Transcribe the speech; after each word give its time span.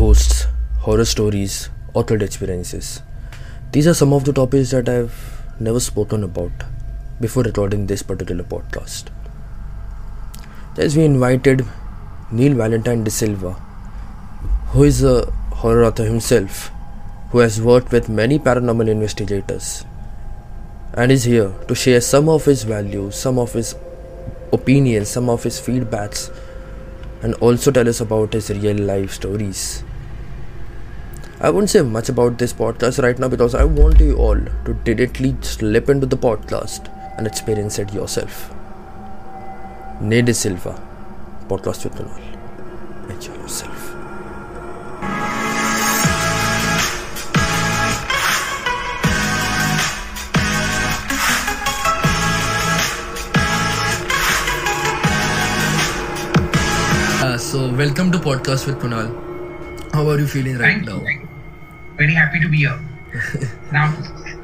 ghosts, 0.00 0.46
horror 0.84 1.04
stories, 1.04 1.68
occult 1.94 2.22
experiences. 2.22 3.02
These 3.70 3.86
are 3.86 3.92
some 3.92 4.14
of 4.14 4.24
the 4.24 4.32
topics 4.32 4.70
that 4.70 4.88
I've 4.88 5.16
never 5.60 5.78
spoken 5.78 6.24
about 6.24 6.62
before 7.20 7.42
recording 7.42 7.86
this 7.86 8.02
particular 8.02 8.42
podcast. 8.42 9.10
As 10.78 10.96
we 10.96 11.04
invited 11.04 11.66
Neil 12.30 12.54
Valentine 12.54 13.04
D'Silva, 13.04 13.52
who 14.72 14.84
is 14.84 15.02
a 15.04 15.30
horror 15.64 15.84
author 15.84 16.04
himself, 16.04 16.70
who 17.32 17.40
has 17.40 17.60
worked 17.60 17.92
with 17.92 18.08
many 18.08 18.38
paranormal 18.38 18.88
investigators, 18.88 19.84
and 20.94 21.12
is 21.12 21.24
here 21.24 21.52
to 21.68 21.74
share 21.74 22.00
some 22.00 22.30
of 22.30 22.46
his 22.46 22.62
values, 22.62 23.16
some 23.16 23.38
of 23.38 23.52
his 23.52 23.74
opinions, 24.50 25.10
some 25.10 25.28
of 25.28 25.42
his 25.42 25.60
feedbacks, 25.60 26.34
and 27.22 27.34
also 27.34 27.70
tell 27.70 27.86
us 27.86 28.00
about 28.00 28.32
his 28.32 28.48
real 28.48 28.78
life 28.78 29.12
stories. 29.12 29.84
I 31.40 31.48
won't 31.50 31.70
say 31.70 31.80
much 31.82 32.08
about 32.10 32.36
this 32.38 32.52
podcast 32.52 33.02
right 33.02 33.18
now 33.18 33.28
because 33.28 33.54
I 33.54 33.64
want 33.64 33.98
you 33.98 34.16
all 34.18 34.36
to 34.66 34.74
directly 34.84 35.34
slip 35.40 35.88
into 35.88 36.06
the 36.06 36.16
podcast 36.16 36.88
and 37.16 37.26
experience 37.26 37.78
it 37.78 37.92
yourself. 37.94 38.52
Neil 40.00 40.24
D'Silva, 40.24 40.74
podcast 41.48 41.84
with 41.84 41.94
Kunal. 41.94 43.10
Enjoy 43.10 43.34
yourself. 43.34 43.96
Uh, 57.22 57.36
so, 57.36 57.70
welcome 57.80 58.10
to 58.12 58.18
podcast 58.18 58.66
with 58.66 58.78
Kunal. 58.78 59.10
How 59.92 60.08
are 60.08 60.18
you 60.18 60.26
feeling 60.26 60.56
right 60.58 60.72
Thank 60.74 60.86
now? 60.86 61.00
you. 61.02 61.29
Very 62.00 62.14
happy 62.14 62.40
to 62.40 62.48
be 62.48 62.58
here. 62.64 62.78
now, 63.72 63.86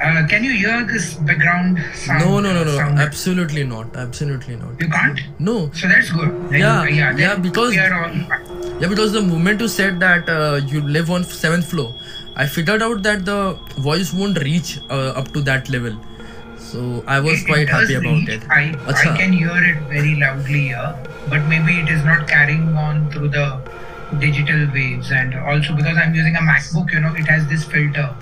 uh, 0.02 0.26
can 0.30 0.44
you 0.44 0.52
hear 0.62 0.84
this 0.86 1.14
background 1.28 1.78
sound? 1.94 2.24
No, 2.24 2.40
no, 2.40 2.52
no, 2.52 2.64
no, 2.64 2.76
sound? 2.76 2.98
absolutely 2.98 3.64
not. 3.64 3.96
Absolutely 3.96 4.56
not. 4.56 4.80
You 4.80 4.88
can't? 4.88 5.20
No, 5.38 5.70
So 5.72 5.88
that's 5.88 6.10
good. 6.10 6.32
Then, 6.50 6.60
Yeah, 6.60 6.80
uh, 6.80 6.84
yeah, 6.84 7.16
yeah, 7.16 7.34
because-. 7.36 7.74
Yeah, 7.74 8.88
because 8.88 9.12
the 9.12 9.22
moment 9.22 9.60
you 9.62 9.68
said 9.68 9.98
that 10.00 10.28
uh, 10.28 10.60
you 10.66 10.82
live 10.82 11.10
on 11.10 11.24
seventh 11.24 11.70
floor, 11.70 11.94
I 12.34 12.46
figured 12.46 12.82
out 12.82 13.02
that 13.04 13.24
the 13.24 13.38
voice 13.88 14.12
won't 14.12 14.38
reach 14.42 14.78
uh, 14.90 15.20
up 15.22 15.32
to 15.32 15.40
that 15.42 15.70
level. 15.70 15.96
So 16.58 17.02
I 17.06 17.20
was 17.20 17.32
It- 17.34 17.42
it 17.44 17.46
quite 17.52 17.68
happy 17.70 17.94
about 17.94 18.12
reach. 18.18 18.28
it. 18.36 18.42
I. 18.50 18.62
I 18.86 19.16
can 19.16 19.32
hear 19.32 19.56
it 19.72 19.78
very 19.94 20.14
loudly 20.26 20.62
here, 20.74 20.94
but 21.30 21.46
maybe 21.54 21.78
it 21.84 21.88
is 21.88 22.04
not 22.04 22.28
carrying 22.28 22.76
on 22.76 23.10
through 23.12 23.28
the 23.28 23.46
digital 24.20 24.66
waves. 24.72 25.10
And 25.10 25.34
also 25.34 25.74
because 25.74 25.96
I'm 25.96 26.14
using 26.14 26.36
a 26.36 26.40
MacBook, 26.40 26.92
you 26.92 27.00
know, 27.00 27.12
it 27.14 27.26
has 27.26 27.46
this 27.48 27.64
filter. 27.64 28.14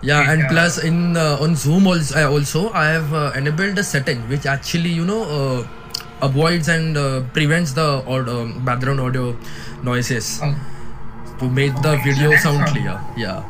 Yeah, 0.00 0.30
and 0.30 0.40
Yeah. 0.42 0.48
plus 0.48 0.78
in 0.84 1.16
uh, 1.16 1.38
on 1.42 1.56
Zoom 1.56 1.86
also, 1.86 2.14
I 2.18 2.24
also 2.24 2.70
I 2.72 2.86
have 2.86 3.12
uh, 3.12 3.32
enabled 3.34 3.78
a 3.78 3.82
setting 3.82 4.20
which 4.28 4.46
actually 4.46 4.90
you 4.90 5.04
know 5.04 5.22
uh, 5.38 5.66
avoids 6.22 6.68
and 6.68 6.96
uh, 6.96 7.20
prevents 7.34 7.72
the 7.72 7.86
audio, 8.06 8.46
background 8.60 9.00
audio 9.00 9.36
noises 9.82 10.38
Oh. 10.42 10.54
to 11.40 11.50
make 11.50 11.74
the 11.82 11.94
Okay, 11.98 11.98
so 11.98 12.14
video 12.14 12.30
that's 12.30 12.42
sound 12.44 12.66
clear. 12.68 13.00
Yeah. 13.16 13.42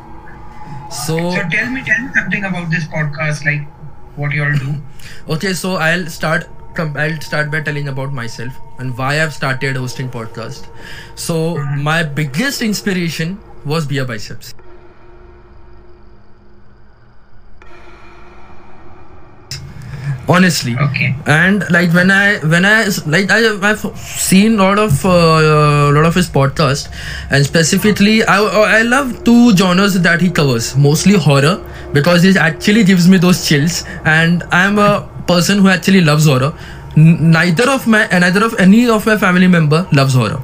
So 0.89 1.17
So 1.31 1.41
tell 1.53 1.69
me, 1.69 1.83
tell 1.85 2.01
me 2.01 2.09
something 2.15 2.43
about 2.43 2.69
this 2.71 2.85
podcast, 2.85 3.45
like 3.45 3.67
what 4.15 4.31
you 4.33 4.43
all 4.43 4.57
do. 4.57 4.73
Okay, 5.37 5.53
so 5.53 5.75
I'll 5.75 6.07
start. 6.07 6.49
I'll 6.77 7.19
start 7.21 7.51
by 7.51 7.61
telling 7.61 7.87
about 7.87 8.13
myself 8.13 8.53
and 8.77 8.97
why 8.97 9.21
I've 9.21 9.33
started 9.33 9.75
hosting 9.75 10.09
podcast. 10.09 10.67
So 11.15 11.57
my 11.89 12.03
biggest 12.03 12.61
inspiration 12.61 13.39
was 13.65 13.85
Beer 13.85 14.05
Biceps. 14.05 14.53
Honestly, 20.27 20.75
Okay. 20.77 21.15
and 21.25 21.63
like 21.71 21.91
when 21.91 22.11
I 22.11 22.37
when 22.53 22.63
I 22.63 22.85
like 23.07 23.31
I 23.31 23.39
I've 23.69 23.79
seen 23.97 24.59
a 24.59 24.63
lot 24.63 24.77
of 24.77 25.03
uh, 25.03 25.89
lot 25.95 26.05
of 26.05 26.13
his 26.13 26.29
podcast, 26.29 26.89
and 27.31 27.43
specifically 27.43 28.23
I 28.23 28.37
I 28.79 28.81
love 28.83 29.23
two 29.23 29.55
genres 29.57 29.99
that 30.03 30.21
he 30.21 30.29
covers. 30.29 30.75
Mostly 30.77 31.13
horror 31.15 31.55
because 31.93 32.23
it 32.25 32.37
actually 32.37 32.83
gives 32.83 33.07
me 33.09 33.17
those 33.17 33.41
chills, 33.47 33.83
and 34.05 34.43
I'm 34.51 34.77
a 34.77 35.09
person 35.31 35.59
who 35.59 35.69
actually 35.77 36.01
loves 36.11 36.25
horror. 36.33 36.53
Neither 36.95 37.69
of 37.69 37.87
my 37.95 38.05
neither 38.25 38.43
of 38.45 38.55
any 38.67 38.87
of 38.89 39.05
my 39.11 39.17
family 39.25 39.47
member 39.57 39.81
loves 40.01 40.15
horror. 40.21 40.39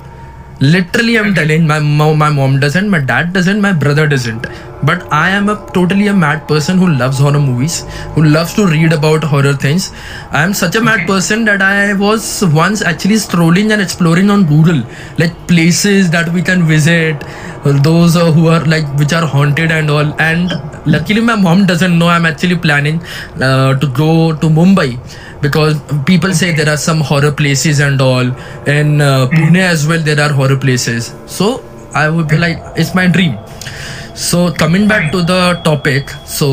Literally, 0.62 1.18
I'm 1.18 1.34
telling 1.34 1.68
my 1.68 1.80
mom, 1.80 2.18
my 2.18 2.30
mom 2.30 2.62
doesn't, 2.62 2.90
my 2.90 3.00
dad 3.00 3.34
doesn't, 3.34 3.60
my 3.60 3.74
brother 3.74 4.08
doesn't. 4.08 4.48
But 4.84 5.12
I 5.12 5.32
am 5.32 5.50
a 5.50 5.56
totally 5.74 6.08
a 6.08 6.14
mad 6.14 6.48
person 6.48 6.78
who 6.78 6.88
loves 6.88 7.20
horror 7.20 7.40
movies, 7.40 7.84
who 8.14 8.24
loves 8.24 8.54
to 8.54 8.66
read 8.66 8.94
about 8.94 9.24
horror 9.24 9.54
things. 9.54 9.92
I 10.32 10.44
am 10.44 10.54
such 10.54 10.76
a 10.76 10.82
mad 10.82 11.08
person 11.08 11.44
that 11.46 11.62
I 11.62 11.94
was 11.94 12.42
once 12.54 12.82
actually 12.82 13.18
strolling 13.18 13.74
and 13.74 13.82
exploring 13.82 14.30
on 14.30 14.46
Google, 14.46 14.82
like 15.18 15.36
places 15.48 16.10
that 16.12 16.30
we 16.30 16.42
can 16.42 16.64
visit, 16.64 17.22
those 17.66 18.16
uh, 18.16 18.32
who 18.32 18.48
are 18.48 18.64
like 18.66 18.86
which 18.98 19.12
are 19.12 19.26
haunted 19.26 19.72
and 19.72 19.90
all. 19.90 20.14
And 20.22 20.52
luckily, 20.86 21.20
my 21.20 21.36
mom 21.36 21.66
doesn't 21.66 21.98
know 22.00 22.08
I'm 22.08 22.26
actually 22.26 22.56
planning 22.56 23.02
uh, 23.42 23.78
to 23.78 23.88
go 23.88 24.34
to 24.34 24.48
Mumbai 24.48 25.00
because 25.46 25.76
people 26.06 26.34
say 26.34 26.52
there 26.60 26.70
are 26.74 26.82
some 26.86 27.02
horror 27.12 27.32
places 27.32 27.80
and 27.80 28.02
all. 28.02 28.32
In 28.76 29.02
uh, 29.02 29.28
pune 29.36 29.62
as 29.68 29.88
well 29.88 30.04
there 30.10 30.20
are 30.26 30.32
horror 30.42 30.58
places. 30.66 31.14
So 31.38 31.50
i 31.94 32.10
would 32.16 32.28
be 32.34 32.38
like 32.46 32.58
it's 32.84 32.94
my 33.00 33.08
dream. 33.18 33.38
So 34.16 34.44
coming 34.64 34.88
back 34.94 35.12
to 35.12 35.24
the 35.34 35.42
topic. 35.70 36.10
So 36.40 36.50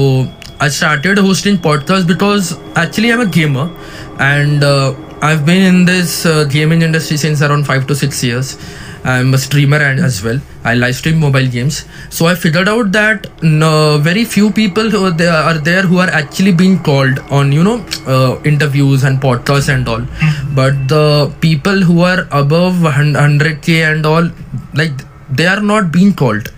i 0.61 0.69
started 0.69 1.19
hosting 1.29 1.57
podcast 1.69 2.07
because 2.15 2.53
actually 2.85 3.13
i'm 3.17 3.27
a 3.27 3.31
gamer. 3.41 3.67
And 4.31 4.63
uh, 4.63 4.95
i've 5.31 5.45
been 5.51 5.63
in 5.75 5.85
this 5.93 6.17
uh, 6.27 6.45
gaming 6.57 6.83
industry 6.83 7.17
since 7.27 7.43
around 7.43 7.67
5 7.75 7.87
to 7.93 7.95
6 7.95 8.25
years. 8.31 8.57
I'm 9.05 9.35
a 9.35 9.39
streamer 9.39 9.79
and 9.91 10.01
as 10.09 10.23
well 10.23 10.41
i 10.65 10.75
live 10.75 10.95
stream 10.95 11.19
mobile 11.19 11.47
games. 11.47 11.85
So 12.11 12.27
i 12.27 12.35
figured 12.35 12.69
out 12.69 12.93
that 12.93 13.27
no, 13.43 13.99
very 13.99 14.25
few 14.25 14.51
people 14.51 14.91
who 14.91 15.05
are 15.07 15.11
there, 15.11 15.33
are 15.33 15.59
there 15.59 15.83
who 15.83 15.99
are 15.99 16.09
actually 16.09 16.53
being 16.53 16.79
called 16.83 17.19
on 17.31 17.53
you 17.53 17.65
know 17.65 17.85
uh, 18.07 18.41
interviews 18.45 19.05
and 19.05 19.21
podcasts 19.21 19.73
and 19.75 19.89
all. 19.89 20.01
Mm-hmm. 20.01 20.55
But 20.55 20.89
the 20.89 21.33
people 21.41 21.81
who 21.81 22.03
are 22.03 22.29
above 22.31 22.75
100k 22.75 23.93
and 23.93 24.07
all 24.07 24.31
like 24.75 24.93
they 25.31 25.47
are 25.47 25.61
not 25.61 25.93
being 25.93 26.15
called. 26.15 26.53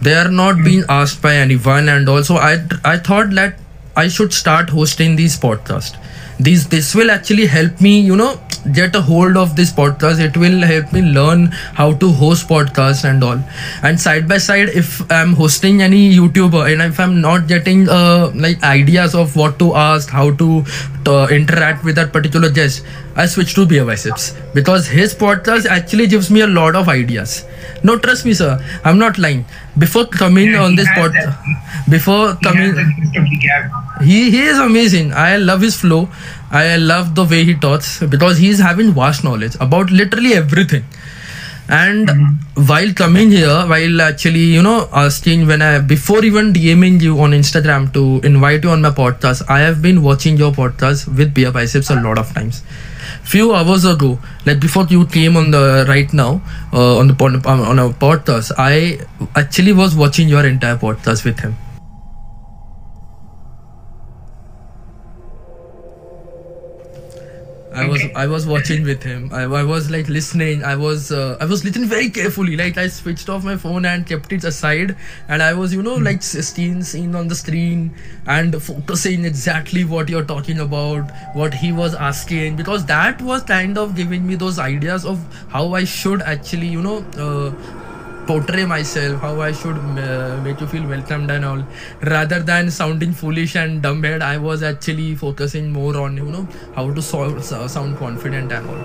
They 0.00 0.14
are 0.14 0.30
not 0.30 0.54
mm-hmm. 0.54 0.64
being 0.64 0.84
asked 0.88 1.22
by 1.22 1.36
anyone 1.36 1.88
and 1.88 2.08
also 2.08 2.36
i 2.36 2.54
i 2.84 2.96
thought 2.98 3.30
that 3.30 3.58
i 3.96 4.08
should 4.08 4.32
start 4.32 4.70
hosting 4.70 5.16
these 5.16 5.38
podcasts. 5.38 5.96
These 6.38 6.68
this 6.68 6.94
will 6.94 7.10
actually 7.10 7.46
help 7.46 7.80
me 7.80 8.00
you 8.00 8.16
know 8.16 8.40
get 8.70 8.94
a 8.94 9.00
hold 9.00 9.36
of 9.36 9.56
this 9.56 9.72
podcast 9.72 10.20
it 10.20 10.36
will 10.36 10.60
help 10.62 10.92
me 10.92 11.02
learn 11.02 11.46
how 11.80 11.92
to 11.94 12.10
host 12.12 12.48
podcasts 12.48 13.04
and 13.08 13.24
all. 13.24 13.38
And 13.82 14.00
side 14.00 14.28
by 14.28 14.38
side 14.38 14.68
if 14.68 15.00
i'm 15.10 15.32
hosting 15.34 15.82
any 15.82 16.14
youtuber 16.14 16.70
and 16.72 16.80
if 16.82 17.00
i'm 17.00 17.20
not 17.20 17.48
getting 17.48 17.88
uh, 17.88 18.30
like 18.34 18.62
ideas 18.62 19.14
of 19.14 19.34
what 19.36 19.58
to 19.58 19.74
ask 19.74 20.08
how 20.10 20.30
to 20.42 20.64
uh, 21.06 21.26
interact 21.30 21.84
with 21.84 21.96
that 21.96 22.12
particular 22.12 22.50
guest 22.50 22.84
i 23.16 23.26
switch 23.26 23.54
to 23.54 23.66
biceps. 23.66 24.34
Because 24.54 24.86
his 24.86 25.14
podcast 25.14 25.66
actually 25.66 26.06
gives 26.06 26.30
me 26.30 26.40
a 26.42 26.46
lot 26.46 26.76
of 26.76 26.88
ideas. 26.88 27.44
No 27.82 27.98
trust 27.98 28.24
me 28.24 28.32
sir. 28.34 28.58
I'm 28.84 28.98
not 28.98 29.18
lying. 29.18 29.44
Before 29.78 30.06
coming 30.06 30.52
Yeah, 30.52 30.62
on 30.64 30.76
this 30.76 30.88
podcast 30.88 31.34
before 31.88 32.36
coming 32.36 32.74
has 32.74 32.76
the 32.76 32.84
gift 33.00 33.16
of 33.16 33.24
the 33.24 33.38
gab. 33.44 34.02
he 34.04 34.30
he 34.30 34.42
is 34.42 34.58
amazing. 34.58 35.12
I 35.12 35.36
love 35.36 35.60
his 35.62 35.76
flow 35.76 36.08
i 36.52 36.76
love 36.76 37.14
the 37.14 37.24
way 37.24 37.44
he 37.44 37.54
talks 37.54 38.00
because 38.14 38.38
he's 38.38 38.58
having 38.58 38.92
vast 38.92 39.24
knowledge 39.24 39.54
about 39.60 39.90
literally 39.90 40.34
everything. 40.34 40.84
And 41.68 42.10
while 42.68 42.92
coming 42.92 43.30
here 43.30 43.66
while 43.66 44.00
actually 44.02 44.40
you 44.54 44.62
know 44.62 44.88
asking 44.92 45.46
when 45.46 45.62
i 45.62 45.78
before 45.78 46.24
even 46.24 46.52
dming 46.52 47.00
you 47.00 47.18
on 47.20 47.30
instagram 47.30 47.86
to 47.94 48.20
invite 48.30 48.64
you 48.64 48.70
on 48.70 48.82
my 48.82 48.90
podcast 48.90 49.44
i 49.48 49.60
have 49.60 49.80
been 49.80 50.02
watching 50.02 50.36
your 50.36 50.50
podcast 50.52 51.06
with 51.16 51.32
beer 51.32 51.52
biceps 51.52 51.88
a 51.90 51.94
lot 51.94 52.18
of 52.18 52.34
times. 52.34 52.62
Few 53.22 53.54
hours 53.54 53.84
ago 53.84 54.18
like 54.44 54.60
before 54.60 54.86
you 54.90 55.06
came 55.06 55.36
on 55.36 55.50
the 55.52 55.86
right 55.88 56.12
now 56.12 56.42
uh, 56.72 56.98
on 56.98 57.06
the 57.08 57.14
on 57.46 57.78
a 57.78 57.88
podcast 57.90 58.52
i 58.58 58.98
actually 59.36 59.72
was 59.72 59.94
watching 59.94 60.28
your 60.28 60.44
entire 60.44 60.76
podcast 60.76 61.24
with 61.24 61.38
him 61.40 61.56
I 67.74 67.86
was 67.86 68.02
Okay. 68.02 68.12
I 68.14 68.26
was 68.26 68.46
watching 68.46 68.84
with 68.84 69.02
him. 69.02 69.30
I, 69.32 69.42
I 69.42 69.62
was 69.62 69.90
like 69.90 70.08
listening. 70.08 70.64
I 70.64 70.76
was 70.76 71.10
uh, 71.10 71.36
I 71.40 71.44
was 71.44 71.64
listening 71.64 71.88
very 71.88 72.10
carefully. 72.10 72.56
Like 72.56 72.76
I 72.76 72.88
switched 72.88 73.28
off 73.28 73.44
my 73.44 73.56
phone 73.56 73.84
and 73.84 74.06
kept 74.06 74.32
it 74.32 74.44
aside, 74.44 74.96
and 75.28 75.42
I 75.42 75.52
was 75.54 75.74
you 75.74 75.82
know 75.82 75.94
like 75.94 76.22
seeing 76.22 77.14
on 77.14 77.28
the 77.28 77.34
screen 77.34 77.94
and 78.26 78.62
focusing 78.62 79.24
exactly 79.24 79.84
what 79.84 80.08
you're 80.08 80.24
talking 80.24 80.60
about, 80.60 81.10
what 81.34 81.54
he 81.54 81.72
was 81.72 81.94
asking, 81.94 82.56
because 82.56 82.84
that 82.86 83.22
was 83.22 83.42
kind 83.42 83.78
of 83.78 83.96
giving 83.96 84.26
me 84.26 84.34
those 84.34 84.58
ideas 84.58 85.04
of 85.04 85.18
how 85.48 85.72
I 85.74 85.84
should 85.84 86.22
actually 86.22 86.68
you 86.68 86.82
know 86.82 86.98
uh, 87.16 87.52
portray 88.26 88.64
myself, 88.64 89.20
how 89.20 89.40
I 89.40 89.52
should 89.52 89.76
uh, 89.76 90.40
make 90.42 90.60
you 90.60 90.66
feel 90.66 90.86
welcomed 90.86 91.30
and 91.30 91.44
all. 91.44 91.62
Rather 92.02 92.40
than 92.40 92.70
sounding 92.70 93.12
foolish 93.12 93.56
and 93.56 93.82
dumbhead, 93.82 94.22
I 94.22 94.38
was 94.38 94.62
actually 94.62 95.14
focusing 95.14 95.72
more 95.72 95.96
on 95.96 96.16
you 96.16 96.24
know 96.36 96.46
how 96.74 96.92
to 96.92 97.02
so- 97.02 97.40
so- 97.40 97.66
sound 97.66 97.98
confident 97.98 98.52
and 98.52 98.68
all. 98.68 98.84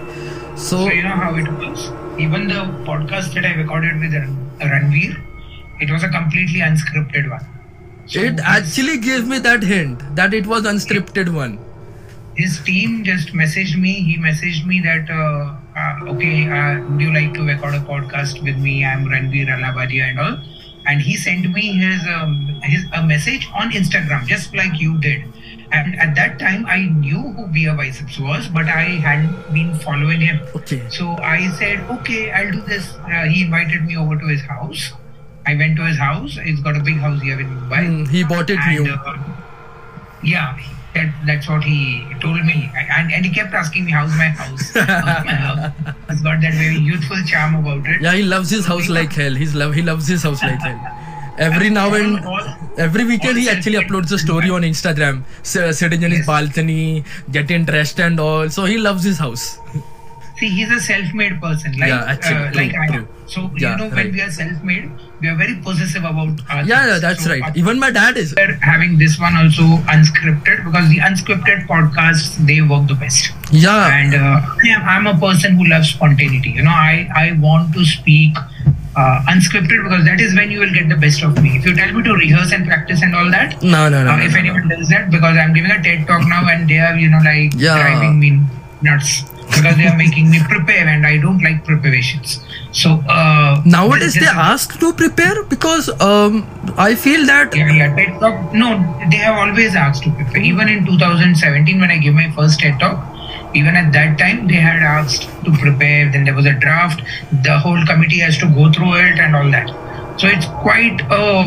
So, 0.55 0.77
So 0.85 0.89
you 0.91 1.03
know 1.03 1.17
how 1.23 1.35
it 1.35 1.47
was. 1.59 1.91
Even 2.19 2.47
the 2.47 2.61
podcast 2.89 3.33
that 3.35 3.45
I 3.45 3.53
recorded 3.53 3.99
with 3.99 4.13
Ranveer, 4.59 5.15
it 5.79 5.91
was 5.91 6.03
a 6.03 6.09
completely 6.09 6.61
unscripted 6.61 7.29
one. 7.29 7.45
So 8.07 8.19
it 8.21 8.39
actually 8.39 8.97
gave 8.99 9.27
me 9.27 9.39
that 9.39 9.63
hint 9.63 10.01
that 10.15 10.33
it 10.33 10.47
was 10.47 10.63
unscripted 10.63 11.33
one. 11.33 11.57
his 12.39 12.55
team 12.65 13.03
just 13.05 13.29
messaged 13.33 13.77
me. 13.83 13.91
He 14.07 14.15
messaged 14.23 14.65
me 14.71 14.79
that, 14.81 15.09
uh, 15.09 15.55
uh, 15.77 16.11
okay, 16.13 16.49
uh, 16.49 16.81
would 16.89 17.01
you 17.01 17.13
like 17.13 17.33
to 17.35 17.43
record 17.43 17.75
a 17.75 17.79
podcast 17.79 18.43
with 18.43 18.57
me? 18.57 18.83
I'm 18.83 19.05
Ranveer 19.05 19.47
Allahbadia 19.47 20.09
and 20.09 20.19
all. 20.19 20.37
And 20.87 21.01
he 21.01 21.15
sent 21.17 21.49
me 21.51 21.73
his 21.73 22.01
um, 22.07 22.35
his 22.63 22.85
a 22.93 23.03
message 23.05 23.47
on 23.53 23.71
Instagram, 23.71 24.25
just 24.25 24.55
like 24.55 24.79
you 24.79 24.97
did. 24.99 25.23
And 25.71 25.99
at 25.99 26.15
that 26.15 26.39
time, 26.39 26.65
I 26.65 26.85
knew 26.85 27.21
who 27.33 27.47
Beer 27.47 27.73
Biceps 27.75 28.17
was, 28.19 28.47
but 28.47 28.67
I 28.67 28.83
hadn't 29.07 29.53
been 29.53 29.75
following 29.79 30.21
him. 30.21 30.39
Okay. 30.55 30.81
So 30.89 31.17
I 31.17 31.49
said, 31.59 31.81
okay, 31.97 32.31
I'll 32.31 32.51
do 32.53 32.61
this. 32.61 32.93
Uh, 33.03 33.25
he 33.25 33.41
invited 33.43 33.83
me 33.83 33.97
over 33.97 34.15
to 34.17 34.27
his 34.27 34.41
house. 34.41 34.93
I 35.45 35.55
went 35.55 35.75
to 35.75 35.85
his 35.85 35.97
house. 35.97 36.37
He's 36.41 36.61
got 36.61 36.77
a 36.77 36.83
big 36.83 36.95
house 36.97 37.21
here 37.21 37.37
in 37.39 37.47
Mumbai. 37.47 37.83
Mm, 37.89 38.07
he 38.07 38.23
bought 38.23 38.49
it 38.49 38.59
And, 38.59 38.83
new. 38.85 38.93
uh, 38.93 39.17
yeah, 40.23 40.57
that, 40.93 41.13
that's 41.25 41.47
what 41.47 41.63
he 41.63 42.05
told 42.21 42.43
me. 42.45 42.71
And, 42.75 43.11
and 43.11 43.25
he 43.25 43.31
kept 43.31 43.53
asking 43.53 43.85
me, 43.85 43.91
how's 43.91 44.11
my 44.11 44.29
house? 44.29 44.71
How's 44.73 45.25
my 45.25 45.33
house? 45.33 45.73
It's 46.09 46.21
got 46.21 46.41
that 46.41 46.53
very 46.53 46.77
youthful 46.77 47.17
charm 47.25 47.55
about 47.55 47.87
it. 47.87 48.01
Yeah, 48.01 48.13
he 48.13 48.23
loves 48.23 48.49
his 48.49 48.65
house 48.65 48.89
like 48.89 49.13
hell. 49.13 49.33
He's 49.33 49.53
love. 49.53 49.73
He 49.73 49.81
loves 49.81 50.07
his 50.07 50.23
house 50.23 50.41
like 50.41 50.59
hell. 50.59 50.79
Every 51.37 51.69
now 51.69 51.93
and 51.93 52.25
every 52.79 53.05
weekend, 53.05 53.37
he 53.37 53.47
actually 53.47 53.75
uploads 53.75 54.11
a 54.11 54.17
story 54.17 54.49
on 54.49 54.63
Instagram, 54.63 55.23
sitting 55.43 56.01
in 56.01 56.11
his 56.11 56.25
balcony, 56.25 57.03
getting 57.31 57.63
dressed 57.63 57.99
and 57.99 58.19
all. 58.19 58.49
So 58.49 58.65
he 58.65 58.79
loves 58.79 59.03
his 59.03 59.19
house. 59.19 59.59
See, 60.39 60.49
he's 60.49 60.71
a 60.71 60.79
self-made 60.79 61.41
person, 61.41 61.71
like 61.79 61.89
Yeah, 61.89 62.03
actually, 62.07 62.35
uh, 62.35 62.51
true, 62.51 62.61
like 62.61 62.75
I 62.75 62.95
am. 62.97 63.07
So 63.25 63.51
Yeah, 63.57 63.71
you 63.71 63.77
know, 63.77 63.87
when 63.89 63.95
right. 64.05 64.13
we 64.13 64.21
are 64.21 64.29
self-made, 64.29 64.91
we 65.19 65.27
are 65.29 65.35
very 65.35 65.55
possessive 65.61 66.03
about 66.03 66.39
our 66.49 66.63
Yeah, 66.63 66.85
yeah, 66.89 66.99
that's 66.99 67.23
So, 67.23 67.31
right. 67.31 67.41
uh, 67.43 67.51
Even 67.55 67.79
my 67.79 67.89
dad 67.89 68.17
is. 68.17 68.35
we're 68.37 68.53
having 68.61 68.97
this 68.99 69.17
one 69.19 69.35
also 69.35 69.63
unscripted 69.95 70.63
because 70.65 70.89
the 70.89 70.99
unscripted 70.99 71.65
podcasts 71.67 72.35
they 72.45 72.61
work 72.61 72.87
the 72.87 72.93
best. 72.93 73.31
Yeah, 73.51 73.87
and 73.99 74.13
uh, 74.13 74.41
yeah, 74.63 74.85
I'm 74.87 75.07
a 75.07 75.17
person 75.17 75.55
who 75.55 75.65
loves 75.65 75.89
spontaneity. 75.89 76.51
You 76.51 76.63
know, 76.63 76.77
I 76.91 77.09
I 77.15 77.31
want 77.47 77.73
to 77.73 77.83
speak 77.85 78.37
uh, 78.95 79.23
unscripted 79.33 79.81
because 79.87 80.05
that 80.05 80.21
is 80.21 80.35
when 80.35 80.51
you 80.51 80.59
will 80.59 80.73
get 80.73 80.87
the 80.89 80.97
best 80.97 81.23
of 81.23 81.41
me. 81.41 81.57
If 81.57 81.65
you 81.65 81.73
tell 81.75 81.91
me 81.93 82.03
to 82.03 82.13
rehearse 82.13 82.51
and 82.51 82.67
practice 82.67 83.01
and 83.01 83.15
all 83.15 83.31
that, 83.31 83.57
no, 83.63 83.89
no, 83.89 84.03
no. 84.03 84.11
uh, 84.11 84.17
no, 84.17 84.23
if 84.23 84.33
no, 84.33 84.37
anyone 84.39 84.67
does 84.67 84.87
that, 84.89 85.09
because 85.09 85.35
I'm 85.35 85.53
giving 85.53 85.71
a 85.71 85.81
TED 85.81 86.05
talk 86.05 86.27
now 86.27 86.47
and 86.47 86.69
they 86.69 86.77
are 86.77 86.95
you 86.95 87.09
know 87.09 87.23
like 87.31 87.53
Yeah. 87.55 87.81
driving 87.81 88.19
me 88.19 88.31
nuts 88.83 89.23
because 89.47 89.77
they 89.77 89.87
are 89.87 89.97
making 89.97 90.29
me 90.29 90.39
prepare 90.43 90.87
and 90.87 91.05
I 91.05 91.17
don't 91.17 91.41
like 91.41 91.63
preparations. 91.65 92.39
So 92.71 93.03
uh, 93.07 93.61
Nowadays, 93.65 94.15
they 94.15 94.25
ask 94.25 94.79
to 94.79 94.93
prepare 94.93 95.43
because 95.43 95.89
um, 96.01 96.45
I 96.77 96.95
feel 96.95 97.25
that 97.25 97.55
yeah, 97.55 97.71
yeah, 97.71 97.95
TED 97.95 98.19
Talk. 98.19 98.53
No, 98.53 98.77
they 99.09 99.17
have 99.17 99.37
always 99.37 99.75
asked 99.75 100.03
to 100.03 100.11
prepare. 100.11 100.41
Even 100.41 100.69
in 100.69 100.85
2017, 100.85 101.79
when 101.79 101.91
I 101.91 101.97
gave 101.97 102.13
my 102.13 102.29
first 102.31 102.59
TED 102.59 102.79
Talk, 102.79 103.03
even 103.55 103.75
at 103.75 103.91
that 103.93 104.17
time, 104.19 104.47
they 104.47 104.55
had 104.55 104.83
asked 104.83 105.23
to 105.45 105.51
prepare. 105.53 106.11
Then 106.11 106.25
there 106.25 106.35
was 106.35 106.45
a 106.45 106.53
draft. 106.53 107.01
The 107.43 107.57
whole 107.57 107.83
committee 107.85 108.19
has 108.19 108.37
to 108.39 108.47
go 108.47 108.71
through 108.71 108.95
it 108.95 109.19
and 109.19 109.35
all 109.35 109.49
that. 109.51 109.69
So 110.19 110.27
it's 110.27 110.45
quite 110.61 111.01
a 111.09 111.45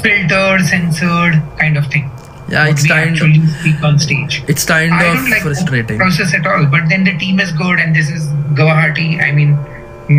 filtered, 0.00 0.66
censored 0.66 1.42
kind 1.58 1.76
of 1.76 1.86
thing. 1.86 2.10
Yeah, 2.54 2.64
what 2.64 2.72
it's 2.72 2.82
we 2.84 2.88
kind 2.94 3.10
actually 3.10 3.46
speak 3.60 3.82
on 3.90 3.98
stage. 3.98 4.42
it's 4.54 4.64
kind 4.72 4.92
I 4.94 5.04
of 5.04 5.14
don't 5.18 5.30
like 5.34 5.42
frustrating. 5.42 5.98
the 5.98 6.02
process 6.04 6.34
at 6.40 6.46
all. 6.46 6.66
But 6.74 6.88
then 6.88 7.04
the 7.04 7.16
team 7.18 7.40
is 7.46 7.52
good, 7.52 7.78
and 7.84 7.94
this 8.00 8.10
is 8.18 8.26
Guwahati. 8.60 9.08
I 9.28 9.30
mean, 9.38 9.56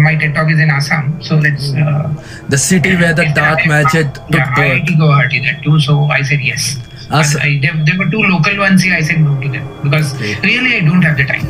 my 0.08 0.16
TED 0.16 0.34
Talk 0.36 0.50
is 0.52 0.60
in 0.60 0.70
Assam, 0.80 1.22
so 1.22 1.36
let's. 1.38 1.74
Uh, 1.74 2.10
The 2.50 2.58
city 2.58 2.96
where 2.96 3.14
the 3.14 3.26
if 3.30 3.36
dark 3.36 3.60
I- 3.66 3.68
magic 3.68 4.14
took 4.14 4.34
Yeah, 4.40 4.54
birth. 4.56 4.72
IIT 4.82 4.98
Guwahati, 5.04 5.44
that 5.48 5.64
too. 5.64 5.80
So 5.80 6.06
I 6.20 6.22
said 6.32 6.42
yes. 6.42 6.78
Us- 7.12 7.34
But 7.34 7.44
I, 7.44 7.60
there, 7.62 7.74
there 7.86 7.98
were 8.00 8.10
two 8.10 8.24
local 8.24 8.58
ones 8.58 8.82
here. 8.82 8.96
I 8.96 9.02
said 9.04 9.20
no 9.22 9.40
to 9.42 9.48
them 9.56 9.66
because 9.84 10.14
Okay. 10.16 10.34
really 10.44 10.78
I 10.78 10.80
don't 10.90 11.04
have 11.04 11.18
the 11.18 11.26
time. 11.26 11.46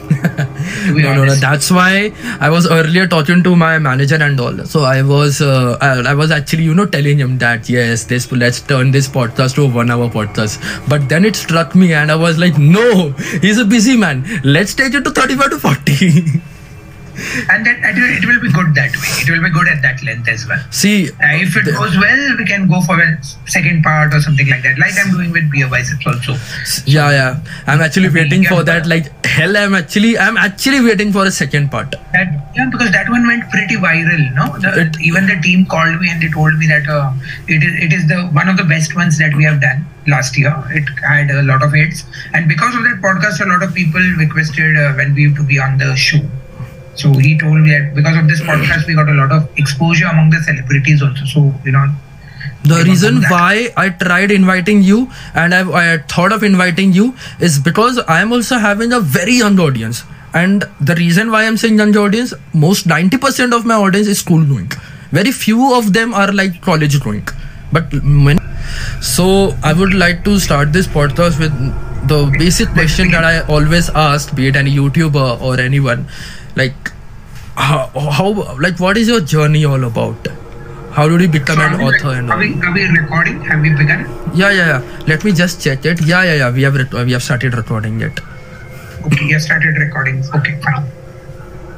No, 0.87 1.13
no, 1.13 1.25
no. 1.25 1.35
That's 1.35 1.71
why 1.71 2.11
I 2.39 2.49
was 2.49 2.69
earlier 2.69 3.07
talking 3.07 3.43
to 3.43 3.55
my 3.55 3.77
manager 3.79 4.15
and 4.15 4.39
all. 4.39 4.65
So 4.65 4.83
I 4.83 5.01
was, 5.01 5.41
uh, 5.41 5.77
I, 5.81 6.11
I 6.11 6.13
was 6.13 6.31
actually, 6.31 6.63
you 6.63 6.73
know, 6.73 6.85
telling 6.85 7.17
him 7.17 7.37
that 7.39 7.69
yes, 7.69 8.05
this 8.05 8.31
let's 8.31 8.61
turn 8.61 8.91
this 8.91 9.07
podcast 9.07 9.55
to 9.55 9.63
a 9.63 9.67
one-hour 9.67 10.09
podcast. 10.09 10.59
But 10.89 11.09
then 11.09 11.25
it 11.25 11.35
struck 11.35 11.75
me, 11.75 11.93
and 11.93 12.11
I 12.11 12.15
was 12.15 12.37
like, 12.37 12.57
no, 12.57 13.11
he's 13.41 13.57
a 13.57 13.65
busy 13.65 13.97
man. 13.97 14.25
Let's 14.43 14.73
take 14.73 14.93
it 14.93 15.03
to 15.03 15.11
thirty-five 15.11 15.49
to 15.51 15.59
forty. 15.59 16.41
and 17.49 17.65
that, 17.65 17.81
that 17.81 17.97
it 17.97 18.25
will 18.25 18.41
be 18.41 18.51
good 18.51 18.73
that 18.75 18.91
way. 19.01 19.11
It 19.23 19.29
will 19.29 19.43
be 19.43 19.49
good 19.49 19.67
at 19.67 19.81
that 19.81 20.03
length 20.03 20.27
as 20.27 20.45
well. 20.47 20.61
See, 20.71 21.09
Uh, 21.09 21.35
if 21.45 21.55
it 21.55 21.65
the- 21.65 21.71
goes 21.71 21.97
well, 21.97 22.23
we 22.37 22.45
can 22.45 22.67
go 22.67 22.81
for 22.81 22.99
a 23.01 23.09
second 23.45 23.83
part 23.83 24.13
or 24.13 24.21
something 24.21 24.47
like 24.49 24.63
that. 24.63 24.77
Like 24.79 24.93
I'm 25.03 25.11
doing 25.11 25.31
with 25.31 25.49
Beer 25.51 25.67
Biceps 25.67 26.05
also. 26.07 26.37
yeah, 26.85 27.11
yeah. 27.11 27.39
I'm 27.67 27.81
actually 27.81 28.09
waiting 28.09 28.43
for 28.45 28.63
that. 28.63 28.85
Like 28.87 29.11
hell, 29.25 29.55
I'm 29.57 29.75
actually, 29.75 30.17
I'm 30.17 30.37
actually 30.37 30.81
waiting 30.81 31.11
for 31.11 31.25
a 31.25 31.31
second 31.31 31.71
part. 31.71 31.91
That 32.13 32.51
yeah, 32.55 32.69
because 32.71 32.91
that 32.91 33.09
one 33.09 33.27
went 33.27 33.49
pretty 33.49 33.75
viral. 33.75 34.23
No, 34.35 34.57
the, 34.59 34.81
It- 34.81 34.99
even 35.01 35.27
the 35.27 35.39
team 35.41 35.65
called 35.65 35.99
me 36.01 36.09
and 36.09 36.21
they 36.21 36.29
told 36.29 36.57
me 36.57 36.67
that 36.67 36.87
uh, 36.87 37.11
it 37.47 37.63
is 37.63 37.73
it 37.87 37.93
is 37.93 38.07
the 38.07 38.21
one 38.39 38.47
of 38.49 38.57
the 38.57 38.63
best 38.63 38.95
ones 38.95 39.17
that 39.17 39.33
we 39.35 39.43
have 39.43 39.59
done 39.61 39.85
last 40.07 40.37
year. 40.37 40.53
It 40.71 40.87
had 41.03 41.31
a 41.31 41.41
lot 41.43 41.63
of 41.63 41.73
hits, 41.73 42.03
and 42.33 42.47
because 42.47 42.75
of 42.75 42.83
that 42.83 43.01
podcast, 43.01 43.41
a 43.45 43.49
lot 43.49 43.63
of 43.63 43.73
people 43.73 44.01
requested 44.17 44.77
uh, 44.77 44.93
when 44.93 45.13
we 45.15 45.33
to 45.33 45.43
be 45.43 45.59
on 45.59 45.77
the 45.77 45.95
show. 45.95 46.21
So 46.95 47.11
he 47.13 47.37
told 47.37 47.59
me 47.61 47.69
that 47.71 47.93
because 47.95 48.17
of 48.17 48.27
this 48.27 48.41
podcast, 48.41 48.87
we 48.87 48.95
got 48.95 49.09
a 49.09 49.13
lot 49.13 49.31
of 49.31 49.49
exposure 49.57 50.07
among 50.07 50.29
the 50.29 50.41
celebrities 50.43 51.01
also. 51.01 51.25
So 51.25 51.53
you 51.63 51.71
know, 51.71 51.87
The 52.63 52.83
reason 52.83 53.21
why 53.29 53.71
I 53.77 53.89
tried 53.89 54.31
inviting 54.31 54.81
you 54.81 55.11
and 55.33 55.53
I, 55.53 55.61
I 55.93 55.97
thought 56.13 56.31
of 56.31 56.43
inviting 56.43 56.93
you 56.93 57.15
is 57.39 57.59
because 57.59 57.99
I 57.99 58.21
am 58.21 58.31
also 58.33 58.57
having 58.57 58.93
a 58.93 58.99
very 58.99 59.35
young 59.35 59.59
audience. 59.59 60.03
And 60.33 60.65
the 60.81 60.95
reason 60.95 61.31
why 61.31 61.45
I'm 61.45 61.57
saying 61.57 61.77
young 61.77 61.95
audience, 61.97 62.33
most 62.53 62.87
90% 62.87 63.53
of 63.53 63.65
my 63.65 63.75
audience 63.75 64.07
is 64.07 64.19
school 64.19 64.43
going. 64.45 64.71
Very 65.11 65.31
few 65.31 65.73
of 65.75 65.93
them 65.93 66.13
are 66.13 66.31
like 66.31 66.61
college 66.61 67.01
going. 67.03 67.27
But 67.71 67.93
when 67.93 68.39
so 69.01 69.55
I 69.63 69.73
would 69.73 69.93
like 69.93 70.23
to 70.25 70.39
start 70.39 70.73
this 70.73 70.87
podcast 70.87 71.39
with 71.39 71.53
the 72.07 72.35
basic 72.37 72.69
question 72.69 73.11
that 73.11 73.23
I 73.23 73.41
always 73.47 73.89
ask, 73.89 74.35
be 74.35 74.47
it 74.47 74.55
any 74.55 74.71
YouTuber 74.75 75.41
or 75.41 75.59
anyone, 75.59 76.07
like 76.55 76.91
how, 77.55 77.87
how 78.17 78.55
like 78.59 78.79
what 78.79 78.97
is 78.97 79.07
your 79.07 79.21
journey 79.21 79.65
all 79.65 79.83
about? 79.83 80.27
How 80.91 81.09
did 81.09 81.21
you 81.21 81.27
become 81.27 81.57
so 81.57 81.63
an 81.63 81.77
we, 81.77 81.83
author 81.85 82.11
and 82.11 82.31
all? 82.31 82.37
are, 82.37 82.39
we, 82.39 82.53
are 82.61 82.73
we 82.73 82.83
recording? 82.97 83.41
Have 83.41 83.61
we 83.61 83.69
begun? 83.69 84.05
Yeah, 84.33 84.51
yeah, 84.51 84.67
yeah. 84.79 85.03
Let 85.07 85.23
me 85.25 85.31
just 85.33 85.61
check 85.61 85.85
it. 85.85 86.01
Yeah, 86.05 86.23
yeah, 86.23 86.35
yeah. 86.35 86.51
We 86.51 86.63
have 86.63 86.75
we 86.93 87.11
have 87.11 87.23
started 87.23 87.53
recording 87.53 88.01
it. 88.01 88.19
Okay, 89.05 89.25
you 89.25 89.39
started 89.39 89.77
recording. 89.77 90.23
Okay, 90.33 90.59
fine. 90.61 90.85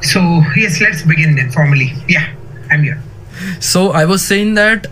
So 0.02 0.44
yes, 0.56 0.80
let's 0.82 1.04
begin 1.04 1.36
then 1.36 1.52
formally. 1.52 1.94
Yeah, 2.08 2.30
I'm 2.70 2.84
here. 2.84 3.02
So 3.60 3.92
I 3.92 4.06
was 4.06 4.26
saying 4.26 4.54
that. 4.56 4.88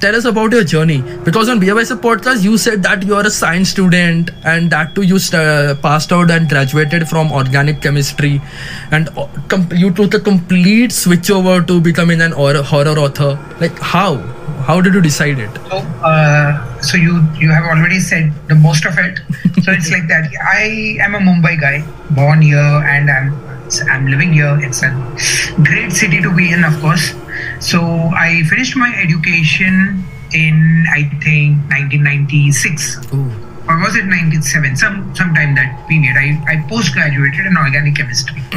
Tell 0.00 0.16
us 0.16 0.24
about 0.24 0.50
your 0.52 0.64
journey 0.64 1.02
because 1.24 1.48
on 1.48 1.60
BYS 1.60 1.92
podcast 2.00 2.42
you 2.42 2.58
said 2.58 2.82
that 2.82 3.04
you 3.04 3.14
are 3.14 3.24
a 3.24 3.30
science 3.30 3.68
student 3.70 4.30
and 4.44 4.70
that 4.72 4.94
too 4.96 5.02
you 5.02 5.18
st- 5.20 5.80
passed 5.82 6.12
out 6.12 6.32
and 6.32 6.48
graduated 6.48 7.08
from 7.08 7.30
organic 7.30 7.80
chemistry 7.80 8.40
and 8.90 9.08
uh, 9.16 9.28
com- 9.48 9.68
you 9.72 9.92
took 9.92 10.14
a 10.14 10.20
complete 10.20 10.90
switch 10.90 11.30
over 11.30 11.62
to 11.62 11.80
becoming 11.80 12.20
an 12.20 12.32
or- 12.32 12.54
horror 12.62 12.98
author. 12.98 13.38
Like 13.60 13.78
how? 13.78 14.16
How 14.68 14.80
did 14.80 14.94
you 14.94 15.00
decide 15.00 15.38
it? 15.38 15.50
So, 15.70 15.76
uh, 16.04 16.80
so 16.80 16.96
you 16.98 17.22
you 17.38 17.50
have 17.50 17.64
already 17.64 18.00
said 18.00 18.32
the 18.48 18.54
most 18.56 18.84
of 18.84 18.98
it. 18.98 19.20
So 19.62 19.72
it's 19.72 19.90
like 19.90 20.08
that. 20.08 20.30
I 20.42 20.96
am 21.00 21.14
a 21.14 21.18
Mumbai 21.18 21.60
guy, 21.60 21.84
born 22.10 22.42
here, 22.42 22.58
and 22.58 23.10
I'm 23.10 23.32
I'm 23.90 24.06
living 24.06 24.32
here. 24.32 24.58
It's 24.60 24.82
a 24.82 24.90
great 25.62 25.92
city 25.92 26.20
to 26.22 26.34
be 26.34 26.52
in, 26.52 26.64
of 26.64 26.80
course. 26.80 27.14
So 27.60 27.80
I 28.16 28.42
finished 28.48 28.76
my 28.76 28.92
education 28.96 30.04
in 30.32 30.84
I 30.92 31.08
think 31.24 31.56
1996 31.72 33.12
Ooh. 33.12 33.32
or 33.68 33.78
was 33.80 33.96
it 33.96 34.04
97 34.04 34.76
some 34.76 35.14
sometime 35.14 35.54
that 35.54 35.86
period 35.88 36.16
i, 36.16 36.36
I 36.46 36.68
post 36.68 36.92
graduated 36.92 37.46
in 37.46 37.56
organic 37.56 37.96
chemistry 37.96 38.42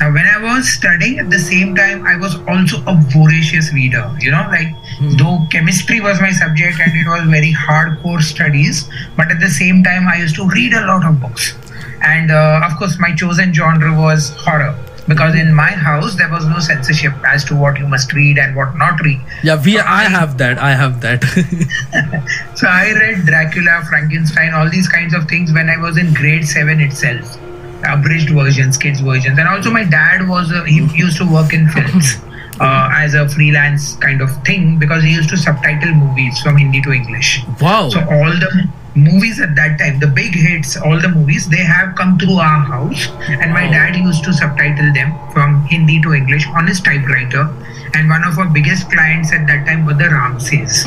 now 0.00 0.12
when 0.12 0.24
i 0.24 0.38
was 0.40 0.68
studying 0.68 1.18
at 1.18 1.28
the 1.28 1.38
same 1.38 1.74
time 1.74 2.06
i 2.06 2.16
was 2.16 2.36
also 2.48 2.82
a 2.86 2.96
voracious 3.12 3.72
reader 3.74 4.10
you 4.20 4.30
know 4.30 4.46
like 4.48 4.72
hmm. 4.96 5.16
though 5.18 5.46
chemistry 5.50 6.00
was 6.00 6.20
my 6.20 6.30
subject 6.30 6.80
and 6.80 6.92
it 6.96 7.06
was 7.06 7.28
very 7.28 7.52
hardcore 7.52 8.22
studies 8.22 8.88
but 9.16 9.30
at 9.30 9.40
the 9.40 9.50
same 9.50 9.84
time 9.84 10.08
i 10.08 10.16
used 10.16 10.34
to 10.36 10.48
read 10.48 10.72
a 10.72 10.86
lot 10.86 11.04
of 11.04 11.20
books 11.20 11.54
and 12.02 12.30
uh, 12.30 12.60
of 12.64 12.76
course 12.78 12.98
my 12.98 13.14
chosen 13.14 13.52
genre 13.54 13.92
was 13.98 14.30
horror 14.30 14.74
because 15.08 15.34
in 15.34 15.52
my 15.52 15.70
house 15.70 16.14
there 16.14 16.30
was 16.30 16.46
no 16.46 16.58
censorship 16.60 17.12
as 17.26 17.44
to 17.44 17.56
what 17.56 17.78
you 17.78 17.86
must 17.88 18.12
read 18.12 18.38
and 18.38 18.54
what 18.54 18.76
not 18.76 19.00
read. 19.00 19.20
Yeah, 19.42 19.60
we. 19.62 19.78
I 19.78 20.04
have 20.04 20.38
that. 20.38 20.58
I 20.58 20.74
have 20.74 21.00
that. 21.00 21.24
So 22.56 22.68
I 22.68 22.92
read 22.92 23.26
Dracula, 23.26 23.82
Frankenstein, 23.88 24.54
all 24.54 24.68
these 24.70 24.88
kinds 24.88 25.14
of 25.14 25.26
things 25.28 25.52
when 25.52 25.68
I 25.68 25.76
was 25.76 25.96
in 25.98 26.14
grade 26.14 26.46
seven 26.46 26.80
itself. 26.80 27.36
Abridged 27.84 28.30
versions, 28.30 28.76
kids 28.76 29.00
versions, 29.00 29.38
and 29.40 29.48
also 29.48 29.68
my 29.70 29.82
dad 29.82 30.28
was 30.28 30.52
a, 30.52 30.64
he 30.66 30.86
used 30.94 31.16
to 31.18 31.26
work 31.28 31.52
in 31.52 31.68
films 31.68 32.14
uh, 32.60 32.88
as 32.92 33.14
a 33.14 33.28
freelance 33.28 33.96
kind 33.96 34.20
of 34.20 34.30
thing 34.44 34.78
because 34.78 35.02
he 35.02 35.10
used 35.12 35.28
to 35.30 35.36
subtitle 35.36 35.92
movies 35.92 36.40
from 36.40 36.56
Hindi 36.56 36.80
to 36.82 36.92
English. 36.92 37.40
wow. 37.60 37.88
So 37.88 37.98
all 37.98 38.30
the 38.30 38.68
movies 38.94 39.40
at 39.40 39.54
that 39.56 39.78
time, 39.78 39.98
the 40.00 40.06
big 40.06 40.34
hits, 40.34 40.76
all 40.76 41.00
the 41.00 41.08
movies, 41.08 41.48
they 41.48 41.64
have 41.64 41.94
come 41.96 42.18
through 42.18 42.36
our 42.38 42.60
house, 42.60 43.08
and 43.28 43.52
my 43.52 43.64
Wow. 43.66 43.72
dad 43.72 43.96
used 43.96 44.24
to 44.24 44.32
subtitle 44.32 44.92
them 44.92 45.14
from 45.32 45.64
Hindi 45.66 46.00
to 46.02 46.12
English 46.14 46.46
on 46.48 46.66
his 46.66 46.80
typewriter. 46.80 47.48
And 47.94 48.08
one 48.08 48.24
of 48.24 48.38
our 48.38 48.46
biggest 48.46 48.90
clients 48.90 49.32
at 49.32 49.46
that 49.46 49.66
time 49.66 49.86
were 49.86 49.94
the 49.94 50.08
Ramsays. 50.08 50.84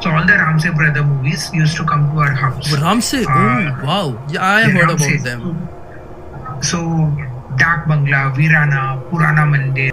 So 0.00 0.10
all 0.10 0.24
the 0.24 0.34
Ramsay 0.34 0.70
brother 0.70 1.02
movies 1.02 1.50
used 1.52 1.76
to 1.76 1.84
come 1.84 2.10
to 2.12 2.18
our 2.20 2.30
house. 2.32 2.70
Ramsay. 2.80 3.26
Uh, 3.26 3.30
oh, 3.30 3.84
wow. 3.84 4.26
Yeah, 4.30 4.44
I 4.46 4.62
heard 4.70 4.90
about 4.90 5.22
them. 5.24 5.68
So 6.62 6.78
Dak 7.58 7.86
Bangla, 7.86 8.30
Veerana, 8.34 9.02
Purana 9.10 9.42
Mandir. 9.42 9.90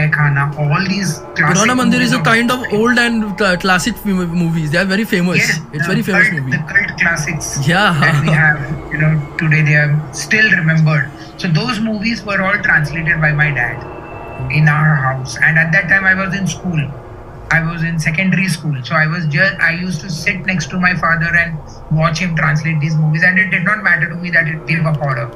Tehkhana, 0.00 0.56
all 0.58 0.88
these 0.88 1.18
classic 1.36 1.56
Purana 1.56 1.74
Mandir 1.82 2.00
is 2.00 2.12
a 2.12 2.20
kind 2.20 2.50
of 2.50 2.64
old 2.72 2.98
and 2.98 3.36
classic 3.60 3.94
m- 4.06 4.28
movies. 4.42 4.70
They 4.70 4.78
are 4.78 4.84
very 4.84 5.04
famous. 5.04 5.38
Yes, 5.38 5.60
it's 5.72 5.86
very 5.86 6.02
famous 6.02 6.28
cult, 6.28 6.40
movie. 6.42 6.56
The 6.56 6.62
cult 6.72 6.98
classics 7.00 7.68
Yeah. 7.68 7.98
that 8.00 8.22
we 8.22 8.28
have, 8.30 8.92
you 8.92 8.98
know, 8.98 9.12
today 9.38 9.62
they 9.62 9.74
are 9.76 9.92
still 10.12 10.50
remembered. 10.52 11.10
So 11.36 11.48
those 11.48 11.80
movies 11.80 12.22
were 12.24 12.40
all 12.42 12.58
translated 12.62 13.20
by 13.20 13.32
my 13.32 13.50
dad 13.50 14.50
in 14.50 14.68
our 14.68 14.94
house. 14.96 15.36
And 15.42 15.58
at 15.58 15.70
that 15.72 15.88
time, 15.88 16.04
I 16.04 16.14
was 16.14 16.34
in 16.34 16.46
school. 16.46 16.80
I 17.52 17.60
was 17.68 17.82
in 17.82 17.98
secondary 17.98 18.46
school, 18.48 18.76
so 18.84 18.94
I 18.94 19.06
was 19.08 19.26
just 19.26 19.54
I 19.60 19.72
used 19.72 20.00
to 20.02 20.08
sit 20.08 20.46
next 20.46 20.70
to 20.70 20.78
my 20.78 20.94
father 20.94 21.30
and 21.34 21.58
watch 21.90 22.20
him 22.20 22.36
translate 22.36 22.78
these 22.78 22.94
movies, 22.94 23.24
and 23.24 23.40
it 23.40 23.50
did 23.50 23.64
not 23.64 23.82
matter 23.82 24.08
to 24.08 24.14
me 24.14 24.30
that 24.30 24.46
it, 24.46 24.64
they 24.68 24.76
were 24.76 24.92
horror. 24.92 25.26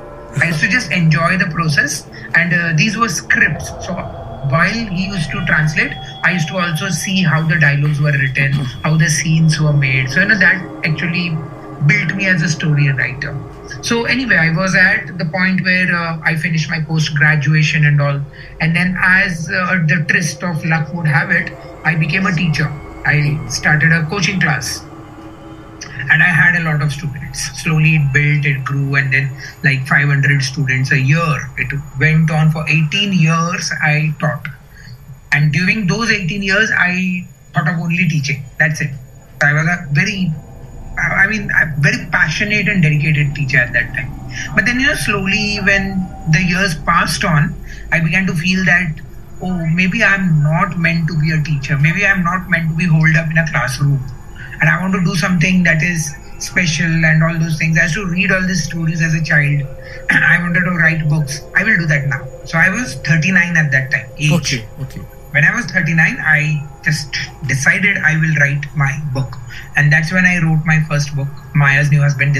I 0.41 0.45
used 0.51 0.61
to 0.61 0.69
just 0.69 0.93
enjoy 0.93 1.39
the 1.39 1.47
process, 1.47 2.07
and 2.37 2.55
uh, 2.55 2.73
these 2.77 2.97
were 2.97 3.09
scripts. 3.09 3.71
So 3.85 3.97
while 4.51 4.87
he 4.97 5.07
used 5.07 5.31
to 5.31 5.45
translate, 5.47 5.93
I 6.23 6.33
used 6.33 6.49
to 6.49 6.59
also 6.59 6.89
see 6.89 7.23
how 7.23 7.43
the 7.47 7.59
dialogues 7.59 8.01
were 8.01 8.13
written, 8.13 8.53
how 8.83 8.97
the 8.97 9.09
scenes 9.09 9.61
were 9.61 9.73
made. 9.73 10.11
So 10.11 10.21
you 10.21 10.27
know 10.27 10.39
that 10.39 10.85
actually 10.85 11.37
built 11.87 12.15
me 12.15 12.27
as 12.27 12.43
a 12.43 12.49
story 12.49 12.89
writer. 12.89 13.37
So 13.83 14.05
anyway, 14.05 14.37
I 14.37 14.57
was 14.57 14.75
at 14.75 15.19
the 15.19 15.27
point 15.27 15.63
where 15.63 15.95
uh, 15.95 16.21
I 16.25 16.37
finished 16.37 16.71
my 16.71 16.81
post 16.81 17.15
graduation 17.15 17.85
and 17.85 18.01
all, 18.01 18.21
and 18.61 18.75
then 18.75 18.97
as 18.99 19.51
uh, 19.51 19.85
the 19.87 20.05
tryst 20.09 20.43
of 20.43 20.65
luck 20.65 20.93
would 20.95 21.07
have 21.07 21.31
it, 21.31 21.53
I 21.85 21.95
became 21.95 22.27
a 22.27 22.35
teacher. 22.35 22.69
I 23.05 23.39
started 23.49 23.93
a 23.93 24.07
coaching 24.07 24.41
class, 24.41 24.83
and 26.11 26.23
I 26.23 26.27
had 26.27 26.61
a 26.61 26.65
lot 26.65 26.83
of 26.83 26.93
students. 26.93 27.41
Slowly 27.63 27.97
it 27.97 28.13
built, 28.13 28.45
it 28.45 28.65
grew, 28.65 28.95
and 28.97 29.13
then 29.13 29.31
like 29.63 29.87
500 29.87 30.43
students 30.43 30.93
a 30.93 30.99
year. 30.99 31.51
It 31.59 31.73
went 31.99 32.31
on 32.31 32.51
for 32.51 32.65
18 32.69 33.13
years. 33.13 33.71
I 33.83 34.15
taught, 34.19 34.47
and 35.33 35.53
during 35.53 35.87
those 35.87 36.11
18 36.11 36.43
years, 36.43 36.71
I 36.77 37.27
thought 37.53 37.69
of 37.69 37.79
only 37.79 38.09
teaching. 38.09 38.45
That's 38.59 38.81
it. 38.81 38.91
I 39.43 39.53
was 39.53 39.67
a 39.67 39.89
very 39.93 40.33
I 40.97 41.27
mean, 41.27 41.51
a 41.51 41.75
very 41.81 42.07
passionate 42.11 42.69
and 42.69 42.83
dedicated 42.83 43.35
teacher 43.35 43.59
at 43.59 43.73
that 43.73 43.95
time. 43.95 44.13
But 44.55 44.65
then, 44.65 44.79
you 44.79 44.87
know, 44.87 44.95
slowly 44.95 45.59
when 45.65 46.07
the 46.31 46.43
years 46.43 46.75
passed 46.87 47.25
on, 47.25 47.55
I 47.91 48.01
began 48.01 48.27
to 48.27 48.35
feel 48.35 48.65
that, 48.65 49.01
oh, 49.43 49.67
maybe 49.67 50.05
I'm 50.05 50.43
not 50.43 50.79
meant 50.79 51.09
to 51.09 51.19
be 51.19 51.33
a 51.33 51.43
teacher. 51.43 51.77
Maybe 51.79 52.07
I'm 52.07 52.23
not 52.23 52.49
meant 52.49 52.71
to 52.71 52.77
be 52.77 52.87
holed 52.87 53.17
up 53.17 53.31
in 53.31 53.39
a 53.39 53.47
classroom. 53.51 54.01
And 54.61 54.69
I 54.71 54.81
want 54.81 54.95
to 54.95 55.05
do 55.05 55.15
something 55.17 55.63
that 55.65 55.83
is 55.83 56.15
special 56.39 56.87
and 56.87 57.23
all 57.23 57.39
those 57.39 57.59
things. 57.59 57.79
I 57.79 57.85
used 57.85 57.95
to 57.95 58.07
read 58.07 58.31
all 58.33 58.43
these 58.47 58.65
stories 58.65 59.01
as 59.03 59.15
a 59.15 59.23
child. 59.23 59.63
I 60.11 60.39
wanted 60.41 60.65
to 60.65 60.73
write 60.73 61.09
books. 61.09 61.43
I 61.57 61.65
will 61.65 61.77
do 61.79 61.87
that 61.87 62.09
now. 62.09 62.27
So 62.45 62.59
I 62.59 62.69
was 62.71 62.95
39 62.97 63.57
at 63.57 63.71
that 63.73 63.91
time. 63.91 64.11
Age 64.19 64.33
Okay, 64.33 64.69
okay. 64.81 65.01
when 65.31 65.45
I 65.45 65.55
was 65.55 65.67
39, 65.67 66.19
I 66.21 66.69
just 66.85 67.15
decided 67.47 67.97
I 67.99 68.17
will 68.17 68.35
write 68.37 68.65
my 68.77 68.93
book. 69.13 69.37
And 69.77 69.93
that's 69.93 70.13
when 70.13 70.25
I 70.27 70.39
wrote 70.39 70.65
my 70.67 70.81
first 70.89 71.15
book, 71.17 71.29
Maya's 71.55 71.91
New 71.91 72.01
Husband. 72.01 72.35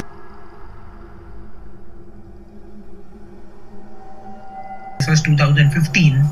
This 4.99 5.09
was 5.09 5.23
2015. 5.23 6.25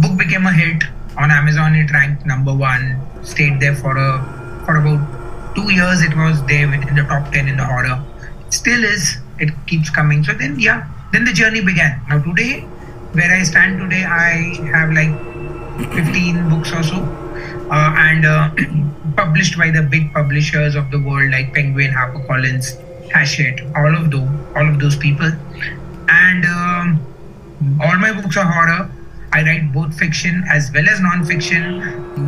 Book 0.00 0.18
became 0.18 0.46
a 0.46 0.52
hit 0.52 0.84
on 1.16 1.30
Amazon. 1.30 1.74
It 1.74 1.90
ranked 1.92 2.26
number 2.26 2.54
one. 2.54 3.00
Stayed 3.22 3.60
there 3.60 3.74
for 3.74 3.96
a 3.96 4.37
for 4.68 4.76
about 4.76 5.00
two 5.56 5.72
years. 5.72 6.02
It 6.02 6.14
was 6.14 6.44
there 6.44 6.68
in 6.74 6.94
the 6.94 7.04
top 7.08 7.32
ten 7.32 7.48
in 7.48 7.56
the 7.56 7.64
horror. 7.64 7.96
Still 8.50 8.84
is. 8.84 9.16
It 9.40 9.50
keeps 9.66 9.88
coming. 9.88 10.22
So 10.24 10.34
then, 10.34 10.58
yeah, 10.60 10.86
then 11.12 11.24
the 11.24 11.32
journey 11.32 11.62
began. 11.64 12.02
Now 12.08 12.20
today, 12.22 12.60
where 13.16 13.32
I 13.34 13.42
stand 13.44 13.80
today, 13.80 14.04
I 14.04 14.32
have 14.76 14.92
like 14.92 15.14
15 15.94 16.50
books 16.50 16.72
or 16.72 16.82
so, 16.82 17.00
uh, 17.70 17.94
and 17.96 18.26
uh, 18.26 18.50
published 19.16 19.56
by 19.56 19.70
the 19.70 19.82
big 19.82 20.12
publishers 20.12 20.74
of 20.74 20.90
the 20.90 21.00
world 21.00 21.30
like 21.30 21.54
Penguin, 21.54 21.92
HarperCollins, 21.92 22.76
Hachette, 23.12 23.62
all 23.76 23.94
of 23.94 24.10
those, 24.10 24.28
all 24.54 24.68
of 24.68 24.78
those 24.80 24.96
people, 24.96 25.30
and 26.10 26.44
um, 26.44 27.80
all 27.80 27.96
my 27.96 28.12
books 28.12 28.36
are 28.36 28.50
horror. 28.52 28.90
I 29.32 29.42
write 29.42 29.72
both 29.72 29.98
fiction 29.98 30.44
as 30.48 30.70
well 30.72 30.88
as 30.88 31.00
non-fiction. 31.00 31.80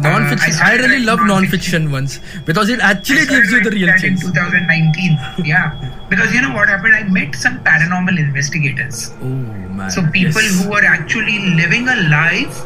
Non-fiction. 0.03 0.39
Uh, 0.39 0.43
I, 0.43 0.51
started 0.51 0.81
really 0.83 1.05
love 1.05 1.21
non-fiction 1.25 1.91
ones 1.91 2.21
because 2.45 2.69
it 2.69 2.81
actually 2.81 3.27
gives 3.27 3.51
you 3.51 3.63
the 3.63 3.71
real 3.71 3.87
that 3.87 4.01
things. 4.01 4.23
In 4.25 4.33
2019, 4.33 5.47
yeah, 5.47 6.07
because 6.11 6.35
you 6.35 6.43
know 6.43 6.55
what 6.55 6.69
happened? 6.69 6.95
I 6.95 7.05
met 7.05 7.35
some 7.35 7.61
paranormal 7.61 8.19
investigators. 8.19 9.11
Oh 9.23 9.25
man. 9.25 9.91
So 9.91 10.07
people 10.11 10.43
yes. 10.43 10.65
who 10.65 10.73
are 10.75 10.85
actually 10.85 11.39
living 11.55 11.89
a 11.89 11.97
life 12.11 12.65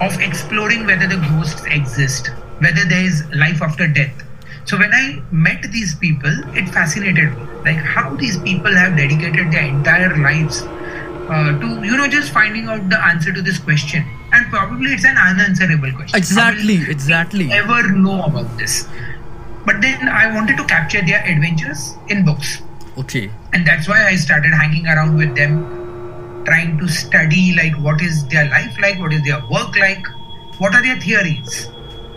of 0.00 0.20
exploring 0.20 0.84
whether 0.86 1.06
the 1.06 1.16
ghosts 1.30 1.64
exist, 1.64 2.28
whether 2.58 2.84
there 2.84 3.04
is 3.04 3.24
life 3.34 3.62
after 3.62 3.86
death. 3.88 4.22
So 4.64 4.78
when 4.78 4.92
I 4.92 5.22
met 5.32 5.62
these 5.72 5.94
people, 5.94 6.32
it 6.54 6.68
fascinated 6.68 7.36
me. 7.36 7.44
Like 7.64 7.76
how 7.76 8.14
these 8.16 8.38
people 8.38 8.74
have 8.74 8.96
dedicated 8.96 9.50
their 9.50 9.64
entire 9.64 10.16
lives 10.18 10.62
uh, 11.28 11.58
to, 11.60 11.66
you 11.84 11.96
know, 11.96 12.08
just 12.08 12.32
finding 12.32 12.68
out 12.68 12.88
the 12.88 12.98
answer 13.04 13.32
to 13.32 13.42
this 13.42 13.58
question. 13.58 14.04
And 14.32 14.50
probably 14.50 14.92
it's 14.92 15.04
an 15.04 15.16
unanswerable 15.16 15.92
question. 15.92 16.16
Exactly, 16.16 16.82
exactly. 16.90 17.52
Ever 17.52 17.90
know 17.92 18.22
about 18.24 18.56
this? 18.58 18.86
But 19.64 19.80
then 19.80 20.08
I 20.08 20.34
wanted 20.34 20.56
to 20.56 20.64
capture 20.64 21.02
their 21.02 21.22
adventures 21.24 21.94
in 22.08 22.24
books 22.24 22.62
Okay. 22.98 23.30
and 23.54 23.66
that's 23.66 23.88
why 23.88 24.06
i 24.06 24.14
started 24.16 24.52
hanging 24.52 24.86
around 24.86 25.16
with 25.16 25.34
them 25.34 25.54
trying 26.44 26.76
to 26.78 26.86
study 26.88 27.54
like 27.54 27.72
what 27.78 28.02
is 28.02 28.26
their 28.28 28.50
life 28.50 28.76
like 28.82 28.98
what 28.98 29.14
is 29.14 29.22
their 29.22 29.40
work 29.50 29.74
like 29.78 30.04
what 30.58 30.74
are 30.74 30.82
their 30.82 31.00
theories 31.00 31.68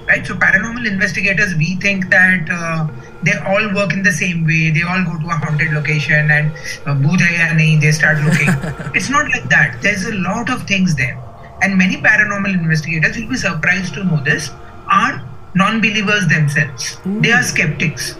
right 0.09 0.27
so 0.27 0.33
paranormal 0.35 0.85
investigators 0.85 1.55
we 1.55 1.75
think 1.77 2.09
that 2.09 2.49
uh, 2.51 2.87
they 3.25 3.37
all 3.51 3.73
work 3.73 3.93
in 3.93 4.03
the 4.03 4.11
same 4.11 4.45
way. 4.45 4.71
They 4.71 4.83
all 4.83 5.03
go 5.03 5.19
to 5.19 5.27
a 5.27 5.37
haunted 5.43 5.71
location 5.73 6.31
and 6.31 6.51
uh, 6.85 6.95
"Bhoot 7.05 7.21
hai 7.21 7.53
nahi," 7.59 7.79
they 7.81 7.91
start 7.91 8.23
looking. 8.23 8.49
It's 8.99 9.09
not 9.09 9.31
like 9.35 9.47
that. 9.55 9.81
There's 9.81 10.05
a 10.05 10.15
lot 10.15 10.49
of 10.49 10.67
things 10.73 10.95
there. 10.95 11.17
And 11.61 11.77
many 11.77 11.97
paranormal 11.97 12.53
investigators 12.53 13.17
you'll 13.17 13.29
be 13.29 13.37
surprised 13.37 13.93
to 13.95 14.03
know 14.03 14.21
this 14.23 14.51
are 14.91 15.23
non-believers 15.55 16.27
themselves. 16.27 16.97
They 17.05 17.31
are 17.31 17.43
skeptics. 17.43 18.15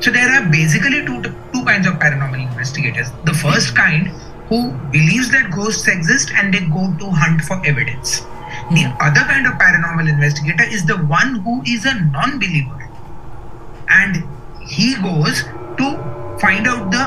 So 0.00 0.10
there 0.10 0.30
are 0.36 0.44
basically 0.50 1.04
two 1.06 1.22
two 1.52 1.64
kinds 1.64 1.86
of 1.86 1.94
paranormal 1.94 2.46
investigators. 2.46 3.10
The 3.24 3.34
first 3.34 3.74
kind 3.74 4.08
who 4.48 4.72
believes 4.92 5.30
that 5.30 5.50
ghosts 5.50 5.88
exist 5.88 6.30
and 6.36 6.52
they 6.52 6.60
go 6.60 6.94
to 6.98 7.10
hunt 7.10 7.40
for 7.42 7.64
evidence. 7.64 8.20
The 8.70 8.84
other 9.00 9.24
kind 9.30 9.46
of 9.46 9.54
paranormal 9.54 10.08
investigator 10.08 10.64
is 10.64 10.84
the 10.84 10.96
one 10.96 11.36
who 11.36 11.62
is 11.62 11.86
a 11.86 11.94
non-believer. 11.94 12.90
And 13.88 14.24
he 14.66 14.94
goes 15.02 15.42
to 15.78 16.38
find 16.40 16.66
out 16.66 16.90
the 16.90 17.04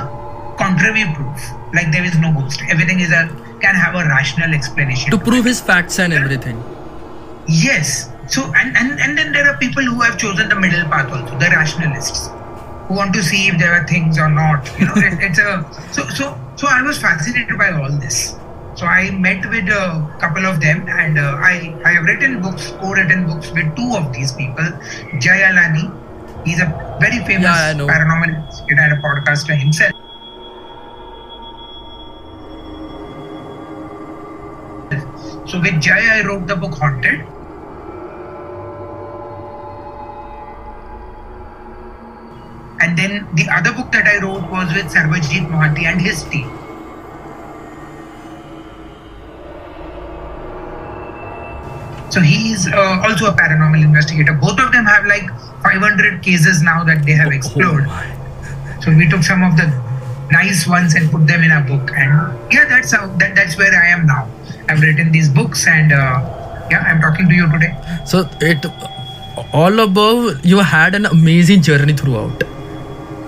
contrary 0.58 1.06
proof. 1.16 1.42
Like 1.74 1.92
there 1.92 2.04
is 2.04 2.18
no 2.18 2.34
ghost. 2.34 2.62
Everything 2.70 3.00
is 3.00 3.12
a 3.12 3.28
can 3.62 3.76
have 3.76 3.96
a 3.96 4.08
rational 4.08 4.54
explanation. 4.54 5.12
To 5.12 5.18
to 5.18 5.24
prove 5.24 5.46
his 5.46 5.62
facts 5.62 6.00
and 6.00 6.14
everything. 6.14 6.64
Yes. 7.48 8.10
So 8.28 8.52
and, 8.56 8.76
and 8.78 9.00
and 9.00 9.18
then 9.18 9.32
there 9.32 9.48
are 9.48 9.58
people 9.58 9.84
who 9.84 10.02
have 10.02 10.18
chosen 10.18 10.50
the 10.50 10.56
middle 10.56 10.84
path 10.86 11.12
also, 11.12 11.38
the 11.40 11.48
rationalists. 11.48 12.30
who 12.88 12.96
want 12.96 13.14
to 13.14 13.24
see 13.24 13.48
if 13.48 13.60
there 13.60 13.74
are 13.74 13.86
things 13.88 14.18
or 14.18 14.30
not. 14.30 14.72
You 14.80 14.86
know, 14.86 14.94
it, 14.96 15.20
it's 15.22 15.40
a 15.40 15.66
so 15.92 16.04
so 16.10 16.40
so. 16.56 16.68
I 16.68 16.82
was 16.82 16.98
fascinated 16.98 17.58
by 17.58 17.72
all 17.72 17.92
this. 17.92 18.36
So 18.76 18.86
I 18.86 19.12
met 19.12 19.46
with 19.50 19.68
a 19.70 20.18
couple 20.20 20.46
of 20.46 20.62
them, 20.62 20.88
and 20.88 21.18
uh, 21.18 21.36
I 21.52 21.76
I 21.84 21.94
have 21.94 22.06
written 22.06 22.42
books, 22.42 22.72
co-written 22.80 23.26
books 23.28 23.52
with 23.52 23.76
two 23.76 23.96
of 23.96 24.14
these 24.14 24.32
people. 24.32 24.68
Jay 25.20 25.44
Alani, 25.50 25.90
he's 26.48 26.62
a 26.62 26.98
very 27.00 27.20
famous 27.26 27.44
Yeah, 27.44 27.74
paranormal 27.74 28.36
investigator 28.36 28.82
and 28.82 28.94
a 28.94 29.02
podcaster 29.02 29.58
himself. 29.60 29.94
So 35.48 35.62
with 35.62 35.82
Jay, 35.82 36.10
I 36.10 36.22
wrote 36.26 36.48
the 36.48 36.56
book 36.56 36.74
Haunted. 36.74 37.22
And 42.80 42.98
then 42.98 43.28
the 43.34 43.50
other 43.50 43.74
book 43.74 43.92
that 43.92 44.06
I 44.06 44.18
wrote 44.22 44.50
was 44.52 44.74
with 44.74 44.94
Sarvajit 44.94 45.50
Mohanty 45.50 45.84
and 45.84 46.02
his 46.02 46.24
team. 46.24 46.67
So 52.18 52.24
he's 52.24 52.68
uh, 52.68 53.06
also 53.08 53.28
a 53.28 53.34
paranormal 53.34 53.84
investigator. 53.84 54.34
Both 54.34 54.60
of 54.60 54.72
them 54.72 54.86
have 54.86 55.06
like 55.06 55.30
500 55.62 56.24
cases 56.24 56.64
now 56.64 56.84
that 56.84 57.06
they 57.06 57.12
have 57.12 57.32
explored. 57.32 57.86
Oh. 57.88 58.80
So 58.82 58.90
we 58.92 59.08
took 59.08 59.22
some 59.22 59.44
of 59.44 59.56
the 59.56 59.68
nice 60.32 60.66
ones 60.66 60.96
and 60.96 61.12
put 61.12 61.28
them 61.28 61.44
in 61.44 61.52
a 61.52 61.62
book. 61.62 61.92
And 61.96 62.34
yeah, 62.52 62.66
that's 62.66 62.92
how 62.92 63.06
that, 63.18 63.36
that's 63.36 63.56
where 63.56 63.72
I 63.72 63.90
am 63.90 64.08
now. 64.08 64.28
I've 64.68 64.82
written 64.82 65.12
these 65.12 65.30
books 65.30 65.68
and 65.68 65.92
uh, 65.94 66.68
yeah, 66.72 66.80
I'm 66.88 67.00
talking 67.02 67.30
to 67.30 67.36
you 67.36 67.52
today. 67.52 67.78
So 68.08 68.28
it 68.42 68.66
all 69.54 69.80
above 69.80 70.44
you 70.44 70.58
had 70.58 70.96
an 70.96 71.06
amazing 71.06 71.62
journey 71.62 71.94
throughout. 71.94 72.42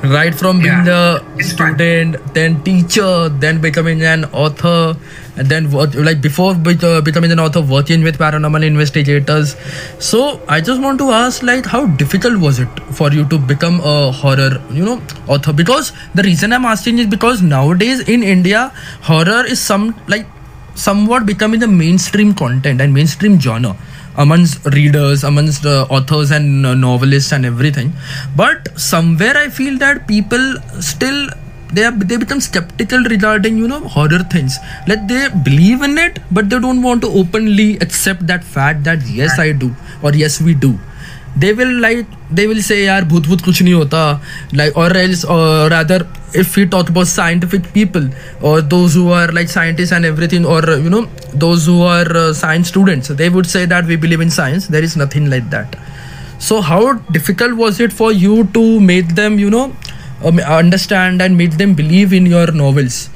Right 0.01 0.33
from 0.33 0.61
being 0.61 0.85
Yeah, 0.85 1.19
a 1.19 1.35
it's 1.37 1.51
fun. 1.53 1.75
student, 1.75 2.33
then 2.33 2.63
teacher, 2.63 3.29
then 3.29 3.59
becoming 3.61 4.01
an 4.01 4.25
author, 4.25 4.95
and 5.39 5.47
then 5.47 5.69
like 5.71 6.21
before 6.21 6.53
be- 6.53 6.77
uh, 6.83 7.01
becoming 7.01 7.31
an 7.31 7.39
author, 7.39 7.61
working 7.61 8.03
with 8.03 8.17
paranormal 8.17 8.65
investigators. 8.65 9.55
So 9.99 10.41
I 10.47 10.59
just 10.61 10.81
want 10.81 10.99
to 10.99 11.11
ask, 11.11 11.43
like, 11.43 11.65
how 11.65 11.85
difficult 12.01 12.39
was 12.39 12.59
it 12.59 12.81
for 12.91 13.11
you 13.11 13.27
to 13.29 13.37
become 13.37 13.79
a 13.79 14.11
horror, 14.11 14.61
you 14.71 14.83
know, 14.83 15.01
author? 15.27 15.53
Because 15.53 15.93
the 16.13 16.23
reason 16.23 16.51
I'm 16.51 16.65
asking 16.65 16.99
is 16.99 17.07
because 17.07 17.41
nowadays 17.41 18.07
in 18.07 18.21
India, 18.23 18.71
horror 19.01 19.45
is 19.45 19.61
some 19.61 19.95
like 20.07 20.27
somewhat 20.75 21.25
becoming 21.25 21.59
the 21.59 21.67
mainstream 21.67 22.33
content 22.33 22.81
and 22.81 22.93
mainstream 22.93 23.39
genre 23.39 23.75
amongst 24.17 24.65
readers 24.73 25.23
amongst 25.23 25.65
uh, 25.65 25.85
authors 25.89 26.31
and 26.31 26.65
uh, 26.65 26.73
novelists 26.73 27.31
and 27.31 27.45
everything 27.45 27.91
but 28.35 28.67
somewhere 28.79 29.35
i 29.37 29.47
feel 29.49 29.77
that 29.77 30.07
people 30.07 30.55
still 30.79 31.29
they 31.73 31.83
are, 31.83 31.91
they 31.91 32.17
become 32.17 32.39
skeptical 32.41 33.03
regarding 33.03 33.57
you 33.57 33.67
know 33.67 33.79
horror 33.81 34.23
things. 34.35 34.57
Like 34.87 35.07
they 35.07 35.29
believe 35.43 35.81
in 35.81 35.97
it 35.97 36.19
but 36.31 36.49
they 36.49 36.59
don't 36.59 36.81
want 36.81 37.01
to 37.01 37.09
openly 37.09 37.77
accept 37.77 38.27
that 38.27 38.43
fact 38.43 38.83
that 38.83 39.05
yes 39.07 39.39
i 39.39 39.51
do 39.51 39.75
or 40.01 40.13
yes 40.13 40.41
we 40.41 40.53
do. 40.53 40.77
They 41.37 41.53
will 41.53 41.73
like 41.79 42.07
they 42.31 42.47
will 42.47 42.61
say 42.61 42.77
yaar 42.85 43.01
bhoot 43.11 43.27
bhoot 43.31 43.43
kuch 43.49 43.61
nahi 43.67 43.75
hota. 43.81 44.19
Like 44.61 44.75
or 44.75 44.87
else 45.01 45.23
or 45.23 45.69
rather 45.69 45.99
if 46.33 46.55
we 46.55 46.65
talk 46.65 46.89
about 46.89 47.07
scientific 47.07 47.71
people 47.73 48.09
or 48.41 48.61
those 48.61 48.93
who 48.95 49.11
are 49.11 49.27
like 49.31 49.49
scientists 49.49 49.91
and 49.91 50.05
everything 50.05 50.45
or 50.45 50.61
you 50.87 50.89
know 50.89 51.05
those 51.33 51.65
who 51.65 51.81
are 51.81 52.17
uh, 52.23 52.33
science 52.33 52.67
students 52.67 53.07
they 53.21 53.29
would 53.29 53.47
say 53.53 53.65
that 53.65 53.85
we 53.85 53.95
believe 53.95 54.21
in 54.21 54.29
science. 54.29 54.67
There 54.67 54.83
is 54.83 54.97
nothing 54.97 55.29
like 55.29 55.49
that. 55.51 55.77
So 56.39 56.61
how 56.61 56.93
difficult 57.19 57.53
was 57.53 57.79
it 57.79 57.93
for 57.93 58.11
you 58.11 58.45
to 58.57 58.79
make 58.79 59.15
them 59.15 59.37
you 59.39 59.49
know 59.49 59.75
um, 60.23 60.39
understand 60.39 61.21
and 61.21 61.37
make 61.37 61.57
them 61.57 61.73
believe 61.73 62.13
in 62.13 62.25
your 62.25 62.51
novels 62.51 63.09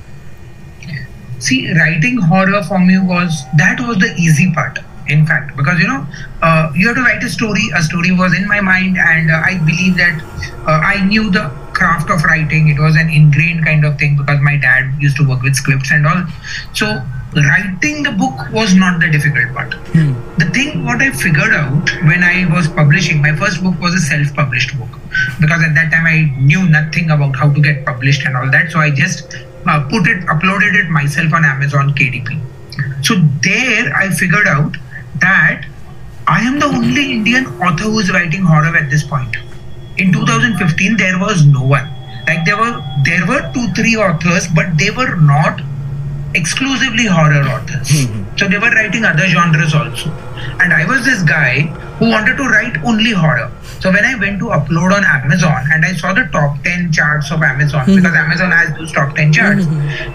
See, 1.43 1.69
writing 1.73 2.19
horror 2.19 2.63
for 2.63 2.79
me 2.79 2.99
was 2.99 3.43
that 3.57 3.77
was 3.81 3.97
the 3.99 4.15
easy 4.15 4.53
part. 4.53 4.79
In 5.09 5.25
fact, 5.27 5.57
because 5.57 5.77
you 5.77 5.87
know, 5.87 6.07
uh, 6.41 6.71
you 6.73 6.87
have 6.87 6.95
to 6.95 7.01
write 7.01 7.21
a 7.21 7.29
story. 7.29 7.69
A 7.75 7.81
story 7.81 8.13
was 8.13 8.33
in 8.33 8.47
my 8.47 8.61
mind, 8.61 8.97
and 8.97 9.29
uh, 9.29 9.41
I 9.43 9.57
believe 9.57 9.97
that 9.97 10.23
uh, 10.65 10.79
I 10.91 11.03
knew 11.03 11.29
the 11.29 11.49
craft 11.73 12.09
of 12.09 12.23
writing. 12.23 12.69
It 12.69 12.79
was 12.79 12.95
an 12.95 13.09
ingrained 13.09 13.65
kind 13.65 13.83
of 13.83 13.99
thing 13.99 14.15
because 14.15 14.39
my 14.39 14.55
dad 14.55 14.93
used 14.99 15.17
to 15.17 15.27
work 15.27 15.41
with 15.41 15.55
scripts 15.55 15.91
and 15.91 16.07
all. 16.07 16.23
So 16.71 17.03
writing 17.35 18.03
the 18.03 18.13
book 18.13 18.49
was 18.53 18.73
not 18.73 19.01
the 19.01 19.11
difficult 19.11 19.53
part. 19.53 19.75
The 20.39 20.49
thing 20.53 20.85
what 20.85 21.01
I 21.01 21.11
figured 21.11 21.53
out 21.53 21.91
when 22.07 22.23
I 22.23 22.47
was 22.55 22.69
publishing 22.69 23.21
my 23.21 23.35
first 23.35 23.61
book 23.61 23.77
was 23.81 23.93
a 23.95 23.99
self-published 23.99 24.79
book 24.79 25.02
because 25.39 25.63
at 25.63 25.75
that 25.75 25.91
time 25.91 26.05
I 26.05 26.33
knew 26.39 26.67
nothing 26.67 27.11
about 27.11 27.35
how 27.35 27.51
to 27.51 27.61
get 27.61 27.85
published 27.85 28.25
and 28.25 28.35
all 28.35 28.49
that. 28.51 28.71
So 28.71 28.79
I 28.79 28.89
just 28.91 29.35
uh, 29.67 29.87
put 29.89 30.07
it, 30.07 30.25
uploaded 30.25 30.75
it 30.75 30.89
myself 30.89 31.33
on 31.33 31.45
Amazon 31.45 31.93
KDP. 31.93 32.39
So 33.05 33.15
there 33.41 33.93
I 33.95 34.09
figured 34.09 34.47
out 34.47 34.77
that 35.19 35.65
I 36.27 36.41
am 36.41 36.59
the 36.59 36.65
only 36.65 37.11
Indian 37.11 37.45
author 37.61 37.83
who 37.83 37.99
is 37.99 38.11
writing 38.11 38.43
horror 38.43 38.75
at 38.75 38.89
this 38.89 39.03
point. 39.03 39.35
In 39.97 40.11
2015, 40.11 40.97
there 40.97 41.19
was 41.19 41.45
no 41.45 41.63
one. 41.63 41.89
Like 42.27 42.45
there 42.45 42.57
were 42.57 42.81
there 43.03 43.25
were 43.27 43.51
two 43.53 43.67
three 43.73 43.95
authors, 43.97 44.47
but 44.47 44.77
they 44.77 44.89
were 44.89 45.15
not 45.15 45.61
exclusively 46.35 47.05
horror 47.05 47.43
authors. 47.47 47.89
Hmm, 47.89 48.11
hmm. 48.11 48.37
So 48.37 48.47
they 48.47 48.57
were 48.57 48.71
writing 48.71 49.05
other 49.05 49.27
genres 49.27 49.73
also. 49.73 50.09
And 50.59 50.73
I 50.73 50.85
was 50.85 51.05
this 51.05 51.21
guy 51.23 51.61
who 51.99 52.09
wanted 52.09 52.37
to 52.37 52.43
write 52.43 52.77
only 52.83 53.11
horror. 53.11 53.51
So 53.79 53.91
when 53.91 54.05
I 54.05 54.15
went 54.15 54.39
to 54.39 54.45
upload 54.45 54.95
on 54.95 55.03
Amazon 55.03 55.65
and 55.71 55.85
I 55.85 55.93
saw 55.93 56.13
the 56.13 56.23
top 56.31 56.61
10 56.63 56.91
charts 56.91 57.31
of 57.31 57.43
Amazon, 57.43 57.85
hmm. 57.85 57.95
because 57.95 58.15
Amazon 58.15 58.51
has 58.51 58.75
those 58.77 58.91
top 58.91 59.15
10 59.15 59.33
charts, 59.33 59.65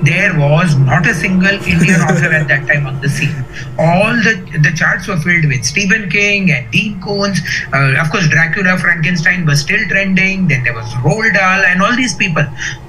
there 0.02 0.36
was 0.38 0.74
not 0.76 1.06
a 1.06 1.14
single 1.14 1.48
Indian 1.48 2.00
author 2.08 2.32
at 2.32 2.48
that 2.48 2.66
time 2.66 2.86
on 2.86 3.00
the 3.00 3.08
scene. 3.08 3.44
All 3.78 4.12
the, 4.24 4.34
the 4.62 4.72
charts 4.74 5.06
were 5.06 5.18
filled 5.18 5.46
with 5.46 5.64
Stephen 5.64 6.10
King 6.10 6.50
and 6.50 6.70
Dean 6.70 7.00
Koontz. 7.00 7.40
Uh, 7.72 8.00
of 8.00 8.10
course, 8.10 8.28
Dracula, 8.28 8.78
Frankenstein 8.78 9.46
was 9.46 9.60
still 9.60 9.86
trending. 9.88 10.48
Then 10.48 10.64
there 10.64 10.74
was 10.74 10.86
Roald 11.04 11.34
Dahl 11.34 11.62
and 11.64 11.82
all 11.82 11.94
these 11.94 12.14
people. 12.14 12.44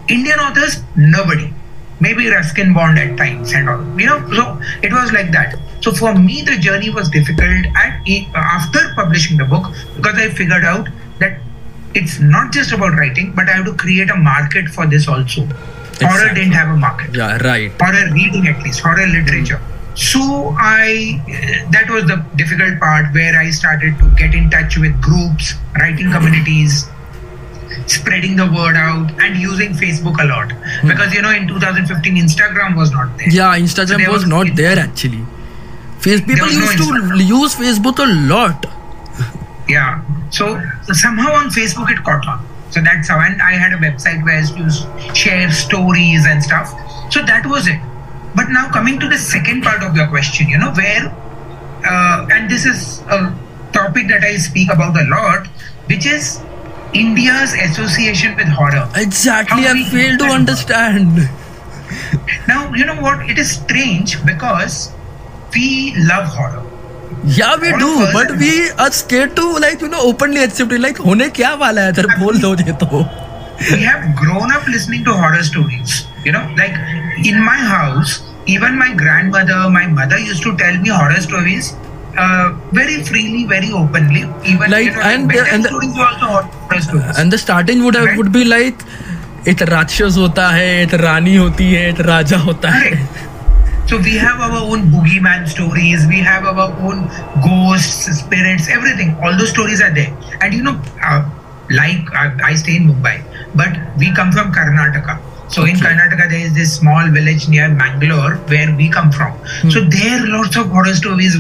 Indian 0.08 0.40
authors, 0.40 0.82
nobody 0.96 1.54
maybe 2.00 2.30
Ruskin 2.30 2.74
Bond 2.74 2.98
at 2.98 3.18
times 3.18 3.54
and 3.54 3.70
all. 3.70 3.82
You 4.00 4.08
know, 4.08 4.32
so 4.32 4.62
it 4.82 4.92
was 4.92 5.12
like 5.12 5.32
that. 5.32 5.58
So 5.82 5.92
for 5.94 6.14
me, 6.14 6.42
the 6.42 6.58
journey 6.58 6.90
was 6.90 7.10
difficult 7.10 7.66
at, 7.76 8.02
uh, 8.08 8.24
after 8.36 8.94
publishing 8.96 9.38
the 9.38 9.46
book 9.46 9.72
because 9.96 10.16
I 10.16 10.30
figured 10.30 10.64
out 10.64 10.88
that 11.20 11.40
it's 11.94 12.20
not 12.20 12.52
just 12.52 12.72
about 12.72 12.94
writing, 12.94 13.34
but 13.36 13.50
I 13.50 13.54
have 13.54 13.66
to 13.66 13.74
create 13.74 14.10
a 14.10 14.16
market 14.16 14.68
for 14.70 14.86
this 14.86 15.08
also. 15.08 15.48
Horror 16.02 16.34
didn't 16.34 16.54
have 16.54 16.70
a 16.70 16.78
market. 16.78 17.16
yeah 17.16 17.38
right 17.46 17.72
Horror 17.82 18.12
reading, 18.14 18.48
at 18.48 18.64
least 18.64 18.80
horror 18.80 19.06
literature. 19.06 19.62
So 19.96 20.56
I, 20.58 21.20
uh, 21.28 21.72
that 21.72 21.90
was 21.90 22.06
the 22.06 22.24
difficult 22.36 22.80
part 22.80 23.14
where 23.14 23.38
I 23.38 23.50
started 23.50 23.98
to 24.00 24.10
get 24.16 24.34
in 24.34 24.50
touch 24.50 24.78
with 24.78 25.00
groups, 25.02 25.56
writing 25.76 26.12
communities, 26.12 26.88
spreading 27.92 28.36
the 28.36 28.46
word 28.46 28.76
out 28.76 29.12
and 29.22 29.38
using 29.38 29.74
Facebook 29.74 30.22
a 30.24 30.26
lot. 30.28 30.50
Because 30.88 31.14
you 31.14 31.22
know, 31.22 31.32
in 31.32 31.48
2015, 31.48 32.16
Instagram 32.16 32.76
was 32.78 32.92
not 32.92 33.18
there. 33.18 33.30
yeah 33.30 33.58
instagram 33.68 33.98
there 34.04 34.12
was 34.12 34.24
was- 34.26 34.30
not 34.36 34.56
there 34.56 34.78
actually 34.80 35.24
face 36.06 36.22
people 36.22 36.46
was 36.46 36.56
no 36.56 36.62
used 36.62 36.78
to 37.18 37.24
use 37.38 37.56
facebook 37.64 38.00
a 38.08 38.10
lot 38.34 38.66
Yeah. 39.68 40.02
So 40.38 40.46
somehow 40.94 41.32
on 41.40 41.50
Facebook 41.56 41.90
it 41.92 42.00
caught 42.04 42.28
on. 42.28 42.40
So 42.76 42.82
that's 42.82 43.08
how, 43.10 43.20
and 43.26 43.42
I 43.42 43.52
had 43.64 43.74
a 43.74 43.78
website 43.84 44.24
where 44.26 44.38
I 44.38 44.42
used 44.62 44.88
to 44.96 45.14
share 45.20 45.52
stories 45.52 46.26
and 46.32 46.44
stuff. 46.48 46.72
So 47.16 47.22
that 47.32 47.46
was 47.52 47.68
it. 47.68 47.80
But 48.40 48.50
now 48.56 48.64
coming 48.72 49.00
to 49.04 49.08
the 49.08 49.18
second 49.18 49.64
part 49.68 49.84
of 49.84 49.96
your 49.96 50.08
question, 50.08 50.50
you 50.50 50.58
know, 50.64 50.72
where, 50.80 51.06
uh, 51.86 52.28
and 52.32 52.50
this 52.50 52.66
is 52.66 53.02
a 53.18 53.20
topic 53.74 54.08
that 54.08 54.24
I 54.24 54.38
speak 54.38 54.72
about 54.78 55.00
a 55.04 55.06
lot, 55.16 55.48
which 55.94 56.06
is 56.06 56.40
India's 56.99 57.55
association 57.69 58.37
with 58.37 58.49
horror. 58.59 58.83
exactly 58.97 59.63
How 59.63 59.71
i 59.71 59.79
we 59.79 59.85
fail 59.95 60.13
to 60.13 60.19
do 60.19 60.29
that. 60.29 60.35
understand 60.41 61.25
Now, 62.49 62.61
you 62.75 62.85
know 62.91 63.01
what? 63.07 63.29
It 63.33 63.39
is 63.39 63.51
strange 63.57 64.13
because 64.29 64.77
we 65.57 65.67
love 66.13 66.29
horror. 66.37 66.63
yeah 67.37 67.53
we 67.61 67.69
All 67.75 67.79
do 67.83 67.91
of 67.97 68.01
us- 68.07 68.15
but 68.15 68.31
we 68.41 68.49
are 68.85 68.91
scared 68.97 69.31
to 69.37 69.45
like 69.65 69.83
you 69.85 69.89
know 69.93 70.01
openly 70.09 70.41
accept 70.47 70.73
it 70.79 70.81
like 70.85 70.99
होने 71.05 71.29
क्या 71.39 71.53
वाला 71.61 71.83
है 71.89 71.93
जरा 71.99 72.17
बोल 72.23 72.41
दो 72.41 72.55
ये 72.71 72.73
तो 72.83 72.89
we 73.71 73.79
have 73.87 74.03
grown 74.21 74.53
up 74.57 74.67
listening 74.75 75.05
to 75.09 75.13
horror 75.23 75.43
stories. 75.49 75.93
You 76.25 76.33
know, 76.37 76.41
like 76.61 76.77
in 77.33 77.37
my 77.49 77.57
house, 77.73 78.15
even 78.55 78.77
my 78.81 78.89
grandmother, 79.03 79.59
my 79.77 79.85
mother 79.99 80.19
used 80.29 80.43
to 80.47 80.53
tell 80.63 80.79
me 80.87 80.91
horror 80.99 81.21
stories 81.27 81.69
uh, 82.20 82.52
very 82.72 83.02
freely, 83.04 83.46
very 83.46 83.72
openly. 83.72 84.22
Even 84.46 84.72
like 84.72 84.86
you 84.86 84.92
know, 84.92 85.02
and, 85.02 85.30
the, 85.30 85.46
and, 85.52 85.64
the, 85.64 87.14
and 87.18 87.32
the 87.32 87.38
starting 87.38 87.84
would 87.86 87.96
have 87.96 88.06
right? 88.06 88.18
would 88.18 88.32
be 88.32 88.44
like 88.44 88.82
it 89.46 89.62
rakshas 89.70 90.16
hota 90.16 90.48
hai, 90.58 90.70
it 90.86 90.94
rani 91.02 91.36
hoti 91.36 91.76
hai, 91.76 91.90
it 91.94 92.00
raja 92.06 92.38
hota 92.38 92.72
hai. 92.72 92.92
Right. 92.92 93.26
So 93.90 93.98
we 93.98 94.18
have 94.18 94.40
our 94.40 94.62
own 94.72 94.92
boogeyman 94.92 95.48
stories, 95.48 96.06
we 96.08 96.20
have 96.20 96.46
our 96.46 96.72
own 96.88 97.08
ghosts, 97.42 98.20
spirits, 98.20 98.70
everything. 98.70 99.16
All 99.24 99.36
those 99.36 99.50
stories 99.50 99.82
are 99.82 99.94
there. 99.94 100.16
And 100.42 100.54
you 100.54 100.62
know, 100.62 100.80
uh, 101.02 101.28
like 101.72 102.14
I, 102.14 102.52
I 102.52 102.56
stay 102.56 102.76
in 102.76 102.88
Mumbai, 102.90 103.24
but 103.56 103.80
we 103.98 104.14
come 104.14 104.32
from 104.32 104.52
Karnataka. 104.54 105.20
So 105.52 105.64
okay. 105.64 105.72
in 105.72 105.78
Karnataka, 105.78 106.30
there 106.30 106.46
is 106.46 106.54
this 106.54 106.76
small 106.76 107.10
village 107.10 107.48
near 107.50 107.68
Mangalore 107.70 108.36
where 108.54 108.76
we 108.76 108.90
come 108.90 109.12
from. 109.12 109.32
Hmm. 109.32 109.70
So 109.72 109.82
there 109.82 110.22
are 110.22 110.28
lots 110.28 110.56
of 110.56 110.70
horror 110.70 110.94
stories 110.94 111.36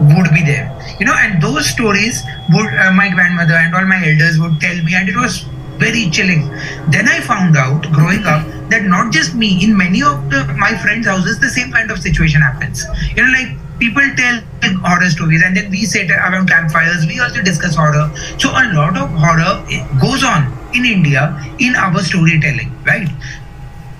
would 0.00 0.32
be 0.34 0.42
there, 0.42 0.70
you 0.98 1.06
know, 1.06 1.14
and 1.14 1.42
those 1.42 1.66
stories 1.66 2.22
would 2.50 2.74
uh, 2.74 2.92
my 2.92 3.08
grandmother 3.08 3.54
and 3.54 3.74
all 3.74 3.84
my 3.84 3.96
elders 3.96 4.38
would 4.40 4.60
tell 4.60 4.76
me, 4.82 4.94
and 4.94 5.08
it 5.08 5.16
was 5.16 5.44
very 5.78 6.10
chilling. 6.10 6.48
Then 6.88 7.08
I 7.08 7.20
found 7.20 7.56
out 7.56 7.82
growing 7.92 8.24
up 8.24 8.46
that 8.70 8.84
not 8.84 9.12
just 9.12 9.34
me, 9.34 9.62
in 9.62 9.76
many 9.76 10.02
of 10.02 10.30
the 10.30 10.44
my 10.58 10.76
friends' 10.78 11.06
houses, 11.06 11.38
the 11.38 11.48
same 11.48 11.70
kind 11.72 11.90
of 11.90 11.98
situation 12.00 12.42
happens. 12.42 12.84
You 13.14 13.24
know, 13.24 13.32
like 13.32 13.56
people 13.78 14.02
tell 14.16 14.40
horror 14.82 15.08
stories, 15.10 15.42
and 15.44 15.56
then 15.56 15.70
we 15.70 15.84
sit 15.84 16.10
around 16.10 16.48
campfires. 16.48 17.06
We 17.06 17.20
also 17.20 17.42
discuss 17.42 17.76
horror. 17.76 18.10
So 18.38 18.50
a 18.50 18.64
lot 18.72 18.96
of 18.96 19.10
horror 19.10 19.64
eh, 19.70 19.86
goes 20.00 20.24
on 20.24 20.52
in 20.74 20.84
India 20.84 21.38
in 21.58 21.76
our 21.76 22.00
storytelling, 22.00 22.72
right? 22.84 23.08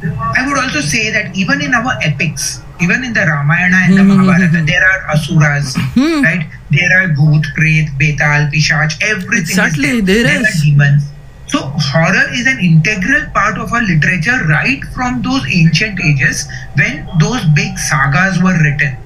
I 0.02 0.46
would 0.46 0.58
also 0.58 0.80
say 0.80 1.10
that 1.12 1.34
even 1.36 1.62
in 1.62 1.74
our 1.74 1.94
epics, 2.02 2.60
even 2.80 3.04
in 3.04 3.12
the 3.12 3.20
Ramayana 3.20 3.76
and 3.86 3.96
the 3.96 4.02
Hmm, 4.02 4.10
hmm, 4.10 4.16
Mahabharata, 4.26 4.58
hmm. 4.58 4.66
there 4.66 4.84
are 4.84 5.10
asuras, 5.14 5.74
Hmm. 5.94 6.22
right? 6.22 6.46
There 6.70 6.90
are 7.00 7.08
Bhoot, 7.08 7.44
Pret, 7.54 7.88
Betal, 7.98 8.50
Pishach, 8.52 9.00
everything. 9.02 9.56
Exactly, 9.58 9.88
is 9.98 10.04
there 10.04 10.24
there. 10.24 10.40
is. 10.40 10.46
are 10.60 10.64
demons. 10.64 11.02
So 11.46 11.58
horror 11.76 12.26
is 12.32 12.46
an 12.46 12.58
integral 12.58 13.26
part 13.32 13.58
of 13.58 13.72
our 13.72 13.82
literature 13.82 14.42
right 14.48 14.82
from 14.94 15.22
those 15.22 15.44
ancient 15.52 16.00
ages 16.00 16.48
when 16.74 17.06
those 17.20 17.44
big 17.54 17.78
sagas 17.78 18.42
were 18.42 18.58
written. 18.60 18.96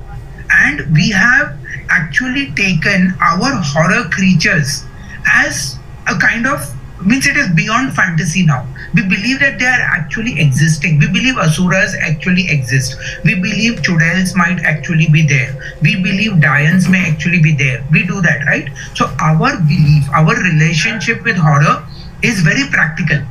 And 0.50 0.90
we 0.94 1.10
have 1.10 1.56
actually 1.90 2.52
taken 2.52 3.14
our 3.20 3.50
horror 3.56 4.08
creatures 4.10 4.84
as 5.26 5.76
a 6.06 6.16
kind 6.16 6.46
of 6.46 6.62
means 7.06 7.26
it 7.26 7.36
is 7.36 7.48
beyond 7.54 7.94
fantasy 7.94 8.44
now. 8.44 8.66
We 8.94 9.02
believe 9.02 9.40
that 9.40 9.58
they 9.58 9.66
are 9.66 9.80
actually 9.80 10.40
existing. 10.40 10.98
We 10.98 11.06
believe 11.08 11.36
asuras 11.38 11.94
actually 12.00 12.48
exist. 12.48 12.96
We 13.24 13.34
believe 13.34 13.82
chudels 13.82 14.34
might 14.34 14.60
actually 14.64 15.08
be 15.08 15.26
there. 15.26 15.54
We 15.82 15.96
believe 16.02 16.32
Dians 16.32 16.90
may 16.90 17.08
actually 17.08 17.40
be 17.40 17.54
there. 17.54 17.84
We 17.92 18.06
do 18.06 18.20
that, 18.22 18.44
right? 18.46 18.68
So 18.94 19.06
our 19.20 19.56
belief, 19.60 20.08
our 20.12 20.34
relationship 20.34 21.24
with 21.24 21.36
horror 21.36 21.86
is 22.22 22.40
very 22.40 22.68
practical. 22.70 23.22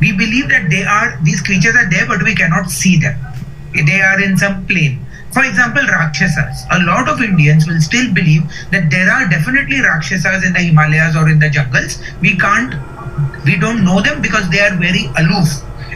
We 0.00 0.12
believe 0.12 0.48
that 0.48 0.70
they 0.70 0.82
are 0.82 1.18
these 1.22 1.40
creatures 1.40 1.76
are 1.76 1.88
there, 1.90 2.06
but 2.06 2.22
we 2.22 2.34
cannot 2.34 2.70
see 2.70 2.98
them. 2.98 3.18
They 3.72 4.00
are 4.00 4.20
in 4.20 4.36
some 4.36 4.66
plane. 4.66 5.06
For 5.32 5.44
example, 5.44 5.82
Rakshasas. 5.86 6.66
A 6.72 6.80
lot 6.80 7.08
of 7.08 7.20
Indians 7.22 7.66
will 7.66 7.80
still 7.80 8.12
believe 8.12 8.42
that 8.72 8.90
there 8.90 9.08
are 9.10 9.28
definitely 9.28 9.80
Rakshasas 9.80 10.44
in 10.44 10.52
the 10.52 10.58
Himalayas 10.60 11.14
or 11.16 11.28
in 11.28 11.38
the 11.38 11.48
jungles. 11.48 11.98
We 12.20 12.36
can't, 12.36 12.74
we 13.44 13.56
don't 13.56 13.84
know 13.84 14.00
them 14.00 14.20
because 14.22 14.48
they 14.50 14.60
are 14.60 14.74
very 14.76 15.06
aloof 15.18 15.48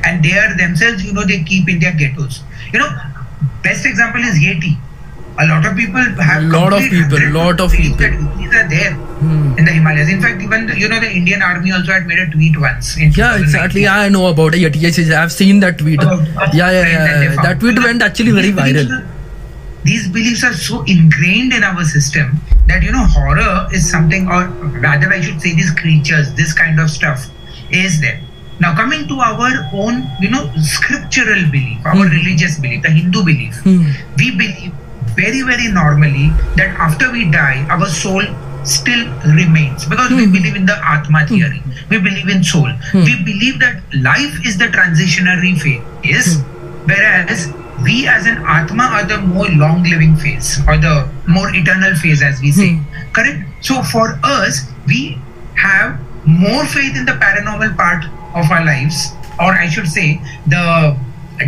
and 0.05 0.23
they 0.25 0.39
are 0.39 0.57
themselves, 0.57 1.05
you 1.05 1.13
know, 1.13 1.25
they 1.27 1.43
keep 1.43 1.69
in 1.69 1.81
their 1.81 1.93
ghettos. 1.93 2.43
You 2.73 2.79
know, 2.79 2.89
best 3.63 3.85
example 3.87 4.21
is 4.23 4.39
Yeti. 4.39 4.77
A 5.37 5.47
lot 5.47 5.67
of 5.67 5.77
people 5.77 6.01
have 6.23 6.45
Lot 6.45 6.73
of 6.73 6.79
people, 6.79 7.19
lot 7.33 7.59
of 7.61 7.73
people. 7.73 7.97
that 7.97 8.13
Yetis 8.13 8.55
are 8.65 8.69
there 8.69 8.93
Hmm. 8.93 9.59
in 9.59 9.65
the 9.65 9.73
Himalayas. 9.73 10.09
In 10.09 10.21
fact, 10.23 10.41
even 10.43 10.69
you 10.77 10.89
know 10.89 11.01
the 11.01 11.11
Indian 11.11 11.43
Army 11.43 11.73
also 11.73 11.93
had 11.93 12.07
made 12.07 12.21
a 12.21 12.31
tweet 12.31 12.57
once. 12.61 12.97
Yeah, 12.97 13.09
2019. 13.09 13.43
exactly. 13.45 13.89
I 13.89 14.09
know 14.11 14.27
about 14.29 14.55
it. 14.55 14.77
Yes, 14.77 14.97
yes, 14.99 15.11
I've 15.11 15.33
seen 15.33 15.59
that 15.61 15.79
tweet. 15.79 16.01
About- 16.01 16.55
Yeah, 16.55 16.71
yeah, 16.71 16.83
and 16.83 17.07
then 17.09 17.21
they 17.21 17.27
yeah. 17.27 17.35
found- 17.35 17.47
That 17.49 17.59
tweet 17.61 17.83
went 17.83 18.03
actually 18.03 18.31
very 18.31 18.53
viral. 18.53 19.05
These 19.85 20.09
beliefs 20.09 20.43
are 20.45 20.55
so 20.55 20.83
ingrained 20.85 21.53
in 21.53 21.63
our 21.63 21.85
system 21.85 22.41
that 22.67 22.83
you 22.83 22.91
know 22.93 23.05
horror 23.05 23.69
is 23.73 23.89
something, 23.89 24.27
or 24.29 24.47
rather, 24.81 25.13
I 25.13 25.21
should 25.21 25.41
say, 25.41 25.55
these 25.55 25.71
creatures, 25.73 26.33
this 26.35 26.53
kind 26.55 26.81
of 26.81 26.91
stuff, 26.91 27.27
is 27.71 28.01
there. 28.01 28.21
Now, 28.61 28.75
coming 28.75 29.07
to 29.09 29.19
our 29.21 29.69
own, 29.75 30.07
you 30.21 30.31
know, 30.31 30.51
scriptural 30.63 31.43
belief, 31.51 31.85
our 31.85 31.97
Hmm. 31.97 32.11
religious 32.17 32.59
belief, 32.59 32.83
the 32.83 32.91
Hindu 32.91 33.25
belief, 33.25 33.57
Hmm. 33.67 33.91
we 34.17 34.31
believe 34.31 34.73
very, 35.17 35.43
very 35.43 35.69
normally 35.69 36.33
that 36.57 36.75
after 36.89 37.11
we 37.13 37.25
die, 37.31 37.67
our 37.69 37.87
soul 37.89 38.23
still 38.65 39.03
remains 39.41 39.85
because 39.85 40.11
we 40.11 40.25
Hmm. 40.27 40.33
believe 40.33 40.57
in 40.57 40.65
the 40.67 40.77
Atma 40.93 41.27
theory. 41.27 41.63
We 41.91 41.99
believe 41.99 42.29
in 42.37 42.43
soul. 42.53 42.71
Hmm. 42.93 43.05
We 43.05 43.17
believe 43.23 43.59
that 43.61 43.83
life 44.09 44.39
is 44.47 44.57
the 44.57 44.69
transitionary 44.79 45.53
phase, 45.61 45.83
Yes. 46.03 46.39
whereas 46.87 47.49
we 47.83 48.07
as 48.07 48.27
an 48.27 48.39
Atma 48.39 48.85
are 48.85 49.05
the 49.05 49.19
more 49.19 49.49
long 49.49 49.83
living 49.83 50.17
phase 50.17 50.61
or 50.69 50.79
the 50.79 51.09
more 51.27 51.55
eternal 51.55 51.95
phase, 51.97 52.23
as 52.23 52.41
we 52.41 52.53
say. 52.53 52.75
Hmm. 52.75 53.13
Correct? 53.13 53.39
So 53.65 53.83
for 53.83 54.19
us, 54.23 54.71
we 54.87 55.19
have 55.57 56.01
more 56.27 56.65
faith 56.67 56.97
in 56.97 57.05
the 57.05 57.13
paranormal 57.13 57.77
part 57.77 58.05
of 58.35 58.51
our 58.51 58.65
lives, 58.65 59.13
or 59.39 59.53
I 59.53 59.69
should 59.69 59.89
say, 59.89 60.21
the 60.47 60.97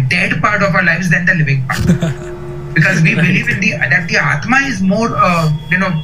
dead 0.09 0.41
part 0.41 0.63
of 0.63 0.75
our 0.75 0.83
lives 0.83 1.11
than 1.11 1.27
the 1.27 1.35
living 1.35 1.67
part 1.67 1.87
because 2.75 3.03
we 3.03 3.15
believe 3.15 3.49
in 3.49 3.61
the 3.61 3.71
that 3.71 4.09
the 4.09 4.17
atma 4.17 4.57
is 4.67 4.83
more 4.83 5.11
uh, 5.15 5.51
you 5.71 5.79
know 5.79 6.03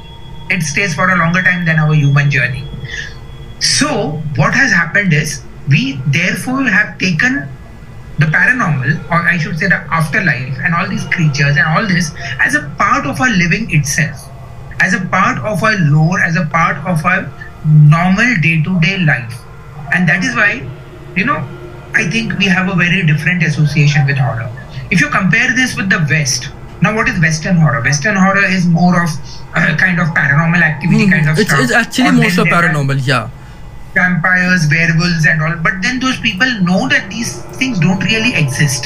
it 0.50 0.62
stays 0.62 0.94
for 0.94 1.10
a 1.10 1.16
longer 1.16 1.42
time 1.42 1.64
than 1.64 1.78
our 1.78 1.94
human 1.94 2.30
journey 2.30 2.64
so 3.58 4.22
what 4.36 4.54
has 4.54 4.70
happened 4.70 5.12
is 5.12 5.42
we 5.68 6.00
therefore 6.06 6.62
have 6.62 6.96
taken 6.98 7.48
the 8.22 8.28
paranormal 8.34 8.98
or 9.10 9.20
i 9.34 9.36
should 9.44 9.58
say 9.62 9.68
the 9.74 9.80
afterlife 10.00 10.58
and 10.64 10.74
all 10.74 10.88
these 10.94 11.06
creatures 11.16 11.56
and 11.62 11.66
all 11.74 11.86
this 11.94 12.10
as 12.48 12.54
a 12.60 12.62
part 12.82 13.06
of 13.12 13.20
our 13.20 13.30
living 13.42 13.66
itself 13.78 14.28
as 14.80 14.94
a 14.98 15.00
part 15.16 15.38
of 15.52 15.62
our 15.68 15.76
lore 15.94 16.20
as 16.28 16.36
a 16.36 16.46
part 16.56 16.78
of 16.92 17.04
our 17.12 17.22
normal 17.94 18.30
day-to-day 18.46 18.96
life 19.10 19.38
and 19.94 20.08
that 20.08 20.24
is 20.30 20.34
why 20.40 20.50
you 21.16 21.24
know 21.24 21.38
i 21.94 22.08
think 22.16 22.38
we 22.38 22.50
have 22.56 22.72
a 22.74 22.76
very 22.84 23.04
different 23.12 23.42
association 23.50 24.06
with 24.06 24.16
horror 24.16 24.50
if 24.90 25.00
you 25.00 25.08
compare 25.20 25.54
this 25.60 25.76
with 25.76 25.88
the 25.96 26.00
west 26.10 26.50
now 26.86 26.94
what 26.96 27.08
is 27.08 27.20
western 27.20 27.56
horror 27.56 27.82
western 27.82 28.16
horror 28.16 28.44
is 28.44 28.66
more 28.66 29.02
of 29.02 29.10
uh, 29.54 29.76
kind 29.76 30.00
of 30.00 30.08
paranormal 30.08 30.62
activity 30.62 31.08
kind 31.08 31.28
of. 31.28 31.38
It's, 31.38 31.50
stuff 31.50 31.62
it's 31.62 31.72
actually 31.72 32.12
more 32.12 32.30
so 32.30 32.44
paranormal. 32.44 33.06
Yeah. 33.06 33.28
Vampires 33.94 34.68
werewolves 34.70 35.26
and 35.26 35.42
all. 35.42 35.56
But 35.56 35.82
then 35.82 36.00
those 36.00 36.18
people 36.18 36.48
know 36.60 36.88
that 36.88 37.10
these 37.10 37.42
things 37.56 37.78
don't 37.78 38.02
really 38.04 38.34
exist. 38.34 38.84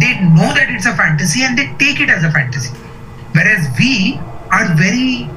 They 0.00 0.20
know 0.20 0.52
that 0.54 0.66
it's 0.68 0.86
a 0.86 0.94
fantasy 0.96 1.42
and 1.44 1.56
they 1.56 1.72
take 1.78 2.00
it 2.00 2.10
as 2.10 2.24
a 2.24 2.30
fantasy. 2.30 2.70
Whereas 3.32 3.66
we 3.78 4.18
are 4.50 4.74
very 4.74 5.28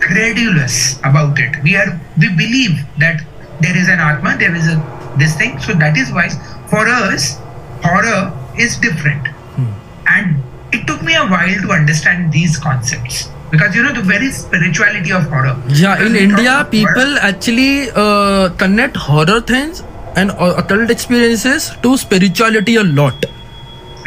credulous 0.00 0.98
about 1.00 1.38
it. 1.38 1.62
We 1.62 1.76
are 1.76 2.00
we 2.18 2.28
believe 2.28 2.84
that 2.98 3.22
there 3.60 3.76
is 3.76 3.88
an 3.88 4.00
atma 4.00 4.36
there 4.38 4.54
is 4.54 4.66
a 4.68 4.76
this 5.18 5.36
thing. 5.36 5.58
So 5.60 5.74
that 5.74 5.96
is 5.96 6.10
why 6.12 6.28
for 6.68 6.86
us 6.88 7.38
horror 7.82 8.32
is 8.58 8.76
different. 8.78 9.26
Hmm. 9.56 9.72
And 10.06 10.42
it 10.72 10.86
took 10.86 11.02
me 11.02 11.14
a 11.14 11.26
while 11.26 11.60
to 11.62 11.70
understand 11.70 12.32
these 12.32 12.56
concepts 12.58 13.28
because 13.54 13.74
you 13.78 13.82
know 13.86 13.92
the 13.98 14.04
very 14.12 14.30
spirituality 14.42 15.12
of 15.18 15.26
horror 15.34 15.56
Yeah, 15.80 15.96
Because 15.96 16.10
in 16.10 16.16
India, 16.28 16.54
people 16.76 17.18
actually 17.32 17.90
uh, 18.04 18.48
connect 18.64 18.96
horror 19.08 19.40
things 19.54 19.82
and 20.16 20.30
uh, 20.32 20.54
occult 20.62 20.90
experiences 20.98 21.70
to 21.86 21.96
spirituality 22.06 22.76
a 22.76 22.84
lot. 23.00 23.30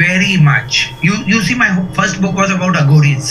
very 0.00 0.34
much. 0.46 0.76
You 1.04 1.14
you 1.28 1.38
see, 1.46 1.54
my 1.60 1.68
first 1.94 2.20
book 2.24 2.36
was 2.40 2.50
about 2.56 2.76
Aghoris. 2.80 3.30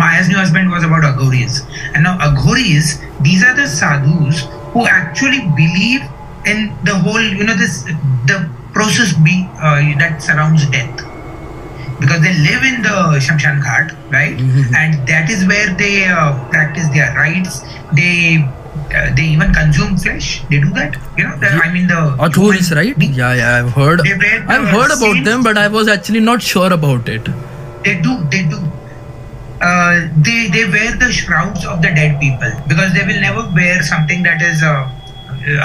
Maya's 0.00 0.28
new 0.32 0.36
husband 0.40 0.70
was 0.72 0.84
about 0.88 1.06
Aghoris, 1.10 1.54
and 1.94 2.04
now 2.08 2.12
Aghoris, 2.26 2.90
these 3.28 3.44
are 3.50 3.54
the 3.60 3.64
sadhus 3.76 4.42
who 4.74 4.84
actually 4.96 5.40
believe 5.60 6.04
in 6.52 6.60
the 6.90 6.94
whole, 7.06 7.24
you 7.40 7.44
know, 7.48 7.56
this 7.62 7.78
the 8.32 8.38
process 8.76 9.12
be 9.28 9.36
uh, 9.56 9.80
that 10.02 10.22
surrounds 10.28 10.66
death. 10.76 11.02
Because 12.02 12.20
they 12.26 12.32
live 12.46 12.64
in 12.70 12.82
the 12.88 12.96
Shamshan 13.26 13.60
Ghat, 13.66 13.94
right? 14.16 14.36
Mhm. 14.46 14.74
And 14.80 15.06
that 15.12 15.30
is 15.36 15.46
where 15.52 15.70
they 15.82 15.94
uh, 16.16 16.32
practice 16.56 16.88
their 16.96 17.14
rites. 17.20 17.60
They 18.00 18.12
uh, 18.94 19.14
they 19.16 19.24
even 19.34 19.52
consume 19.54 19.96
flesh. 19.96 20.28
They 20.50 20.60
do 20.60 20.70
that, 20.78 20.96
you 21.16 21.24
know. 21.28 21.36
The, 21.36 21.48
I 21.64 21.72
mean 21.72 21.86
the 21.86 22.00
human 22.34 22.76
right? 22.78 23.02
Yeah, 23.20 23.34
yeah, 23.34 23.58
I've 23.58 23.72
heard. 23.72 24.00
I've 24.56 24.68
heard 24.76 24.92
about 24.98 25.24
them, 25.24 25.42
but 25.42 25.58
I 25.58 25.68
was 25.68 25.88
actually 25.88 26.20
not 26.20 26.42
sure 26.42 26.72
about 26.72 27.08
it. 27.08 27.28
They 27.84 28.00
do, 28.00 28.16
they 28.30 28.42
do. 28.54 28.58
Uh, 29.60 30.08
they 30.28 30.48
they 30.54 30.64
wear 30.74 30.96
the 30.96 31.12
shrouds 31.12 31.64
of 31.64 31.82
the 31.82 31.90
dead 32.00 32.18
people 32.20 32.52
because 32.66 32.92
they 32.94 33.04
will 33.10 33.20
never 33.20 33.42
wear 33.54 33.82
something 33.82 34.22
that 34.24 34.42
is 34.42 34.62
uh, 34.62 34.90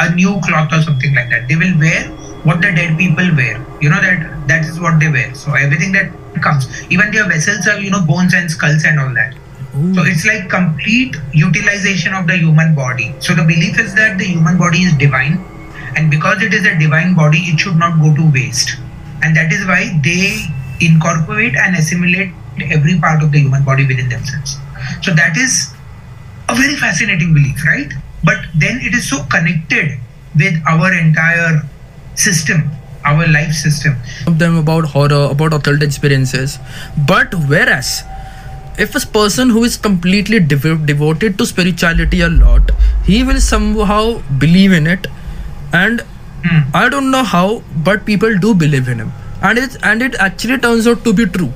a 0.05 0.13
new 0.13 0.39
cloth 0.45 0.71
or 0.71 0.81
something 0.81 1.15
like 1.15 1.29
that. 1.29 1.47
They 1.47 1.55
will 1.55 1.77
wear 1.79 2.03
what 2.43 2.61
the 2.61 2.71
dead 2.71 2.97
people 2.97 3.35
wear. 3.35 3.55
You 3.81 3.89
know 3.89 4.01
that 4.01 4.47
that 4.47 4.65
is 4.65 4.79
what 4.79 4.99
they 4.99 5.09
wear. 5.09 5.33
So 5.35 5.53
everything 5.53 5.91
that 5.93 6.11
comes, 6.41 6.67
even 6.89 7.11
their 7.11 7.27
vessels 7.27 7.67
are 7.67 7.79
you 7.79 7.91
know 7.91 8.01
bones 8.05 8.33
and 8.33 8.49
skulls 8.49 8.83
and 8.83 8.99
all 8.99 9.13
that. 9.13 9.33
So 9.93 10.03
it's 10.03 10.25
like 10.25 10.49
complete 10.49 11.15
utilization 11.33 12.13
of 12.13 12.25
the 12.25 12.35
human 12.37 12.73
body. 12.73 13.13
So 13.19 13.35
the 13.35 13.43
belief 13.43 13.77
is 13.79 13.93
that 13.93 14.17
the 14.17 14.25
human 14.25 14.57
body 14.57 14.79
is 14.79 14.93
divine, 14.97 15.43
and 15.95 16.09
because 16.09 16.41
it 16.41 16.53
is 16.53 16.65
a 16.65 16.77
divine 16.79 17.13
body, 17.13 17.39
it 17.39 17.59
should 17.59 17.75
not 17.75 17.99
go 18.01 18.15
to 18.15 18.31
waste. 18.31 18.77
And 19.21 19.35
that 19.35 19.51
is 19.51 19.67
why 19.67 19.99
they 20.03 20.45
incorporate 20.81 21.55
and 21.55 21.75
assimilate 21.75 22.31
every 22.71 22.99
part 22.99 23.21
of 23.21 23.31
the 23.31 23.39
human 23.39 23.63
body 23.63 23.85
within 23.85 24.09
themselves. 24.09 24.57
So 25.01 25.13
that 25.13 25.37
is 25.37 25.73
a 26.49 26.55
very 26.55 26.75
fascinating 26.75 27.33
belief, 27.33 27.63
right? 27.65 27.91
But 28.23 28.37
then 28.55 28.79
it 28.81 28.93
is 28.93 29.07
so 29.09 29.23
connected 29.29 29.99
with 30.35 30.55
our 30.67 30.93
entire 30.93 31.61
system, 32.15 32.71
our 33.11 33.27
life 33.37 33.53
system. 33.63 33.95
of 34.27 34.37
them 34.43 34.57
about 34.61 34.85
horror, 34.97 35.23
about 35.31 35.53
occult 35.57 35.83
experiences. 35.87 36.57
But 37.11 37.33
whereas, 37.53 37.91
if 38.85 38.95
a 38.95 39.01
person 39.19 39.49
who 39.49 39.63
is 39.69 39.77
completely 39.87 40.39
devo- 40.39 40.85
devoted 40.91 41.37
to 41.39 41.45
spirituality 41.51 42.21
a 42.21 42.29
lot, 42.29 42.71
he 43.05 43.23
will 43.31 43.41
somehow 43.49 44.03
believe 44.45 44.77
in 44.81 44.87
it, 44.97 45.07
and 45.85 46.05
Hmm. 46.47 46.57
I 46.79 46.87
don't 46.93 47.09
know 47.13 47.21
how, 47.29 47.45
but 47.85 48.03
people 48.07 48.35
do 48.41 48.49
believe 48.63 48.89
in 48.91 48.99
him, 49.03 49.07
and 49.47 49.57
it 49.61 49.77
and 49.91 50.03
it 50.07 50.17
actually 50.25 50.57
turns 50.65 50.89
out 50.91 50.99
to 51.07 51.13
be 51.19 51.25
true. 51.37 51.47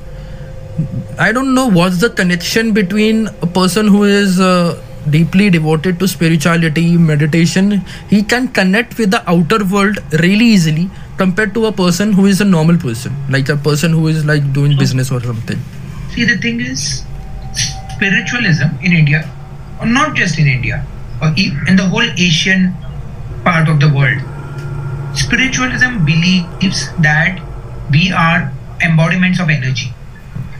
I 1.20 1.32
don't 1.32 1.54
know 1.54 1.68
what's 1.68 2.00
the 2.00 2.10
connection 2.10 2.72
between 2.74 3.28
a 3.42 3.48
person 3.48 3.88
who 3.88 4.04
is 4.06 4.40
uh, 4.40 4.82
deeply 5.10 5.50
devoted 5.50 6.00
to 6.00 6.08
spirituality, 6.08 6.86
meditation. 6.98 7.70
He 8.10 8.24
can 8.24 8.48
connect 8.60 8.98
with 8.98 9.12
the 9.12 9.22
outer 9.30 9.64
world 9.76 10.00
really 10.24 10.46
easily 10.46 10.90
compared 11.22 11.54
to 11.54 11.66
a 11.68 11.72
person 11.72 12.14
who 12.18 12.26
is 12.26 12.42
a 12.42 12.46
normal 12.46 12.78
person, 12.84 13.16
like 13.30 13.50
a 13.50 13.58
person 13.68 13.92
who 13.98 14.08
is 14.08 14.26
like 14.26 14.46
doing 14.54 14.76
business 14.78 15.12
or 15.12 15.20
something. 15.22 15.60
See, 16.14 16.26
the 16.26 16.38
thing 16.46 16.62
is, 16.62 17.04
spiritualism 17.96 18.70
in 18.82 18.94
India, 19.02 19.22
or 19.80 19.86
not 19.86 20.16
just 20.16 20.40
in 20.40 20.48
India, 20.48 20.84
or 21.22 21.28
in 21.38 21.76
the 21.82 21.88
whole 21.94 22.10
Asian 22.28 22.74
part 23.44 23.70
of 23.70 23.80
the 23.80 23.90
world, 23.98 24.24
spiritualism 25.26 26.04
believes 26.06 26.82
that 27.10 27.40
we 27.92 28.12
are 28.12 28.52
embodiments 28.82 29.40
of 29.40 29.50
energy. 29.58 29.94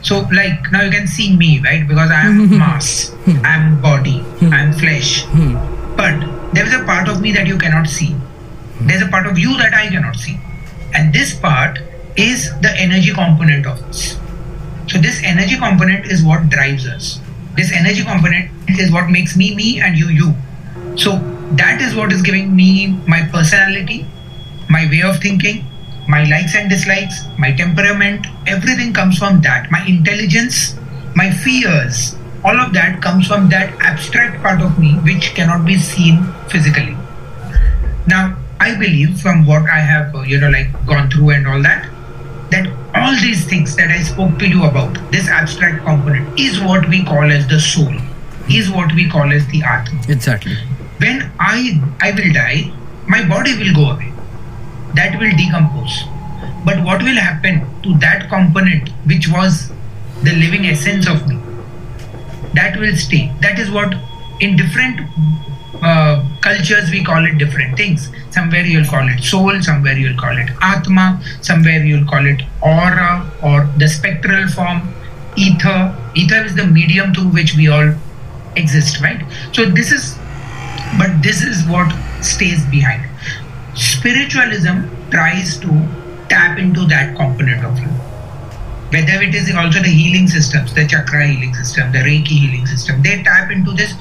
So, 0.02 0.20
like 0.40 0.70
now 0.70 0.82
you 0.82 0.92
can 0.92 1.08
see 1.08 1.36
me, 1.36 1.50
right? 1.64 1.86
Because 1.88 2.10
I 2.10 2.22
am 2.28 2.58
mass, 2.62 3.12
I 3.26 3.56
am 3.56 3.82
body, 3.82 4.16
I 4.42 4.60
am 4.60 4.72
flesh. 4.84 5.24
Hmm. 5.34 5.54
But 5.96 6.54
there 6.54 6.66
is 6.66 6.74
a 6.74 6.84
part 6.84 7.08
of 7.08 7.20
me 7.20 7.32
that 7.32 7.46
you 7.48 7.58
cannot 7.58 7.88
see. 7.88 8.14
There's 8.80 9.02
a 9.02 9.08
part 9.08 9.26
of 9.26 9.38
you 9.38 9.58
that 9.58 9.74
I 9.74 9.88
cannot 9.88 10.16
see. 10.16 10.38
And 10.94 11.12
this 11.12 11.34
part 11.34 11.78
is 12.16 12.50
the 12.60 12.72
energy 12.76 13.12
component 13.12 13.66
of 13.66 13.82
us. 13.84 14.18
So 14.88 14.98
this 14.98 15.22
energy 15.22 15.56
component 15.56 16.06
is 16.06 16.22
what 16.22 16.48
drives 16.48 16.86
us. 16.86 17.20
This 17.56 17.72
energy 17.72 18.02
component 18.02 18.50
is 18.68 18.90
what 18.90 19.10
makes 19.10 19.36
me 19.36 19.54
me 19.54 19.80
and 19.80 19.96
you 19.96 20.08
you. 20.08 20.34
So 20.96 21.18
that 21.52 21.80
is 21.80 21.94
what 21.94 22.12
is 22.12 22.22
giving 22.22 22.54
me 22.54 22.88
my 23.06 23.28
personality, 23.30 24.06
my 24.68 24.86
way 24.90 25.02
of 25.02 25.20
thinking, 25.20 25.64
my 26.08 26.24
likes 26.24 26.54
and 26.54 26.68
dislikes, 26.68 27.24
my 27.38 27.52
temperament, 27.52 28.26
everything 28.46 28.92
comes 28.92 29.18
from 29.18 29.40
that. 29.42 29.70
My 29.70 29.84
intelligence, 29.86 30.74
my 31.14 31.30
fears, 31.30 32.16
all 32.44 32.58
of 32.58 32.72
that 32.72 33.00
comes 33.00 33.28
from 33.28 33.48
that 33.50 33.72
abstract 33.80 34.42
part 34.42 34.60
of 34.60 34.78
me 34.78 34.94
which 35.04 35.34
cannot 35.34 35.64
be 35.64 35.78
seen 35.78 36.24
physically. 36.48 36.96
Now, 38.06 38.36
I 38.62 38.74
believe 38.78 39.20
from 39.20 39.44
what 39.44 39.68
I 39.68 39.80
have, 39.80 40.14
uh, 40.14 40.20
you 40.22 40.38
know, 40.40 40.50
like 40.50 40.70
gone 40.86 41.10
through 41.10 41.30
and 41.30 41.48
all 41.48 41.62
that, 41.62 41.88
that 42.52 42.66
all 42.94 43.14
these 43.20 43.44
things 43.44 43.74
that 43.76 43.90
I 43.90 44.02
spoke 44.02 44.38
to 44.38 44.48
you 44.48 44.64
about, 44.64 44.98
this 45.10 45.28
abstract 45.28 45.84
component, 45.84 46.38
is 46.38 46.60
what 46.60 46.88
we 46.88 47.02
call 47.04 47.32
as 47.36 47.48
the 47.48 47.58
soul, 47.58 47.92
is 48.48 48.70
what 48.70 48.94
we 48.94 49.08
call 49.10 49.32
as 49.32 49.46
the 49.48 49.62
atma. 49.64 50.00
Exactly. 50.08 50.54
When 50.98 51.30
I 51.40 51.80
I 52.00 52.12
will 52.12 52.32
die, 52.32 52.70
my 53.08 53.26
body 53.28 53.58
will 53.58 53.74
go 53.74 53.90
away. 53.94 54.12
That 54.94 55.18
will 55.18 55.34
decompose. 55.42 56.02
But 56.64 56.84
what 56.84 57.02
will 57.02 57.20
happen 57.28 57.62
to 57.82 57.98
that 57.98 58.28
component 58.28 58.90
which 59.12 59.28
was 59.28 59.72
the 60.22 60.34
living 60.36 60.66
essence 60.66 61.08
of 61.08 61.26
me? 61.26 61.40
That 62.54 62.78
will 62.78 62.94
stay. 62.96 63.32
That 63.40 63.58
is 63.58 63.72
what 63.72 63.96
in 64.40 64.56
different 64.56 65.00
uh, 65.82 66.22
cultures 66.42 66.90
we 66.90 67.02
call 67.04 67.24
it 67.24 67.38
different 67.38 67.76
things. 67.76 68.08
Somewhere 68.30 68.62
you'll 68.62 68.86
call 68.86 69.08
it 69.08 69.22
soul, 69.22 69.60
somewhere 69.62 69.96
you'll 69.96 70.18
call 70.18 70.36
it 70.36 70.50
atma, 70.60 71.22
somewhere 71.40 71.82
you'll 71.84 72.06
call 72.06 72.26
it 72.26 72.42
aura 72.60 73.30
or 73.42 73.68
the 73.78 73.88
spectral 73.88 74.48
form, 74.48 74.92
ether. 75.36 75.96
Ether 76.14 76.44
is 76.44 76.54
the 76.54 76.66
medium 76.66 77.14
through 77.14 77.28
which 77.28 77.54
we 77.54 77.68
all 77.68 77.94
exist, 78.56 79.00
right? 79.00 79.24
So 79.52 79.64
this 79.64 79.92
is, 79.92 80.18
but 80.98 81.22
this 81.22 81.42
is 81.42 81.66
what 81.66 81.90
stays 82.22 82.64
behind. 82.66 83.08
Spiritualism 83.74 84.88
tries 85.10 85.58
to 85.58 85.68
tap 86.28 86.58
into 86.58 86.86
that 86.86 87.16
component 87.16 87.64
of 87.64 87.78
you 87.78 87.88
whether 88.92 89.22
it 89.22 89.34
is 89.34 89.50
also 89.54 89.80
the 89.80 89.88
healing 89.88 90.28
systems, 90.28 90.74
the 90.74 90.86
chakra 90.86 91.26
healing 91.26 91.54
system, 91.54 91.90
the 91.92 91.98
Reiki 92.00 92.36
healing 92.44 92.66
system, 92.66 93.02
they 93.02 93.22
tap 93.22 93.50
into 93.50 93.72
this 93.72 93.94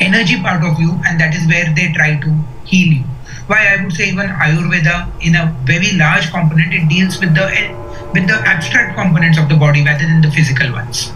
energy 0.00 0.40
part 0.40 0.64
of 0.64 0.78
you, 0.80 1.00
and 1.06 1.20
that 1.20 1.34
is 1.34 1.46
where 1.46 1.72
they 1.74 1.92
try 1.92 2.18
to 2.20 2.30
heal 2.64 2.92
you. 2.98 3.04
Why 3.46 3.74
I 3.74 3.82
would 3.82 3.92
say 3.92 4.08
even 4.08 4.26
Ayurveda, 4.26 5.10
in 5.22 5.34
a 5.34 5.54
very 5.64 5.92
large 5.92 6.30
component, 6.30 6.74
it 6.74 6.88
deals 6.88 7.20
with 7.20 7.34
the 7.34 7.46
with 8.12 8.26
the 8.26 8.38
abstract 8.46 8.96
components 8.96 9.38
of 9.38 9.48
the 9.48 9.56
body 9.56 9.84
rather 9.84 10.04
than 10.04 10.20
the 10.20 10.30
physical 10.30 10.72
ones. 10.72 11.12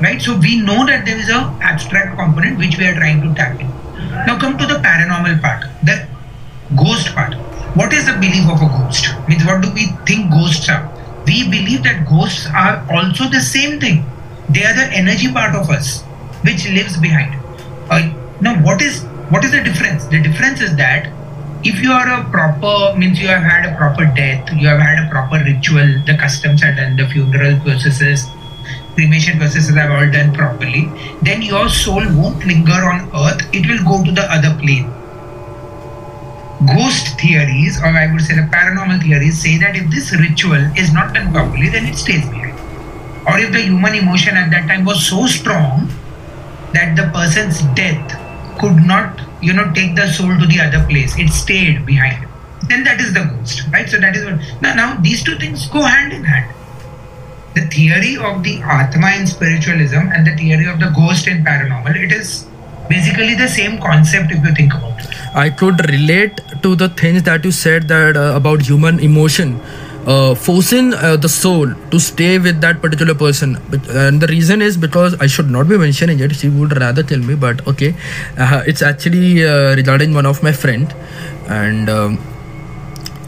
Right? 0.00 0.20
So 0.20 0.38
we 0.38 0.60
know 0.60 0.86
that 0.86 1.04
there 1.04 1.18
is 1.18 1.28
a 1.28 1.40
abstract 1.60 2.16
component 2.16 2.58
which 2.58 2.78
we 2.78 2.86
are 2.86 2.94
trying 2.94 3.20
to 3.22 3.34
tap. 3.34 3.58
Now 4.26 4.38
come 4.38 4.56
to 4.58 4.66
the 4.66 4.74
paranormal 4.74 5.42
part, 5.42 5.64
the 5.82 6.06
ghost 6.76 7.14
part. 7.14 7.34
What 7.76 7.92
is 7.92 8.06
the 8.06 8.14
belief 8.14 8.48
of 8.48 8.62
a 8.62 8.68
ghost? 8.78 9.08
Means 9.28 9.44
what 9.44 9.60
do 9.60 9.72
we 9.72 9.86
think 10.06 10.30
ghosts 10.30 10.68
are? 10.68 10.88
we 11.28 11.44
believe 11.44 11.82
that 11.84 12.06
ghosts 12.08 12.46
are 12.46 12.84
also 12.90 13.28
the 13.28 13.40
same 13.40 13.78
thing. 13.78 14.04
They 14.48 14.64
are 14.64 14.74
the 14.74 14.88
energy 15.00 15.30
part 15.30 15.54
of 15.54 15.68
us 15.68 16.02
which 16.42 16.66
lives 16.68 16.96
behind. 16.96 17.37
Uh, 17.90 18.12
now, 18.40 18.62
what 18.62 18.82
is 18.82 19.02
what 19.30 19.44
is 19.44 19.52
the 19.52 19.62
difference? 19.62 20.04
The 20.06 20.22
difference 20.22 20.60
is 20.60 20.76
that 20.76 21.12
if 21.64 21.82
you 21.82 21.90
are 21.90 22.20
a 22.20 22.30
proper 22.30 22.96
means 22.96 23.20
you 23.20 23.28
have 23.28 23.42
had 23.42 23.64
a 23.70 23.76
proper 23.76 24.04
death, 24.04 24.52
you 24.52 24.68
have 24.68 24.80
had 24.80 25.06
a 25.06 25.10
proper 25.10 25.42
ritual, 25.44 26.02
the 26.06 26.16
customs 26.16 26.62
are 26.62 26.74
done, 26.74 26.96
the 26.96 27.08
funeral 27.08 27.58
processes, 27.60 28.26
cremation 28.94 29.38
processes 29.38 29.76
are 29.76 29.90
all 29.90 30.10
done 30.10 30.32
properly, 30.32 30.90
then 31.22 31.42
your 31.42 31.68
soul 31.68 32.04
won't 32.14 32.44
linger 32.46 32.80
on 32.92 33.10
earth, 33.14 33.42
it 33.52 33.66
will 33.66 33.82
go 33.84 34.04
to 34.04 34.12
the 34.12 34.22
other 34.32 34.56
plane 34.60 34.88
ghost 36.66 37.18
theories, 37.20 37.78
or 37.80 37.86
I 37.86 38.12
would 38.12 38.20
say 38.20 38.34
the 38.34 38.42
paranormal 38.42 39.02
theories, 39.02 39.40
say 39.40 39.58
that 39.58 39.76
if 39.76 39.90
this 39.90 40.12
ritual 40.12 40.58
is 40.76 40.92
not 40.92 41.14
done 41.14 41.32
properly, 41.32 41.68
then 41.68 41.86
it 41.86 41.94
stays 41.94 42.28
behind. 42.28 42.58
Or 43.26 43.38
if 43.38 43.52
the 43.52 43.60
human 43.60 43.94
emotion 43.94 44.36
at 44.36 44.50
that 44.50 44.66
time 44.66 44.84
was 44.84 45.06
so 45.06 45.26
strong 45.26 45.88
that 46.72 46.96
the 46.96 47.10
person's 47.12 47.62
death 47.74 48.18
could 48.58 48.76
not, 48.76 49.20
you 49.40 49.52
know, 49.52 49.72
take 49.72 49.94
the 49.94 50.08
soul 50.12 50.36
to 50.38 50.46
the 50.46 50.60
other 50.60 50.84
place, 50.86 51.16
it 51.18 51.28
stayed 51.30 51.86
behind. 51.86 52.26
Then 52.68 52.84
that 52.84 53.00
is 53.00 53.14
the 53.14 53.24
ghost, 53.24 53.62
right? 53.72 53.88
So 53.88 53.98
that 53.98 54.16
is 54.16 54.24
what. 54.24 54.40
Now, 54.60 54.74
now 54.74 55.00
these 55.00 55.22
two 55.22 55.36
things 55.36 55.66
go 55.68 55.82
hand 55.82 56.12
in 56.12 56.24
hand. 56.24 56.54
The 57.54 57.66
theory 57.68 58.16
of 58.16 58.42
the 58.42 58.60
Atma 58.62 59.12
in 59.18 59.26
spiritualism 59.26 60.12
and 60.12 60.26
the 60.26 60.36
theory 60.36 60.66
of 60.66 60.78
the 60.78 60.90
ghost 60.90 61.26
in 61.26 61.44
paranormal, 61.44 61.96
it 61.96 62.12
is 62.12 62.46
basically 62.88 63.34
the 63.34 63.48
same 63.48 63.80
concept 63.80 64.32
if 64.32 64.44
you 64.44 64.54
think 64.54 64.74
about 64.74 65.00
it. 65.00 65.08
I 65.34 65.50
could 65.50 65.88
relate 65.88 66.40
to 66.62 66.74
the 66.74 66.88
things 66.88 67.22
that 67.24 67.44
you 67.44 67.52
said 67.52 67.88
that 67.88 68.16
uh, 68.16 68.32
about 68.34 68.62
human 68.62 69.00
emotion. 69.00 69.60
Uh, 70.08 70.34
forcing 70.34 70.94
uh, 70.94 71.16
the 71.16 71.28
soul 71.28 71.66
to 71.90 71.98
stay 72.00 72.38
with 72.38 72.62
that 72.62 72.80
particular 72.80 73.14
person. 73.14 73.58
But, 73.68 73.86
and 73.90 74.22
the 74.22 74.26
reason 74.26 74.62
is 74.62 74.78
because 74.84 75.14
i 75.20 75.26
should 75.26 75.50
not 75.50 75.68
be 75.68 75.76
mentioning 75.76 76.20
it. 76.20 76.34
She 76.34 76.48
would 76.48 76.74
rather 76.80 77.02
tell 77.02 77.18
me 77.18 77.34
but 77.34 77.66
okay. 77.72 77.94
Uh, 78.38 78.62
it's 78.66 78.80
actually 78.80 79.44
uh, 79.46 79.74
regarding 79.76 80.14
one 80.14 80.24
of 80.24 80.42
my 80.42 80.52
friend. 80.52 80.94
And 81.46 81.90
um, 81.90 82.16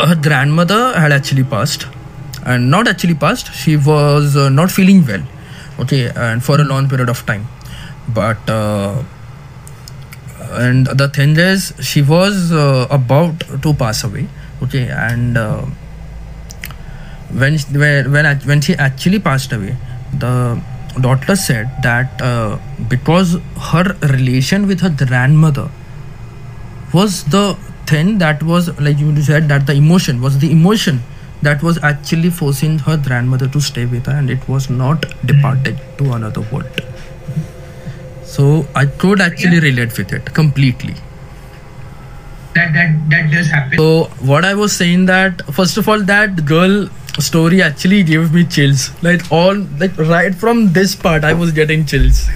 her 0.01 0.15
grandmother 0.15 0.99
had 0.99 1.13
actually 1.13 1.45
passed. 1.45 1.87
And 2.47 2.71
not 2.71 2.89
actually 2.89 3.15
passed. 3.27 3.53
She 3.53 3.77
was 3.77 4.35
uh, 4.35 4.49
not 4.49 4.71
feeling 4.71 5.05
well. 5.07 5.23
Okay 5.81 6.09
and 6.17 6.43
for 6.43 6.59
a 6.63 6.65
long 6.65 6.89
period 6.89 7.11
of 7.11 7.27
time. 7.27 7.47
But 8.09 8.49
uh, 8.49 9.03
and 10.53 10.87
the 10.87 11.09
thing 11.09 11.37
is 11.37 11.75
she 11.83 12.01
was 12.01 12.51
uh, 12.53 12.87
about 12.91 13.45
to 13.69 13.75
pass 13.75 14.03
away. 14.03 14.29
Okay 14.63 14.89
and 14.89 15.37
uh, 15.37 15.67
when 17.33 17.59
when 17.73 18.13
when 18.13 18.39
when 18.41 18.61
she 18.61 18.75
actually 18.75 19.19
passed 19.19 19.53
away 19.53 19.77
the 20.19 20.61
daughter 21.01 21.37
said 21.37 21.71
that 21.83 22.21
uh, 22.21 22.59
because 22.89 23.37
her 23.71 23.85
relation 24.03 24.67
with 24.67 24.81
her 24.81 24.91
grandmother 24.91 25.71
was 26.93 27.25
the 27.25 27.57
thing 27.87 28.19
that 28.19 28.43
was 28.43 28.69
like 28.81 28.99
you 28.99 29.15
said 29.23 29.49
that 29.49 29.67
the 29.67 29.73
emotion 29.73 30.21
was 30.21 30.39
the 30.39 30.51
emotion 30.51 31.01
that 31.43 31.63
was 31.63 31.83
actually 31.83 32.31
forcing 32.31 32.79
her 32.79 32.97
grandmother 32.97 33.49
to 33.49 33.61
stay 33.61 33.87
with 33.87 34.07
her 34.07 34.13
and 34.13 34.31
it 34.31 34.47
was 34.49 34.69
not 34.69 35.07
departed 35.25 35.79
to 35.99 36.13
another 36.13 36.43
world. 36.53 36.83
So 38.25 38.67
i 38.75 38.87
could 38.87 39.21
actually 39.21 39.61
relate 39.61 39.97
with 39.97 40.13
it 40.13 40.35
completely. 40.35 40.95
That 42.55 42.73
that 42.75 43.11
that 43.11 43.31
does 43.33 43.49
happen. 43.49 43.79
so 43.79 44.05
what 44.31 44.45
i 44.45 44.55
was 44.55 44.73
saying 44.77 45.07
that 45.07 45.43
first 45.59 45.77
of 45.83 45.89
all 45.89 46.01
that 46.03 46.45
girl 46.45 46.89
story 47.19 47.63
actually 47.63 48.03
gave 48.03 48.33
me 48.33 48.45
chills 48.45 48.91
like 49.03 49.23
all 49.33 49.55
like 49.79 49.97
right 49.99 50.35
from 50.35 50.73
this 50.73 50.95
part 50.95 51.25
i 51.25 51.33
was 51.33 51.53
getting 51.53 51.85
chills 51.85 52.29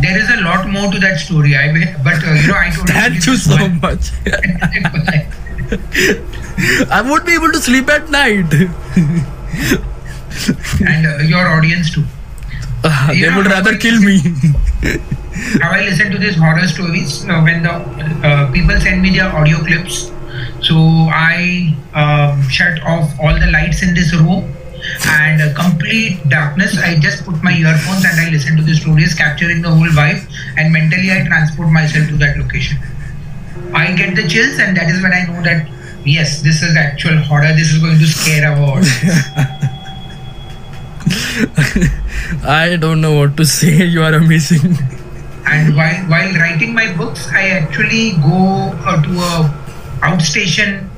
there 0.00 0.16
is 0.18 0.30
a 0.30 0.40
lot 0.42 0.68
more 0.68 0.92
to 0.92 0.98
that 1.00 1.18
story. 1.18 1.56
I 1.56 1.72
will, 1.72 1.84
but 2.04 2.22
uh, 2.24 2.32
you 2.34 2.46
know, 2.46 2.54
I 2.56 2.70
told 2.70 2.86
thank 2.88 3.26
you 3.26 3.36
so 3.36 3.56
one. 3.56 3.80
much 3.80 4.10
I 6.98 7.02
won't 7.04 7.26
be 7.26 7.32
able 7.34 7.50
to 7.50 7.58
sleep 7.58 7.88
at 7.90 8.08
night. 8.08 8.52
and 8.52 8.76
uh, 11.06 11.18
your 11.24 11.48
audience 11.48 11.90
too. 11.92 12.04
Uh, 12.84 13.08
they 13.08 13.16
Yeah, 13.22 13.36
would 13.36 13.46
rather 13.46 13.76
kill 13.76 13.98
me. 14.00 14.20
How 15.60 15.70
I 15.72 15.80
listen 15.84 16.12
to 16.12 16.18
these 16.18 16.36
horror 16.36 16.66
stories 16.68 17.24
uh, 17.28 17.40
when 17.42 17.64
the 17.64 17.72
uh, 17.72 18.52
people 18.52 18.78
send 18.80 19.02
me 19.02 19.10
their 19.10 19.26
audio 19.34 19.58
clips. 19.58 20.12
So 20.62 20.76
I 20.76 21.74
um, 21.94 22.42
shut 22.48 22.80
off 22.82 23.10
all 23.20 23.38
the 23.38 23.50
lights 23.50 23.82
in 23.82 23.94
this 23.94 24.12
room 24.14 24.52
and 25.06 25.40
uh, 25.42 25.54
complete 25.54 26.26
darkness. 26.28 26.78
I 26.78 26.98
just 26.98 27.24
put 27.24 27.42
my 27.42 27.52
earphones 27.52 28.04
and 28.04 28.20
I 28.20 28.30
listen 28.30 28.56
to 28.56 28.62
the 28.62 28.74
stories, 28.74 29.14
capturing 29.14 29.62
the 29.62 29.70
whole 29.70 29.88
vibe, 29.88 30.26
and 30.56 30.72
mentally 30.72 31.12
I 31.12 31.24
transport 31.26 31.70
myself 31.70 32.08
to 32.08 32.16
that 32.18 32.36
location. 32.38 32.78
I 33.74 33.92
get 33.94 34.14
the 34.16 34.26
chills, 34.28 34.58
and 34.58 34.76
that 34.76 34.88
is 34.88 35.02
when 35.02 35.12
I 35.12 35.24
know 35.26 35.42
that 35.42 35.68
yes, 36.04 36.40
this 36.42 36.62
is 36.62 36.76
actual 36.76 37.18
horror. 37.18 37.52
This 37.54 37.72
is 37.72 37.78
going 37.80 37.98
to 37.98 38.06
scare 38.06 38.50
our 38.50 38.58
audience. 38.58 38.98
I 42.44 42.76
don't 42.76 43.00
know 43.00 43.14
what 43.18 43.36
to 43.36 43.44
say. 43.44 43.84
You 43.94 44.02
are 44.02 44.14
amazing. 44.14 44.76
and 45.50 45.74
while 45.76 46.00
while 46.12 46.32
writing 46.40 46.72
my 46.78 46.86
books 46.96 47.20
i 47.32 47.42
actually 47.58 48.02
go 48.24 48.40
uh, 48.90 48.96
to 49.04 49.12
a 49.28 49.36
outstation 50.00 50.88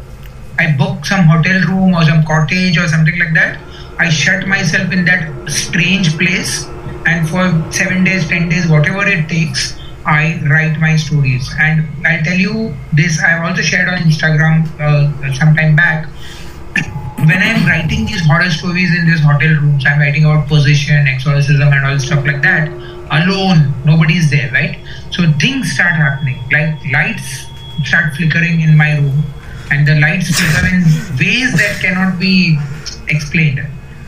i 0.59 0.71
book 0.77 1.07
some 1.07 1.25
hotel 1.25 1.61
room 1.69 1.95
or 1.95 2.05
some 2.05 2.25
cottage 2.25 2.79
or 2.79 2.87
something 2.89 3.19
like 3.19 3.35
that. 3.35 3.59
I 3.99 4.09
shut 4.09 4.47
myself 4.47 4.93
in 4.93 5.05
that 5.05 5.51
strange 5.51 6.17
place 6.17 6.67
and 7.07 7.29
for 7.29 7.45
7 7.73 8.05
days 8.05 8.29
10 8.29 8.49
days 8.49 8.67
whatever 8.69 9.07
it 9.07 9.29
takes 9.29 9.79
i 10.07 10.41
write 10.51 10.79
my 10.81 10.97
stories. 10.97 11.51
And 11.59 11.87
i'll 12.07 12.25
tell 12.25 12.41
you 12.47 12.75
this 12.93 13.21
i've 13.23 13.45
also 13.45 13.63
shared 13.63 13.89
on 13.89 13.99
instagram 13.99 14.67
uh, 14.81 15.35
some 15.35 15.55
time 15.57 15.77
back. 15.77 16.09
When 17.21 17.43
I'm 17.47 17.67
writing 17.67 18.07
these 18.07 18.25
horror 18.27 18.49
stories 18.49 18.95
in 18.99 19.07
these 19.07 19.21
hotel 19.21 19.51
rooms, 19.63 19.85
I'm 19.87 19.99
writing 20.01 20.25
about 20.25 20.49
possession, 20.49 21.07
exorcism, 21.07 21.69
and 21.69 21.85
all 21.85 21.99
stuff 21.99 22.25
like 22.25 22.41
that, 22.41 22.69
alone, 23.13 23.75
nobody's 23.85 24.31
there, 24.31 24.51
right? 24.53 24.79
So 25.11 25.31
things 25.39 25.71
start 25.73 25.97
happening, 25.97 26.43
like 26.51 26.81
lights 26.91 27.50
start 27.85 28.15
flickering 28.15 28.61
in 28.61 28.77
my 28.77 28.97
room, 28.99 29.23
and 29.71 29.87
the 29.87 29.97
lights 30.01 30.31
flicker 30.39 30.67
in 30.75 30.83
ways 31.19 31.53
that 31.59 31.79
cannot 31.81 32.19
be 32.19 32.59
explained, 33.09 33.59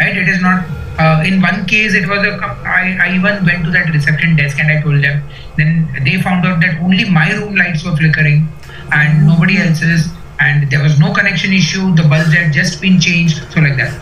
right? 0.01 0.17
It 0.17 0.29
is 0.29 0.41
not. 0.41 0.65
Uh, 0.99 1.23
in 1.25 1.41
one 1.41 1.65
case, 1.67 1.95
it 1.95 2.07
was 2.09 2.25
a. 2.27 2.33
I, 2.65 2.99
I 3.01 3.15
even 3.15 3.45
went 3.47 3.65
to 3.65 3.71
that 3.71 3.89
reception 3.93 4.37
desk 4.37 4.59
and 4.59 4.71
I 4.71 4.83
told 4.83 5.03
them. 5.03 5.23
Then 5.57 5.89
they 6.05 6.21
found 6.21 6.45
out 6.47 6.61
that 6.61 6.81
only 6.83 7.09
my 7.09 7.33
room 7.33 7.55
lights 7.57 7.85
were 7.85 7.97
flickering, 7.97 8.49
and 8.93 9.27
nobody 9.27 9.59
else's 9.59 10.09
and 10.41 10.69
there 10.71 10.83
was 10.83 10.99
no 10.99 11.13
connection 11.13 11.53
issue 11.53 11.95
the 11.95 12.03
bulbs 12.03 12.33
had 12.33 12.53
just 12.53 12.81
been 12.81 12.99
changed 12.99 13.43
so 13.53 13.61
like 13.61 13.77
that 13.77 13.93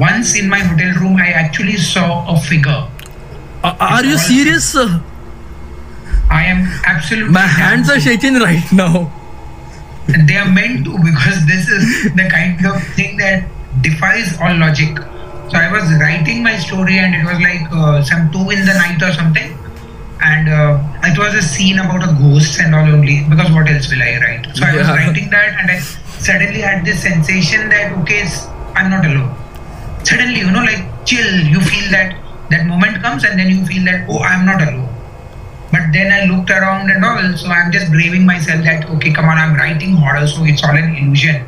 once 0.00 0.34
in 0.34 0.48
my 0.48 0.58
hotel 0.58 0.92
room 1.00 1.16
i 1.16 1.28
actually 1.28 1.76
saw 1.76 2.06
a 2.34 2.40
figure 2.50 2.82
Uh, 3.66 3.74
are 3.80 4.04
you 4.04 4.16
serious? 4.18 4.66
I 6.30 6.44
am 6.44 6.66
absolutely 6.84 7.32
My 7.32 7.46
hands 7.46 7.90
are 7.90 8.00
shaking 8.00 8.34
right 8.34 8.64
now. 8.72 9.10
they 10.28 10.36
are 10.36 10.48
meant 10.50 10.84
to 10.86 10.96
because 11.04 11.44
this 11.46 11.68
is 11.68 12.12
the 12.14 12.28
kind 12.30 12.64
of 12.66 12.82
thing 12.94 13.16
that 13.18 13.44
defies 13.82 14.36
all 14.40 14.54
logic. 14.56 14.96
So 15.50 15.58
i 15.58 15.70
was 15.72 15.84
writing 16.02 16.42
my 16.42 16.56
story 16.58 16.98
and 16.98 17.14
it 17.14 17.24
was 17.24 17.38
like 17.40 17.62
uh, 17.72 18.02
some 18.02 18.30
two 18.32 18.44
in 18.50 18.64
the 18.66 18.74
night 18.74 19.02
or 19.02 19.12
something. 19.12 19.52
And 20.20 20.48
uh, 20.48 20.78
it 21.04 21.18
was 21.18 21.34
a 21.34 21.42
scene 21.42 21.78
about 21.78 22.02
a 22.02 22.12
ghost 22.20 22.58
and 22.60 22.74
all 22.74 22.86
only 22.86 23.24
because 23.28 23.50
what 23.52 23.68
else 23.68 23.90
will 23.90 24.02
i 24.02 24.12
write? 24.22 24.46
So 24.56 24.64
i 24.64 24.76
was 24.76 24.88
writing 24.88 25.28
that 25.30 25.58
and 25.60 25.70
i 25.70 25.78
suddenly 26.28 26.60
had 26.60 26.84
this 26.84 27.02
sensation 27.02 27.68
that 27.68 27.92
okay 28.02 28.22
I'm 28.74 28.90
not 28.90 29.04
alone. 29.06 29.34
Suddenly 30.04 30.40
you 30.40 30.50
know 30.50 30.62
like 30.62 30.82
chill 31.04 31.30
you 31.54 31.60
feel 31.60 31.90
that 31.90 32.16
that 32.50 32.66
moment 32.66 33.02
comes 33.02 33.24
and 33.24 33.38
then 33.38 33.48
you 33.50 33.64
feel 33.66 33.84
that 33.86 34.06
oh 34.08 34.18
i'm 34.20 34.44
not 34.46 34.60
alone 34.62 34.85
but 35.72 35.82
then 35.92 36.12
I 36.12 36.24
looked 36.30 36.50
around 36.50 36.90
and 36.90 37.04
all, 37.04 37.36
so 37.36 37.48
I'm 37.48 37.72
just 37.72 37.90
braving 37.90 38.24
myself 38.24 38.62
that 38.64 38.88
okay, 38.88 39.12
come 39.12 39.26
on, 39.26 39.36
I'm 39.38 39.56
writing 39.56 39.96
horror, 39.96 40.26
so 40.26 40.44
it's 40.44 40.62
all 40.62 40.76
an 40.76 40.94
illusion. 40.94 41.44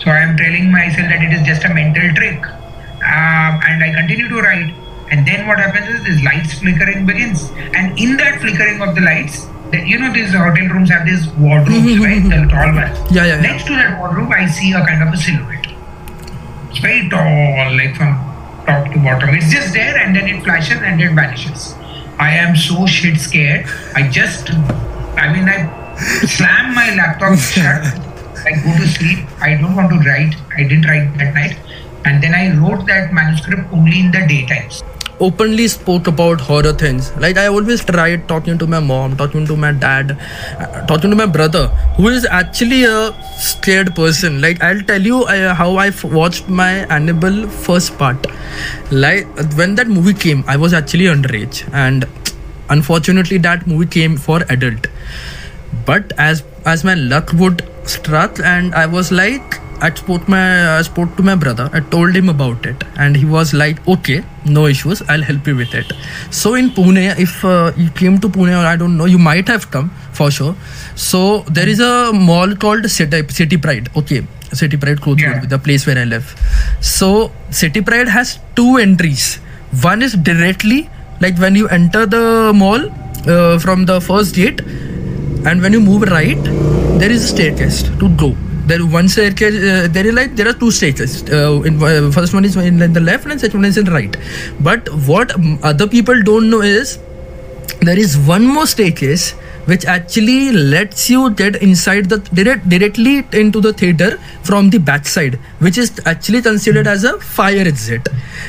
So 0.00 0.10
I 0.10 0.18
am 0.18 0.36
telling 0.36 0.70
myself 0.70 1.08
that 1.08 1.22
it 1.22 1.32
is 1.32 1.46
just 1.46 1.64
a 1.64 1.72
mental 1.72 2.12
trick, 2.14 2.44
um, 2.44 3.52
and 3.64 3.82
I 3.82 3.92
continue 3.96 4.28
to 4.28 4.40
write. 4.40 4.74
And 5.10 5.26
then 5.26 5.46
what 5.46 5.58
happens 5.58 5.88
is 5.88 6.04
this 6.04 6.24
lights 6.24 6.58
flickering 6.58 7.06
begins, 7.06 7.50
and 7.76 7.98
in 7.98 8.16
that 8.16 8.40
flickering 8.40 8.82
of 8.82 8.94
the 8.94 9.00
lights, 9.00 9.46
that 9.72 9.86
you 9.86 9.98
know 9.98 10.12
these 10.12 10.32
hotel 10.32 10.68
rooms 10.68 10.90
have 10.90 11.06
these 11.06 11.26
wardrobes, 11.40 11.98
right? 12.04 12.22
The 12.22 12.46
tall 12.50 12.74
ones. 12.74 12.98
Yeah, 13.10 13.24
yeah, 13.24 13.36
yeah. 13.36 13.40
Next 13.40 13.66
to 13.66 13.72
that 13.72 13.98
wardrobe, 13.98 14.30
I 14.32 14.46
see 14.46 14.72
a 14.72 14.84
kind 14.84 15.02
of 15.02 15.14
a 15.14 15.16
silhouette. 15.16 15.66
It's 16.70 16.78
very 16.78 17.08
tall, 17.08 17.76
like 17.76 17.96
from 17.96 18.16
top 18.66 18.92
to 18.92 18.98
bottom. 19.00 19.34
It's 19.34 19.50
just 19.50 19.72
there, 19.72 19.96
and 19.96 20.14
then 20.14 20.28
it 20.28 20.42
flashes 20.44 20.80
and 20.82 21.00
it 21.00 21.12
vanishes. 21.12 21.74
I 22.18 22.30
am 22.36 22.56
so 22.56 22.86
shit 22.86 23.18
scared. 23.18 23.66
I 23.94 24.08
just, 24.08 24.50
I 25.16 25.32
mean, 25.32 25.48
I 25.48 25.68
slam 26.26 26.74
my 26.74 26.94
laptop 26.94 27.38
shut. 27.38 27.82
I 28.44 28.52
go 28.64 28.76
to 28.76 28.88
sleep. 28.88 29.26
I 29.40 29.56
don't 29.56 29.74
want 29.76 29.90
to 29.90 29.98
write. 30.08 30.34
I 30.56 30.62
didn't 30.62 30.86
write 30.86 31.16
that 31.18 31.34
night. 31.34 31.58
And 32.04 32.22
then 32.22 32.34
I 32.34 32.56
wrote 32.56 32.86
that 32.86 33.12
manuscript 33.12 33.72
only 33.72 34.00
in 34.00 34.10
the 34.10 34.18
daytimes. 34.18 34.82
Openly 35.20 35.68
spoke 35.68 36.06
about 36.08 36.40
horror 36.40 36.72
things. 36.72 37.12
Like 37.16 37.36
I 37.36 37.46
always 37.46 37.84
tried 37.84 38.26
talking 38.28 38.58
to 38.58 38.66
my 38.66 38.80
mom, 38.80 39.16
talking 39.16 39.46
to 39.46 39.56
my 39.56 39.70
dad, 39.72 40.18
uh, 40.58 40.86
talking 40.86 41.10
to 41.10 41.16
my 41.16 41.26
brother, 41.26 41.68
who 41.96 42.08
is 42.08 42.24
actually 42.24 42.84
a 42.84 43.14
scared 43.38 43.94
person. 43.94 44.40
Like 44.40 44.62
I'll 44.62 44.80
tell 44.82 45.00
you 45.00 45.22
uh, 45.24 45.54
how 45.54 45.76
I 45.76 45.90
watched 46.02 46.48
my 46.48 46.70
Annabelle 46.98 47.46
first 47.48 47.96
part. 47.98 48.26
Like 48.90 49.26
when 49.56 49.76
that 49.76 49.86
movie 49.86 50.14
came, 50.14 50.44
I 50.48 50.56
was 50.56 50.72
actually 50.72 51.04
underage, 51.04 51.62
and 51.72 52.04
unfortunately 52.68 53.38
that 53.38 53.66
movie 53.66 53.86
came 53.86 54.16
for 54.16 54.40
adult. 54.48 54.88
but 55.86 56.12
as 56.22 56.40
as 56.70 56.82
my 56.88 56.94
luck 57.12 57.30
would 57.42 57.60
struck 57.92 58.40
and 58.50 58.74
i 58.80 58.82
was 58.94 59.10
like 59.18 59.54
i 59.86 59.90
spoke 60.00 60.28
my 60.32 60.42
i 60.78 60.82
spoke 60.88 61.16
to 61.18 61.22
my 61.28 61.34
brother 61.44 61.64
i 61.72 61.80
told 61.94 62.14
him 62.18 62.28
about 62.28 62.66
it. 62.70 62.84
And 62.96 63.16
he 63.16 63.24
was 63.24 63.52
like 63.62 63.78
okay 63.94 64.18
no 64.44 64.66
issues 64.66 65.02
i'll 65.08 65.22
help 65.30 65.46
you 65.46 65.56
with 65.56 65.74
it. 65.74 65.92
So 66.30 66.54
in 66.54 66.70
pune 66.70 67.00
if 67.24 67.44
uh, 67.44 67.72
you 67.76 67.90
came 68.02 68.18
to 68.24 68.28
pune 68.36 68.52
or 68.60 68.64
i 68.72 68.76
don't 68.76 68.96
know 68.96 69.06
you 69.14 69.18
might 69.18 69.48
have 69.48 69.70
come 69.70 69.90
for 70.20 70.30
sure. 70.30 70.54
So 70.94 71.40
there 71.58 71.68
is 71.68 71.80
a 71.80 72.12
mall 72.12 72.54
called 72.54 72.88
city, 72.90 73.22
city 73.28 73.56
pride. 73.56 73.88
Okay 73.96 74.22
city 74.52 74.76
pride 74.76 75.00
clothes 75.00 75.22
Yeah. 75.22 75.44
the 75.54 75.58
place 75.58 75.86
where 75.86 75.98
i 75.98 76.04
live. 76.04 76.34
So 76.80 77.32
city 77.50 77.80
pride 77.80 78.08
has 78.08 78.38
two 78.54 78.76
entries. 78.76 79.40
One 79.82 80.02
is 80.02 80.14
directly 80.14 80.88
like 81.20 81.38
when 81.38 81.54
you 81.54 81.68
enter 81.68 82.04
the 82.06 82.52
mall 82.54 82.82
uh, 83.26 83.58
from 83.58 83.86
the 83.86 84.00
first 84.00 84.34
gate 84.34 84.60
and 85.50 85.60
when 85.62 85.72
you 85.72 85.80
move 85.80 86.02
right 86.02 86.42
there 87.02 87.10
is 87.10 87.24
a 87.24 87.28
staircase 87.34 87.82
to 88.00 88.08
go 88.24 88.30
there 88.66 88.84
one 88.86 89.08
staircase 89.08 89.54
uh, 89.54 89.88
there 89.90 90.06
is 90.06 90.14
like 90.14 90.36
there 90.36 90.48
are 90.48 90.52
two 90.52 90.70
stages 90.70 91.22
uh, 91.30 91.62
in, 91.62 91.82
uh, 91.82 92.10
first 92.10 92.34
one 92.34 92.44
is 92.44 92.56
in, 92.56 92.80
in 92.80 92.92
the 92.92 93.00
left 93.00 93.26
and 93.26 93.40
second 93.40 93.60
one 93.60 93.64
is 93.64 93.78
in 93.78 93.84
the 93.84 93.92
right. 93.92 94.16
But 94.60 94.88
what 95.06 95.32
other 95.62 95.86
people 95.86 96.22
don't 96.22 96.50
know 96.50 96.62
is 96.62 96.98
there 97.80 97.98
is 97.98 98.16
one 98.16 98.46
more 98.46 98.66
staircase 98.66 99.32
which 99.66 99.84
actually 99.84 100.52
lets 100.52 101.08
you 101.08 101.30
get 101.30 101.56
inside 101.62 102.08
the 102.08 102.18
direct 102.34 102.68
directly 102.68 103.24
into 103.32 103.60
the 103.60 103.72
theater 103.72 104.18
from 104.42 104.70
the 104.70 104.78
backside 104.78 105.38
which 105.60 105.78
is 105.78 106.00
actually 106.04 106.42
considered 106.42 106.86
as 106.86 107.04
a 107.04 107.18
fire 107.20 107.66
exit. 107.66 108.08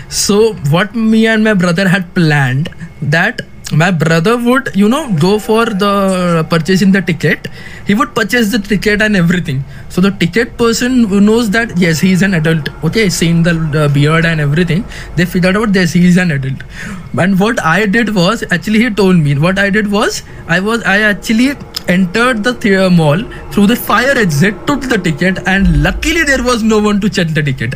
So 0.09 0.53
what 0.75 0.95
me 0.95 1.27
and 1.27 1.43
my 1.43 1.53
brother 1.53 1.87
had 1.87 2.13
planned 2.13 2.69
that 3.01 3.41
my 3.73 3.89
brother 3.89 4.37
would 4.37 4.69
you 4.75 4.87
know 4.87 5.11
go 5.19 5.39
for 5.39 5.65
the 5.65 6.45
purchasing 6.49 6.91
the 6.91 7.01
ticket. 7.01 7.47
He 7.87 7.95
would 7.95 8.13
purchase 8.15 8.51
the 8.51 8.59
ticket 8.59 9.01
and 9.01 9.15
everything. 9.15 9.63
So 9.89 10.01
the 10.01 10.11
ticket 10.11 10.57
person 10.57 11.25
knows 11.25 11.49
that 11.51 11.77
yes 11.77 11.99
he 11.99 12.11
is 12.11 12.21
an 12.21 12.35
adult. 12.35 12.69
Okay 12.83 13.09
seeing 13.09 13.43
the 13.43 13.55
uh, 13.83 13.87
beard 13.93 14.25
and 14.25 14.39
everything. 14.39 14.85
They 15.15 15.25
figured 15.25 15.57
out 15.57 15.73
yes 15.73 15.93
he 15.93 16.05
is 16.05 16.17
an 16.17 16.31
adult. 16.31 16.61
And 17.17 17.39
what 17.39 17.59
i 17.63 17.85
did 17.85 18.13
was 18.15 18.43
actually 18.51 18.79
he 18.83 18.89
told 18.89 19.17
me 19.17 19.35
what 19.35 19.59
i 19.59 19.69
did 19.69 19.91
was 19.91 20.23
i 20.47 20.59
was 20.59 20.83
i 20.83 20.99
actually 21.09 21.55
entered 21.87 22.43
the 22.43 22.53
theater 22.53 22.89
mall 22.89 23.21
through 23.51 23.67
the 23.67 23.75
fire 23.75 24.17
exit 24.17 24.55
took 24.67 24.81
the 24.81 24.97
ticket 24.97 25.39
and 25.47 25.83
luckily 25.83 26.23
there 26.23 26.43
was 26.43 26.63
no 26.63 26.79
one 26.79 26.99
to 26.99 27.09
check 27.09 27.27
the 27.27 27.43
ticket 27.43 27.75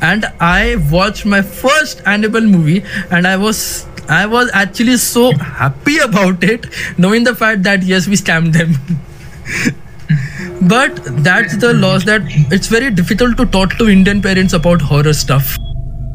and 0.00 0.24
I 0.40 0.76
watched 0.90 1.26
my 1.26 1.42
first 1.42 2.02
Annabelle 2.06 2.42
movie, 2.42 2.84
and 3.10 3.26
I 3.26 3.36
was 3.36 3.86
I 4.08 4.26
was 4.26 4.50
actually 4.54 4.96
so 4.96 5.32
happy 5.32 5.98
about 5.98 6.42
it, 6.42 6.66
knowing 6.96 7.24
the 7.24 7.34
fact 7.34 7.62
that 7.64 7.82
yes, 7.82 8.06
we 8.06 8.16
scammed 8.16 8.52
them. 8.52 8.74
but 10.68 11.00
that's 11.22 11.56
the 11.58 11.74
loss 11.74 12.04
that 12.04 12.22
it's 12.50 12.68
very 12.68 12.90
difficult 12.90 13.36
to 13.36 13.46
talk 13.46 13.76
to 13.76 13.88
Indian 13.88 14.22
parents 14.22 14.52
about 14.52 14.80
horror 14.80 15.12
stuff. 15.12 15.56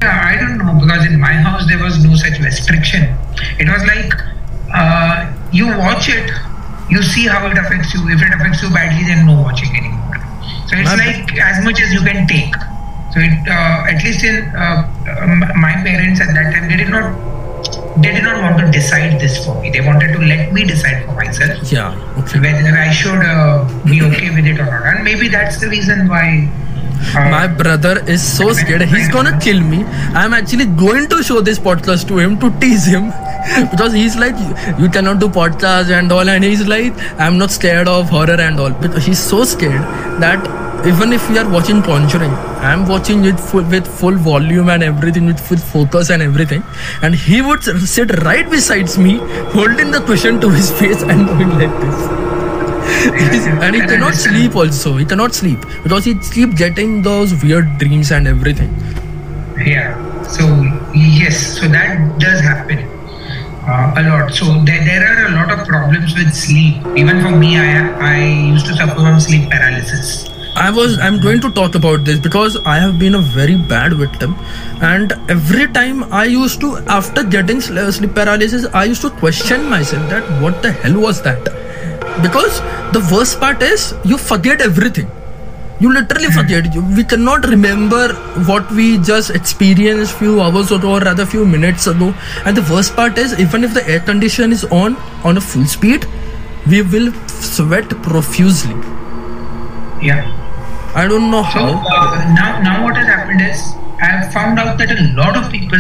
I 0.02 0.36
don't 0.40 0.58
know 0.58 0.78
because 0.82 1.06
in 1.06 1.20
my 1.20 1.34
house 1.34 1.68
there 1.68 1.82
was 1.82 2.04
no 2.04 2.16
such 2.16 2.40
restriction. 2.40 3.16
It 3.60 3.70
was 3.70 3.84
like 3.86 4.12
uh, 4.74 5.32
you 5.52 5.68
watch 5.68 6.10
it, 6.10 6.32
you 6.90 7.02
see 7.04 7.28
how 7.28 7.46
it 7.48 7.58
affects 7.58 7.94
you. 7.94 8.10
If 8.10 8.22
it 8.22 8.34
affects 8.34 8.62
you 8.64 8.70
badly, 8.70 9.06
then 9.06 9.26
no 9.26 9.42
watching 9.42 9.76
anymore. 9.76 10.18
So 10.68 10.76
it's 10.76 10.90
like 10.98 11.38
as 11.40 11.64
much 11.64 11.80
as 11.82 11.94
you 11.94 12.02
can 12.02 12.28
take. 12.28 12.54
So 13.14 13.20
it, 13.20 13.48
uh, 13.48 13.86
at 13.94 14.04
least 14.04 14.24
in 14.24 14.50
uh, 14.56 14.90
um, 15.22 15.40
my 15.56 15.74
parents 15.86 16.20
at 16.20 16.34
that 16.34 16.52
time, 16.54 16.68
they 16.68 16.78
did 16.78 16.90
not 16.90 17.14
they 18.02 18.12
did 18.12 18.24
not 18.24 18.42
want 18.42 18.58
to 18.58 18.72
decide 18.72 19.22
this 19.22 19.46
for 19.46 19.60
me. 19.62 19.70
They 19.70 19.82
wanted 19.82 20.14
to 20.14 20.20
let 20.20 20.52
me 20.52 20.64
decide 20.66 21.06
for 21.06 21.14
myself 21.14 21.72
Yeah. 21.72 21.94
Okay. 22.18 22.40
whether 22.40 22.76
I 22.76 22.92
should 22.92 23.22
uh, 23.22 23.66
be 23.86 24.02
okay 24.02 24.34
with 24.34 24.46
it 24.46 24.60
or 24.60 24.66
not. 24.66 24.84
And 24.96 25.04
maybe 25.04 25.28
that's 25.28 25.60
the 25.62 25.68
reason 25.70 26.08
why. 26.08 26.50
My 27.14 27.48
brother 27.48 28.04
is 28.08 28.22
so 28.38 28.54
scared. 28.54 28.82
He's 28.82 29.10
gonna 29.10 29.40
kill 29.40 29.62
me. 29.62 29.84
I'm 30.24 30.34
actually 30.34 30.66
going 30.66 31.10
to 31.10 31.22
show 31.24 31.42
this 31.42 31.60
podcast 31.60 32.08
to 32.08 32.18
him 32.18 32.40
to 32.40 32.50
tease 32.60 32.86
him 32.86 33.12
because 33.72 33.94
he's 33.94 34.16
like, 34.16 34.36
you 34.80 34.90
cannot 34.90 35.20
do 35.20 35.28
podcast 35.28 35.92
and 35.92 36.12
all, 36.12 36.30
and 36.30 36.44
he's 36.44 36.68
like, 36.68 36.94
I'm 37.20 37.38
not 37.38 37.52
scared 37.52 37.88
of 37.88 38.10
horror 38.10 38.40
and 38.40 38.60
all. 38.60 38.72
But 38.72 39.02
he's 39.04 39.20
so 39.20 39.44
scared 39.44 39.82
that 40.22 40.64
even 40.88 41.14
if 41.14 41.30
we 41.30 41.38
are 41.38 41.50
watching 41.50 41.82
Conjuring, 41.82 42.32
I'm 42.70 42.88
watching 42.88 43.26
it 43.26 43.40
full, 43.40 43.64
with 43.64 43.88
full 43.88 44.16
volume 44.16 44.70
and 44.70 44.84
everything, 44.84 45.26
with 45.26 45.40
full 45.40 45.58
focus 45.58 46.10
and 46.10 46.22
everything, 46.22 46.64
and 47.02 47.16
he 47.16 47.42
would 47.42 47.64
sit 47.64 48.12
right 48.24 48.50
besides 48.50 48.98
me, 48.98 49.18
holding 49.58 49.92
the 49.92 50.02
cushion 50.06 50.42
to 50.42 50.50
his 50.50 50.72
face 50.72 51.02
and 51.04 51.28
doing 51.28 51.50
like 51.52 51.82
this. 51.82 52.23
And 53.66 53.76
he 53.76 53.82
cannot 53.82 54.14
sleep 54.14 54.56
also 54.56 54.96
he 54.98 55.06
cannot 55.06 55.34
sleep 55.34 55.60
because 55.84 56.06
he 56.06 56.16
keep 56.32 56.56
getting 56.56 57.02
those 57.02 57.42
weird 57.44 57.78
dreams 57.78 58.12
and 58.12 58.28
everything 58.28 58.72
Yeah. 59.58 59.96
So 60.28 60.44
yes, 60.94 61.60
so 61.60 61.68
that 61.68 62.20
does 62.20 62.40
happen 62.42 62.80
uh, 63.68 63.94
a 63.96 64.02
lot. 64.10 64.34
So 64.34 64.46
there, 64.66 64.84
there 64.84 65.06
are 65.06 65.28
a 65.28 65.32
lot 65.32 65.52
of 65.52 65.68
problems 65.68 66.16
with 66.16 66.34
sleep. 66.34 66.82
Even 66.98 67.22
for 67.22 67.32
me, 67.32 67.58
I 67.58 67.70
I 68.00 68.18
used 68.52 68.66
to 68.66 68.74
suffer 68.74 68.96
from 68.96 69.20
sleep 69.20 69.50
paralysis. 69.50 70.33
I 70.56 70.70
was 70.70 70.98
i'm 71.00 71.20
going 71.20 71.40
to 71.42 71.50
talk 71.52 71.76
about 71.76 72.04
this 72.06 72.20
because 72.20 72.58
i 72.66 72.78
have 72.78 73.00
been 73.00 73.16
a 73.16 73.20
very 73.20 73.56
bad 73.56 73.94
victim. 73.94 74.36
And 74.82 75.14
every 75.30 75.68
time 75.68 76.04
i 76.14 76.26
used 76.26 76.60
to 76.62 76.78
after 76.88 77.24
getting 77.24 77.62
sleep 77.62 78.14
paralysis 78.14 78.66
i 78.74 78.84
used 78.84 79.02
to 79.02 79.10
question 79.10 79.68
myself 79.70 80.10
that 80.10 80.42
what 80.42 80.62
the 80.62 80.72
hell 80.72 81.00
was 81.00 81.22
that? 81.24 81.44
Because 82.22 82.60
the 82.94 83.08
worst 83.12 83.40
part 83.40 83.62
is 83.64 83.94
you 84.06 84.18
forget 84.18 84.62
everything. 84.62 85.10
You 85.80 85.92
literally 85.92 86.28
hmm. 86.28 86.40
forget. 86.40 86.74
You, 86.74 86.82
we 86.96 87.04
cannot 87.04 87.46
remember 87.46 88.14
what 88.50 88.72
we 88.72 89.00
just 89.00 89.32
experienced 89.32 90.16
few 90.18 90.40
hours 90.42 90.72
ago 90.72 90.94
or 90.94 91.00
rather 91.00 91.26
few 91.26 91.46
minutes 91.46 91.88
ago. 91.88 92.14
And 92.46 92.56
the 92.56 92.62
worst 92.74 92.96
part 92.96 93.18
is 93.18 93.38
even 93.40 93.64
if 93.64 93.74
the 93.74 93.88
air 93.90 94.00
condition 94.00 94.52
is 94.52 94.64
on 94.66 94.96
on 95.24 95.38
a 95.38 95.42
full 95.42 95.66
speed 95.66 96.06
we 96.68 96.82
will 96.82 97.12
sweat 97.28 97.90
profusely. 98.04 98.76
Yeah. 100.02 100.43
I 100.96 101.08
don't 101.08 101.30
know 101.32 101.44
So 101.54 101.60
how 101.60 101.70
uh, 101.96 102.34
now 102.34 102.60
now 102.62 102.84
what 102.84 102.96
has 102.98 103.08
happened 103.08 103.42
is 103.42 103.74
I 104.04 104.08
have 104.08 104.34
found 104.34 104.60
out 104.60 104.78
that 104.80 104.92
a 104.92 105.02
lot 105.16 105.38
of 105.38 105.50
people 105.50 105.80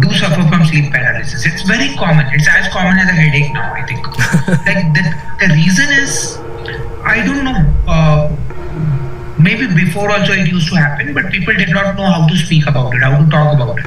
do 0.00 0.12
suffer 0.12 0.42
from 0.48 0.64
sleep 0.66 0.90
paralysis. 0.92 1.46
It's 1.46 1.62
very 1.62 1.94
common. 1.96 2.26
It's 2.32 2.48
as 2.48 2.68
common 2.72 2.98
as 2.98 3.08
a 3.08 3.12
headache 3.12 3.52
now. 3.52 3.72
I 3.72 3.86
think. 3.86 4.06
like 4.68 4.92
the 4.96 5.04
the 5.40 5.48
reason 5.54 5.88
is 5.92 6.38
I 7.04 7.24
don't 7.24 7.44
know. 7.44 7.60
Uh, 7.88 8.36
maybe 9.38 9.66
before 9.74 10.10
also 10.10 10.32
it 10.32 10.46
used 10.46 10.68
to 10.68 10.76
happen, 10.76 11.14
but 11.14 11.30
people 11.32 11.54
did 11.54 11.70
not 11.70 11.96
know 11.96 12.04
how 12.04 12.28
to 12.28 12.36
speak 12.36 12.66
about 12.66 12.94
it, 12.94 13.02
how 13.02 13.16
to 13.16 13.28
talk 13.30 13.54
about 13.54 13.78
it. 13.78 13.86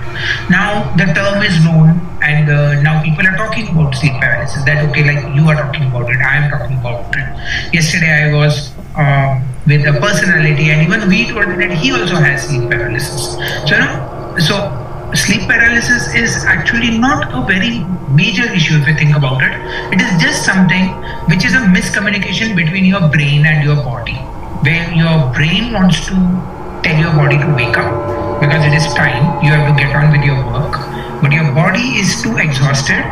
Now 0.49 0.89
the 0.95 1.05
term 1.13 1.43
is 1.43 1.63
known, 1.63 2.01
and 2.21 2.49
uh, 2.49 2.81
now 2.81 3.01
people 3.03 3.27
are 3.27 3.37
talking 3.37 3.69
about 3.69 3.95
sleep 3.95 4.13
paralysis. 4.13 4.63
That 4.65 4.83
okay, 4.89 5.05
like 5.05 5.35
you 5.35 5.47
are 5.49 5.55
talking 5.55 5.87
about 5.87 6.09
it, 6.09 6.17
I 6.17 6.37
am 6.37 6.49
talking 6.49 6.79
about 6.79 7.15
it. 7.15 7.73
Yesterday 7.73 8.13
I 8.25 8.33
was 8.33 8.73
uh, 8.95 9.41
with 9.67 9.85
a 9.85 9.99
personality, 9.99 10.69
and 10.69 10.81
even 10.85 11.07
we 11.09 11.27
told 11.29 11.47
that 11.47 11.71
he 11.71 11.91
also 11.91 12.15
has 12.15 12.47
sleep 12.47 12.69
paralysis. 12.69 13.33
So 13.67 13.73
you 13.73 13.79
know, 13.81 14.35
so 14.37 15.11
sleep 15.13 15.47
paralysis 15.47 16.13
is 16.13 16.43
actually 16.45 16.97
not 16.97 17.33
a 17.33 17.45
very 17.45 17.83
major 18.13 18.45
issue 18.51 18.77
if 18.81 18.87
you 18.87 18.95
think 18.95 19.15
about 19.15 19.41
it. 19.41 19.53
It 19.93 20.01
is 20.01 20.21
just 20.21 20.45
something 20.45 20.93
which 21.27 21.45
is 21.45 21.53
a 21.53 21.63
miscommunication 21.77 22.55
between 22.55 22.85
your 22.85 23.07
brain 23.09 23.45
and 23.45 23.63
your 23.63 23.77
body, 23.77 24.15
where 24.61 24.91
your 24.93 25.33
brain 25.33 25.73
wants 25.73 26.05
to 26.07 26.13
tell 26.83 26.99
your 26.99 27.13
body 27.13 27.37
to 27.37 27.47
wake 27.55 27.77
up 27.77 28.39
because 28.39 28.63
it 28.65 28.73
is 28.73 28.85
time, 28.93 29.43
you 29.43 29.49
have 29.49 29.65
to 29.65 29.73
get 29.81 29.95
on 29.95 30.11
with 30.11 30.23
your 30.23 30.37
work, 30.51 30.75
but 31.21 31.31
your 31.31 31.51
body 31.53 31.85
is 32.03 32.21
too 32.21 32.37
exhausted. 32.37 33.03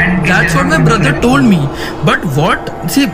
And 0.00 0.26
That's 0.26 0.54
what 0.54 0.66
my 0.66 0.82
brother 0.82 1.12
to- 1.12 1.20
told 1.20 1.44
me. 1.44 1.58
But 2.04 2.24
what? 2.36 2.70
See, 2.90 3.06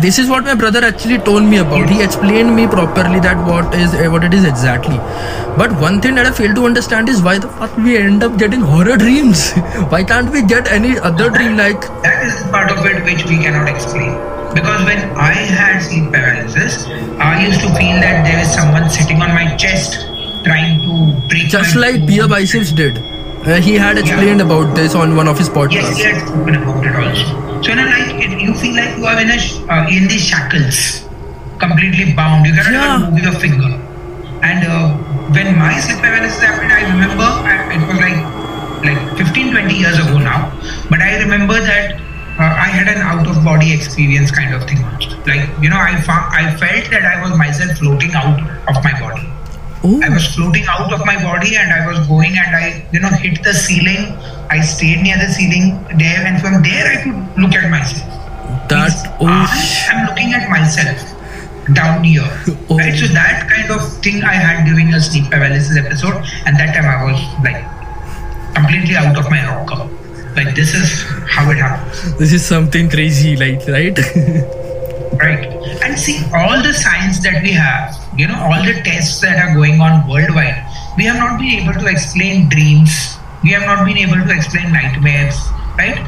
this 0.00 0.18
is 0.18 0.28
what 0.30 0.44
my 0.44 0.54
brother 0.54 0.84
actually 0.84 1.18
told 1.18 1.44
me 1.44 1.58
about. 1.58 1.88
He 1.88 2.02
explained 2.02 2.54
me 2.56 2.66
properly 2.66 3.20
that 3.20 3.36
what 3.46 3.74
is 3.74 3.94
eh, 3.94 4.08
what 4.08 4.24
it 4.24 4.32
is 4.34 4.44
exactly. 4.44 4.96
But 5.60 5.72
one 5.80 6.00
thing 6.00 6.14
that 6.14 6.26
I 6.26 6.32
fail 6.32 6.54
to 6.54 6.64
understand 6.64 7.08
is 7.08 7.22
why 7.22 7.38
the 7.38 7.48
fuck 7.48 7.76
we 7.76 7.96
end 7.98 8.22
up 8.22 8.38
getting 8.38 8.60
horror 8.60 8.96
dreams. 8.96 9.52
why 9.94 10.02
can't 10.04 10.30
we 10.32 10.42
get 10.42 10.70
any 10.70 10.98
other 10.98 11.30
dream 11.30 11.56
like? 11.56 11.80
that 12.02 12.24
is 12.24 12.42
part 12.50 12.70
of 12.70 12.84
it 12.86 13.04
which 13.04 13.24
we 13.26 13.38
cannot 13.38 13.68
explain. 13.68 14.14
Because 14.54 14.84
when 14.84 14.98
I 15.16 15.32
had 15.32 15.80
sleep 15.80 16.10
paralysis, 16.12 16.86
I 17.18 17.46
used 17.46 17.60
to 17.60 17.68
feel 17.68 18.00
that 18.06 18.24
there 18.26 18.40
is 18.40 18.52
someone 18.52 18.88
sitting 18.90 19.20
on 19.22 19.28
my 19.34 19.54
chest 19.56 20.06
trying 20.44 20.80
to 20.82 21.28
break 21.28 21.48
Just 21.48 21.76
like. 21.76 22.00
BeerBiceps 22.02 22.74
did. 22.74 22.98
Uh, 23.46 23.56
he 23.60 23.74
had 23.74 23.96
explained 23.98 24.40
about 24.40 24.74
this 24.76 24.94
on 24.94 25.16
one 25.16 25.26
of 25.26 25.38
his 25.38 25.48
podcasts. 25.48 25.72
Yes, 25.72 25.88
podcasts. 25.88 25.96
he 25.96 26.02
had 26.12 26.28
spoken 26.28 26.54
about 26.56 26.86
it 26.86 26.94
also. 26.96 27.62
So 27.62 27.70
you 27.70 27.76
know, 27.76 27.84
like 27.86 28.08
it, 28.24 28.40
you 28.40 28.54
feel 28.54 28.74
like 28.76 28.96
you 28.98 29.06
are 29.06 29.20
in 29.20 29.30
a 29.30 29.38
sh- 29.38 29.60
uh, 29.68 29.86
in 29.90 30.08
these 30.08 30.24
shackles, 30.24 31.06
completely 31.58 32.12
bound. 32.12 32.46
You 32.46 32.52
cannot 32.54 32.72
Yeah. 32.72 32.98
even 33.00 33.14
move 33.14 33.22
your 33.22 33.32
finger. 33.40 33.70
And 34.42 34.66
uh, 34.66 34.96
when 35.36 35.58
my 35.58 35.78
sleep 35.80 35.98
paralysis 36.00 36.40
happened, 36.42 36.72
I 36.72 36.82
remember 36.92 37.24
I, 37.24 37.74
it 37.76 37.82
was 37.88 37.98
like 38.04 38.20
like 38.84 39.00
15, 39.18 39.52
20 39.52 39.74
years 39.74 39.98
ago 39.98 40.18
now. 40.18 40.52
But 40.90 41.00
I 41.00 41.18
remember 41.20 41.60
that 41.60 41.96
uh, 42.40 42.42
I 42.66 42.68
had 42.76 42.88
an 42.88 43.00
out 43.02 43.26
of 43.26 43.42
body 43.44 43.72
experience 43.72 44.30
kind 44.30 44.54
of 44.54 44.64
thing. 44.68 44.80
Like 45.26 45.48
you 45.62 45.68
know, 45.70 45.80
I 45.80 46.00
found, 46.00 46.28
I 46.34 46.56
felt 46.56 46.90
that 46.92 47.04
I 47.04 47.20
was 47.22 47.36
myself 47.38 47.78
floating 47.78 48.12
out 48.14 48.38
of 48.68 48.84
my 48.84 48.94
body. 49.00 49.28
Oh, 49.82 50.00
I 50.04 50.08
was 50.10 50.26
floating 50.34 50.64
out 50.68 50.92
of 50.92 51.00
my 51.06 51.16
body 51.22 51.56
and 51.56 51.72
I 51.72 51.86
was 51.86 52.06
going 52.06 52.36
and 52.36 52.54
I, 52.54 52.86
you 52.92 53.00
know, 53.00 53.08
hit 53.08 53.42
the 53.42 53.54
ceiling. 53.54 54.12
I 54.50 54.60
stayed 54.60 55.02
near 55.02 55.16
the 55.16 55.28
ceiling 55.32 55.80
there 55.96 56.20
and 56.26 56.40
from 56.40 56.62
there 56.62 56.86
I 56.86 57.02
could 57.02 57.40
look 57.40 57.54
at 57.54 57.70
myself. 57.70 58.04
that. 58.68 58.92
Oh, 59.20 59.26
I 59.26 59.88
am 59.92 60.06
looking 60.08 60.34
at 60.34 60.50
myself 60.50 61.00
down 61.74 62.04
here. 62.04 62.28
Oh. 62.68 62.76
Right? 62.76 62.94
So 62.98 63.06
that 63.14 63.48
kind 63.48 63.70
of 63.70 63.80
thing 64.02 64.22
I 64.22 64.34
had 64.34 64.64
during 64.66 64.92
a 64.92 65.00
sleep 65.00 65.30
paralysis 65.30 65.76
episode 65.76 66.16
and 66.44 66.56
that 66.58 66.74
time 66.74 66.84
I 66.84 67.04
was 67.10 67.20
like 67.42 67.64
completely 68.54 68.96
out 68.96 69.16
of 69.16 69.30
my 69.30 69.40
rocker. 69.46 69.88
Like 70.36 70.54
this 70.54 70.74
is 70.74 71.04
how 71.26 71.50
it 71.50 71.56
happens. 71.58 72.18
this 72.18 72.32
is 72.32 72.44
something 72.44 72.88
crazy, 72.90 73.36
like 73.36 73.66
right? 73.66 73.98
Right. 75.20 75.44
And 75.84 75.98
see, 75.98 76.24
all 76.32 76.62
the 76.62 76.72
science 76.72 77.20
that 77.20 77.42
we 77.42 77.52
have, 77.52 77.92
you 78.16 78.26
know, 78.26 78.40
all 78.40 78.64
the 78.64 78.80
tests 78.82 79.20
that 79.20 79.36
are 79.36 79.54
going 79.54 79.80
on 79.80 80.08
worldwide, 80.08 80.64
we 80.96 81.04
have 81.04 81.16
not 81.16 81.38
been 81.38 81.60
able 81.60 81.74
to 81.74 81.86
explain 81.86 82.48
dreams. 82.48 83.16
We 83.44 83.50
have 83.52 83.66
not 83.66 83.84
been 83.84 83.98
able 83.98 84.24
to 84.24 84.32
explain 84.32 84.72
nightmares, 84.72 85.36
right? 85.76 86.00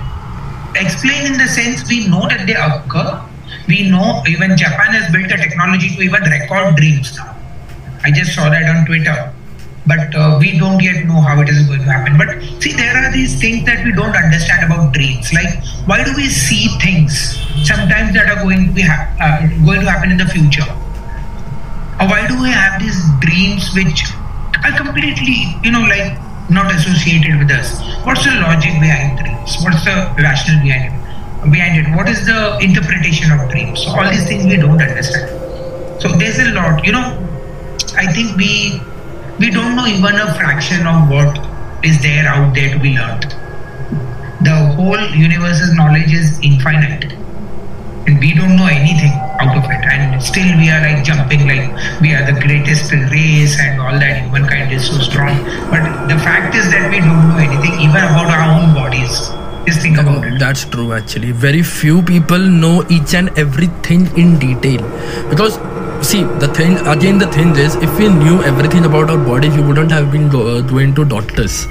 Explain 0.77 1.33
in 1.33 1.39
the 1.39 1.47
sense 1.47 1.89
we 1.89 2.09
know 2.09 2.27
that 2.29 2.47
they 2.47 2.55
occur. 2.57 3.21
We 3.69 3.91
know 3.91 4.23
even 4.27 4.57
Japan 4.57 4.93
has 4.97 5.13
built 5.13 5.31
a 5.31 5.37
technology 5.37 5.95
to 5.95 6.03
even 6.03 6.23
record 6.23 6.77
dreams 6.77 7.17
now. 7.17 7.37
I 8.05 8.11
just 8.11 8.35
saw 8.35 8.49
that 8.49 8.65
on 8.65 8.87
Twitter. 8.87 9.33
But 9.85 10.15
uh, 10.15 10.37
we 10.39 10.59
don't 10.59 10.81
yet 10.81 11.07
know 11.07 11.21
how 11.21 11.41
it 11.41 11.49
is 11.49 11.67
going 11.67 11.81
to 11.81 11.91
happen. 11.91 12.17
But 12.17 12.39
see, 12.63 12.73
there 12.73 12.97
are 12.97 13.11
these 13.11 13.41
things 13.41 13.67
that 13.67 13.85
we 13.85 13.93
don't 13.93 14.15
understand 14.15 14.65
about 14.71 14.95
dreams. 14.95 15.33
Like, 15.33 15.59
why 15.87 16.05
do 16.05 16.15
we 16.15 16.29
see 16.29 16.69
things 16.79 17.35
sometimes 17.67 18.15
that 18.15 18.31
are 18.31 18.43
going 18.43 18.69
to 18.69 18.73
be 18.73 18.83
ha- 18.83 19.11
uh, 19.19 19.47
going 19.67 19.81
to 19.81 19.91
happen 19.91 20.13
in 20.13 20.19
the 20.19 20.27
future? 20.27 20.71
Or 21.99 22.07
why 22.07 22.27
do 22.29 22.41
we 22.41 22.51
have 22.51 22.81
these 22.81 22.99
dreams 23.19 23.75
which 23.75 24.07
are 24.63 24.77
completely, 24.79 25.51
you 25.65 25.73
know, 25.73 25.83
like 25.83 26.15
not 26.49 26.71
associated 26.73 27.39
with 27.39 27.51
us? 27.51 27.83
What's 28.07 28.23
the 28.25 28.39
logic 28.39 28.79
behind 28.79 29.19
dreams? 29.19 29.57
What's 29.67 29.85
the 29.85 30.15
rationale 30.19 30.63
behind 30.63 30.95
it? 30.95 31.51
Behind 31.51 31.75
it, 31.75 31.97
what 31.97 32.09
is 32.09 32.25
the 32.25 32.59
interpretation 32.63 33.33
of 33.33 33.51
dreams? 33.51 33.85
All 33.89 34.09
these 34.09 34.27
things 34.29 34.45
we 34.45 34.57
don't 34.57 34.81
understand. 34.81 35.27
So 36.01 36.09
there's 36.15 36.39
a 36.39 36.55
lot, 36.55 36.87
you 36.87 36.93
know. 36.93 37.19
I 37.97 38.13
think 38.13 38.37
we 38.37 38.81
we 39.39 39.51
don't 39.51 39.77
know 39.77 39.87
even 39.87 40.15
a 40.15 40.35
fraction 40.35 40.87
of 40.87 41.09
what 41.09 41.39
is 41.85 42.01
there 42.03 42.27
out 42.27 42.55
there 42.55 42.73
to 42.73 42.79
be 42.79 42.95
learned. 42.95 43.35
The 44.43 44.55
whole 44.77 45.01
universe's 45.15 45.75
knowledge 45.75 46.13
is 46.13 46.39
infinite, 46.43 47.13
and 48.07 48.19
we 48.19 48.35
don't 48.35 48.57
know 48.57 48.67
anything 48.67 49.13
out 49.41 49.57
of 49.57 49.65
it. 49.65 49.85
And 49.85 50.23
still, 50.23 50.57
we 50.57 50.71
are 50.71 50.81
like 50.81 51.05
jumping 51.05 51.47
like 51.47 51.71
we 52.01 52.15
are 52.15 52.25
the 52.27 52.39
greatest 52.41 52.93
race 52.93 53.59
and 53.61 53.81
all 53.81 53.99
that. 53.99 54.23
Humankind 54.25 54.73
is 54.73 54.87
so 54.87 54.99
strong, 54.99 55.45
but 55.71 56.07
the 56.09 56.19
fact 56.19 56.55
is 56.55 56.71
that 56.73 56.91
we 56.91 56.99
don't 56.99 57.29
know 57.29 57.39
anything 57.39 57.81
even 57.81 58.03
about 58.03 58.27
our 58.27 58.61
own 58.61 58.75
bodies. 58.75 59.31
Just 59.67 59.81
think 59.81 59.97
about 59.97 60.27
it. 60.27 60.41
That's 60.41 60.65
true 60.65 60.93
actually. 60.93 61.31
Very 61.31 61.63
few 61.63 62.03
people 62.03 62.39
know 62.39 62.85
each 62.91 63.15
and 63.15 63.31
everything 63.39 64.07
in 64.19 64.39
detail. 64.41 64.83
Because 65.31 65.57
see 66.03 66.23
the 66.43 66.49
thing 66.59 66.77
again 66.95 67.19
the 67.19 67.27
thing 67.37 67.51
is 67.57 67.75
if 67.77 67.99
we 67.99 68.09
knew 68.09 68.43
everything 68.43 68.85
about 68.85 69.11
our 69.11 69.19
bodies 69.31 69.55
we 69.57 69.63
wouldn't 69.63 69.91
have 69.91 70.11
been 70.11 70.29
go, 70.29 70.41
uh, 70.57 70.61
going 70.63 70.95
to 70.95 71.05
doctors 71.05 71.67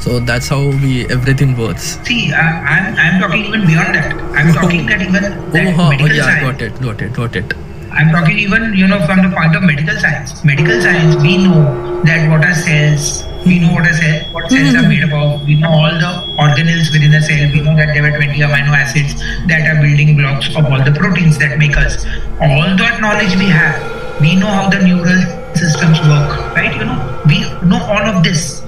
so 0.00 0.18
that's 0.20 0.48
how 0.48 0.60
we 0.84 1.06
everything 1.08 1.56
works 1.56 1.98
See, 2.06 2.32
uh, 2.32 2.36
I'm, 2.36 2.94
I'm 2.96 3.20
talking 3.20 3.44
even 3.44 3.66
beyond 3.66 3.94
that. 3.94 4.12
I'm 4.34 4.52
talking 4.60 4.86
that 4.86 5.02
even 5.02 5.22
that 5.22 5.66
oh, 5.66 5.72
huh, 5.72 5.82
oh 5.86 5.90
medical 5.90 6.16
yeah 6.16 6.24
science. 6.24 6.42
got 6.58 6.62
it 6.62 6.80
got 6.82 7.02
it 7.02 7.12
got 7.12 7.36
it 7.36 7.52
I'm 7.92 8.10
talking 8.12 8.38
even, 8.38 8.72
you 8.74 8.86
know, 8.86 9.04
from 9.04 9.28
the 9.28 9.34
point 9.36 9.56
of 9.56 9.64
medical 9.64 9.98
science. 9.98 10.44
Medical 10.44 10.80
science, 10.80 11.20
we 11.22 11.38
know 11.38 12.00
that 12.04 12.30
what 12.30 12.44
are 12.44 12.54
cells, 12.54 13.24
we 13.44 13.58
know 13.58 13.72
what 13.72 13.86
a 13.86 13.94
cell, 13.94 14.20
what 14.32 14.50
cells 14.50 14.74
are 14.74 14.88
made 14.88 15.04
up 15.04 15.12
of, 15.12 15.46
we 15.46 15.54
know 15.54 15.70
all 15.70 15.92
the 16.04 16.10
organelles 16.36 16.92
within 16.92 17.14
a 17.14 17.22
cell, 17.22 17.50
we 17.52 17.60
know 17.60 17.74
that 17.74 17.94
there 17.94 18.02
were 18.02 18.10
20 18.10 18.38
amino 18.38 18.76
acids 18.76 19.14
that 19.48 19.64
are 19.68 19.80
building 19.80 20.16
blocks 20.16 20.48
of 20.54 20.64
all 20.66 20.82
the 20.84 20.92
proteins 20.92 21.38
that 21.38 21.58
make 21.58 21.76
us. 21.76 22.04
All 22.40 22.76
that 22.76 23.00
knowledge 23.00 23.36
we 23.36 23.48
have, 23.48 23.80
we 24.20 24.36
know 24.36 24.46
how 24.46 24.68
the 24.68 24.80
neural 24.84 25.20
systems 25.54 26.00
work, 26.00 26.54
right? 26.54 26.74
You 26.76 26.84
know, 26.84 27.22
we 27.26 27.40
know 27.66 27.80
all 27.82 28.04
of 28.12 28.22
this. 28.22 28.62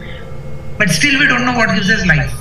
But 0.78 0.88
still 0.88 1.18
we 1.18 1.26
don't 1.26 1.44
know 1.44 1.56
what 1.56 1.74
gives 1.74 1.90
us 1.90 2.06
life. 2.06 2.32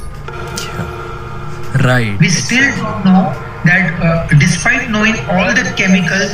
right 1.84 2.18
We 2.20 2.30
still 2.30 2.64
don't 2.78 3.06
know 3.06 3.36
that 3.66 4.00
uh, 4.02 4.28
despite 4.40 4.90
knowing 4.90 5.16
all 5.30 5.54
the 5.54 5.74
chemicals 5.78 6.32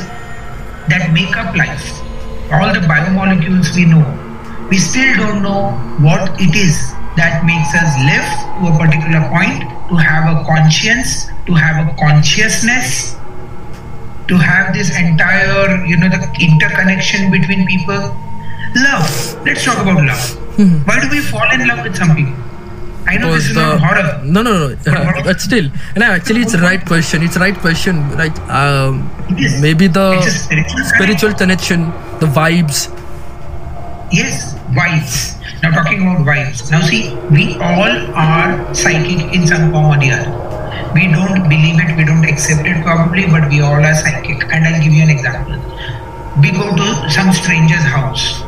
that 0.88 1.10
make 1.12 1.36
up 1.36 1.54
life, 1.56 2.00
all 2.52 2.72
the 2.72 2.80
biomolecules 2.86 3.74
we 3.74 3.84
know, 3.84 4.27
we 4.70 4.78
still 4.78 5.16
don't 5.16 5.42
know 5.42 5.72
what 6.04 6.40
it 6.40 6.54
is 6.54 6.76
that 7.16 7.44
makes 7.44 7.72
us 7.74 7.90
live 8.04 8.28
to 8.60 8.62
a 8.70 8.74
particular 8.78 9.22
point, 9.28 9.64
to 9.88 9.96
have 9.96 10.28
a 10.36 10.44
conscience, 10.44 11.26
to 11.46 11.54
have 11.54 11.88
a 11.88 11.94
consciousness, 11.98 13.16
to 14.28 14.36
have 14.36 14.74
this 14.74 14.94
entire, 14.96 15.84
you 15.86 15.96
know, 15.96 16.08
the 16.08 16.20
interconnection 16.40 17.30
between 17.30 17.66
people. 17.66 18.14
Love. 18.76 19.08
Let's 19.46 19.64
talk 19.64 19.78
about 19.78 20.04
love. 20.04 20.86
Why 20.86 21.00
do 21.00 21.08
we 21.10 21.20
fall 21.20 21.48
in 21.50 21.66
love 21.66 21.82
with 21.84 21.96
some 21.96 22.14
people? 22.14 22.34
I 23.08 23.16
know 23.16 23.32
this 23.34 23.46
is 23.48 23.54
the 23.54 23.62
not 23.62 23.80
horror. 23.80 24.20
no 24.22 24.42
no 24.42 24.68
no 24.68 24.76
But- 24.84 25.24
but 25.28 25.40
still 25.40 25.70
and 25.94 26.04
actually 26.04 26.42
it's 26.42 26.52
the 26.52 26.58
right 26.58 26.84
question 26.84 27.22
it's 27.22 27.32
the 27.34 27.40
right 27.40 27.56
question 27.56 28.02
right 28.18 28.38
um 28.50 29.08
Yes. 29.34 29.62
maybe 29.62 29.86
the 29.86 30.20
spiritual 30.20 30.84
spiritual 30.84 31.32
connection 31.32 31.86
the 32.20 32.26
vibes 32.26 32.92
Yes, 34.12 34.54
vibes. 34.78 35.34
Now 35.62 35.70
talking 35.70 36.02
about 36.02 36.24
vibes. 36.24 36.70
Now 36.70 36.80
see, 36.80 37.14
we 37.34 37.54
all 37.56 37.94
are 38.14 38.74
psychic 38.74 39.34
in 39.34 39.46
some 39.46 39.72
form 39.72 39.86
or 39.86 39.98
the 39.98 40.12
other. 40.12 40.30
We 40.94 41.08
don't 41.08 41.48
believe 41.48 41.78
it, 41.82 41.96
we 41.96 42.04
don't 42.04 42.24
accept 42.24 42.66
it 42.66 42.82
probably, 42.84 43.26
but 43.26 43.48
we 43.50 43.60
all 43.60 43.84
are 43.84 43.94
psychic. 43.94 44.44
And 44.52 44.64
I'll 44.64 44.82
give 44.82 44.92
you 44.92 45.02
an 45.02 45.10
example. 45.10 45.58
We 46.40 46.52
go 46.52 46.74
to 46.76 47.10
some 47.10 47.32
stranger's 47.32 47.82
house, 47.82 48.42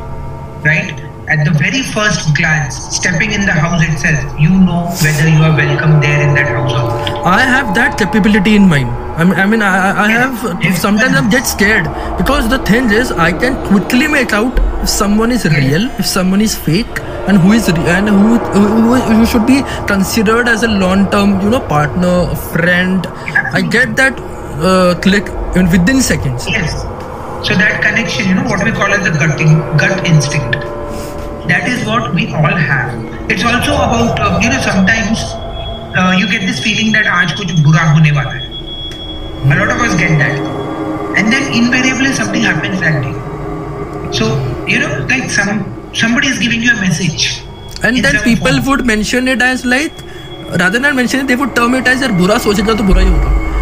right? 0.64 1.09
At 1.30 1.44
the 1.44 1.52
very 1.52 1.82
first 1.94 2.34
glance, 2.34 2.76
stepping 2.96 3.30
in 3.30 3.42
the 3.42 3.52
house 3.52 3.82
itself, 3.86 4.18
you 4.36 4.50
know 4.50 4.86
whether 5.02 5.28
you 5.28 5.42
are 5.48 5.54
welcome 5.56 6.00
there 6.00 6.20
in 6.26 6.34
that 6.34 6.48
house 6.48 6.72
or 6.72 6.88
not. 6.88 7.24
I 7.24 7.40
have 7.40 7.72
that 7.76 7.96
capability 7.96 8.56
in 8.56 8.68
mind. 8.68 8.88
I 9.20 9.22
mean, 9.22 9.34
I 9.38 9.46
mean, 9.46 9.62
I, 9.62 10.06
I 10.06 10.08
have. 10.10 10.76
Sometimes 10.76 11.14
I 11.14 11.30
get 11.30 11.46
scared 11.46 11.84
because 12.18 12.48
the 12.48 12.58
thing 12.70 12.90
is, 12.90 13.12
I 13.12 13.30
can 13.30 13.54
quickly 13.68 14.08
make 14.08 14.32
out 14.32 14.58
if 14.82 14.88
someone 14.88 15.30
is 15.30 15.44
real, 15.44 15.86
if 16.00 16.06
someone 16.06 16.40
is 16.40 16.56
fake, 16.56 16.98
and 17.28 17.38
who 17.38 17.52
is 17.52 17.68
re- 17.70 17.86
and 17.98 18.08
who 18.08 18.38
who, 18.56 18.94
who 18.96 19.26
should 19.26 19.46
be 19.46 19.62
considered 19.86 20.48
as 20.48 20.64
a 20.64 20.68
long-term, 20.68 21.40
you 21.42 21.50
know, 21.50 21.60
partner, 21.60 22.34
friend. 22.54 23.06
I 23.52 23.60
get 23.60 23.94
that 24.02 24.18
uh, 24.72 24.98
click 25.00 25.28
in 25.54 25.70
within 25.70 26.02
seconds. 26.02 26.48
Yes. 26.48 26.74
So 27.46 27.54
that 27.54 27.80
connection, 27.86 28.28
you 28.28 28.34
know, 28.34 28.44
what 28.44 28.64
we 28.64 28.72
call 28.72 28.92
as 28.98 29.04
the 29.04 29.16
gut, 29.16 29.40
in, 29.40 29.54
gut 29.76 30.04
instinct. 30.06 30.56
That 31.48 31.68
is 31.68 31.86
what 31.86 32.14
we 32.14 32.26
all 32.32 32.56
have. 32.70 33.30
It's 33.30 33.44
also 33.44 33.74
about, 33.74 34.20
uh, 34.20 34.38
you 34.42 34.50
know, 34.50 34.60
sometimes 34.60 35.18
uh, 35.96 36.14
you 36.18 36.28
get 36.30 36.42
this 36.42 36.60
feeling 36.60 36.92
that 36.92 37.06
आज 37.06 37.32
कुछ 37.32 37.52
बुरा 37.60 37.82
होने 37.92 38.10
वाला 38.12 38.32
है. 38.32 38.48
A 39.50 39.58
lot 39.60 39.70
of 39.70 39.80
us 39.80 39.94
get 39.94 40.18
that. 40.18 40.38
And 41.16 41.32
then 41.32 41.52
invariably 41.52 42.12
something 42.12 42.42
happens 42.42 42.80
that 42.80 43.02
day. 43.02 43.14
So, 44.12 44.28
you 44.66 44.78
know, 44.78 45.06
like 45.08 45.30
some 45.30 45.64
somebody 45.92 46.28
is 46.28 46.38
giving 46.38 46.62
you 46.62 46.72
a 46.72 46.80
message. 46.80 47.42
And 47.82 48.04
then 48.04 48.22
people 48.22 48.48
form. 48.48 48.66
would 48.66 48.86
mention 48.86 49.28
it 49.28 49.42
as 49.42 49.64
like, 49.64 49.92
rather 50.58 50.78
than 50.78 50.94
mention 50.94 51.20
it, 51.20 51.26
they 51.26 51.36
would 51.36 51.56
term 51.56 51.74
it 51.74 51.88
as 51.88 52.02
यार 52.02 52.12
बुरा 52.12 52.38
सोचेगा 52.38 52.74
तो 52.74 52.84
बुरा 52.84 53.02
ही 53.02 53.08
होगा. 53.08 53.59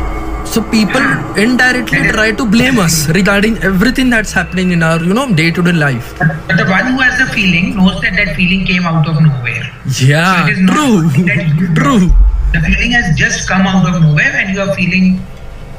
So 0.53 0.63
people 0.63 1.05
indirectly 1.37 2.09
try 2.09 2.33
to 2.33 2.45
blame 2.45 2.79
us 2.79 3.07
regarding 3.09 3.59
everything 3.59 4.09
that's 4.11 4.33
happening 4.33 4.73
in 4.73 4.83
our, 4.83 4.99
you 5.03 5.13
know, 5.13 5.33
day-to-day 5.33 5.73
life. 5.73 6.15
But 6.19 6.57
the 6.57 6.65
one 6.65 6.87
who 6.93 6.99
has 7.01 7.19
the 7.19 7.27
feeling 7.33 7.77
knows 7.77 8.01
that 8.01 8.15
that 8.17 8.35
feeling 8.35 8.65
came 8.65 8.87
out 8.87 9.07
of 9.07 9.21
nowhere. 9.21 9.67
Yeah, 10.01 10.47
So 10.47 10.51
it 10.51 10.59
is 10.59 10.71
true, 10.71 11.03
something 11.03 11.27
that 11.27 11.47
you 11.61 11.75
true. 11.81 12.09
The 12.53 12.61
feeling 12.65 12.93
has 12.93 13.15
just 13.17 13.47
come 13.47 13.67
out 13.67 13.87
of 13.93 14.01
nowhere 14.01 14.33
and 14.41 14.55
you 14.55 14.61
are 14.63 14.75
feeling 14.75 15.21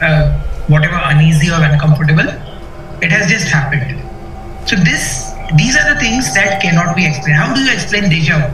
uh, 0.01 0.39
whatever 0.67 1.01
uneasy 1.03 1.49
or 1.49 1.61
uncomfortable. 1.63 2.29
It 3.01 3.11
has 3.11 3.27
just 3.27 3.47
happened. 3.47 3.97
So 4.69 4.75
this, 4.75 5.33
these 5.57 5.75
are 5.75 5.93
the 5.93 5.99
things 5.99 6.31
that 6.35 6.61
cannot 6.61 6.95
be 6.95 7.07
explained. 7.07 7.37
How 7.37 7.53
do 7.55 7.59
you 7.61 7.71
explain 7.73 8.07
deja 8.09 8.37
vu? 8.37 8.53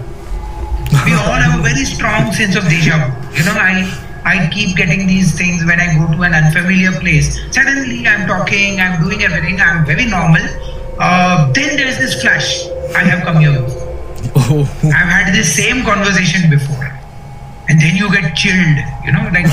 We 1.03 1.13
all 1.13 1.35
have 1.43 1.59
a 1.59 1.61
very 1.61 1.83
strong 1.83 2.31
sense 2.31 2.55
of 2.55 2.63
deja 2.69 2.95
vu. 3.03 3.37
You 3.37 3.43
know, 3.43 3.57
I 3.59 3.83
I 4.25 4.49
keep 4.49 4.75
getting 4.75 5.05
these 5.05 5.37
things 5.37 5.63
when 5.63 5.79
I 5.79 5.93
go 5.93 6.11
to 6.11 6.23
an 6.23 6.33
unfamiliar 6.33 6.91
place. 6.99 7.37
Suddenly 7.53 8.07
I'm 8.07 8.27
talking, 8.27 8.79
I'm 8.79 8.99
doing 9.01 9.21
everything, 9.21 9.61
I'm 9.61 9.85
very 9.85 10.05
normal. 10.05 10.41
Uh, 10.97 11.51
then 11.53 11.77
there's 11.77 11.97
this 11.99 12.19
flash. 12.21 12.65
I 12.95 13.05
have 13.05 13.23
come 13.23 13.37
here. 13.37 13.61
Oh, 14.35 14.65
I've 14.83 15.11
had 15.13 15.33
this 15.33 15.55
same 15.55 15.83
conversation 15.83 16.49
before. 16.49 16.91
And 17.69 17.79
then 17.79 17.95
you 17.95 18.11
get 18.11 18.35
chilled, 18.35 18.77
you 19.05 19.11
know, 19.11 19.29
like 19.33 19.47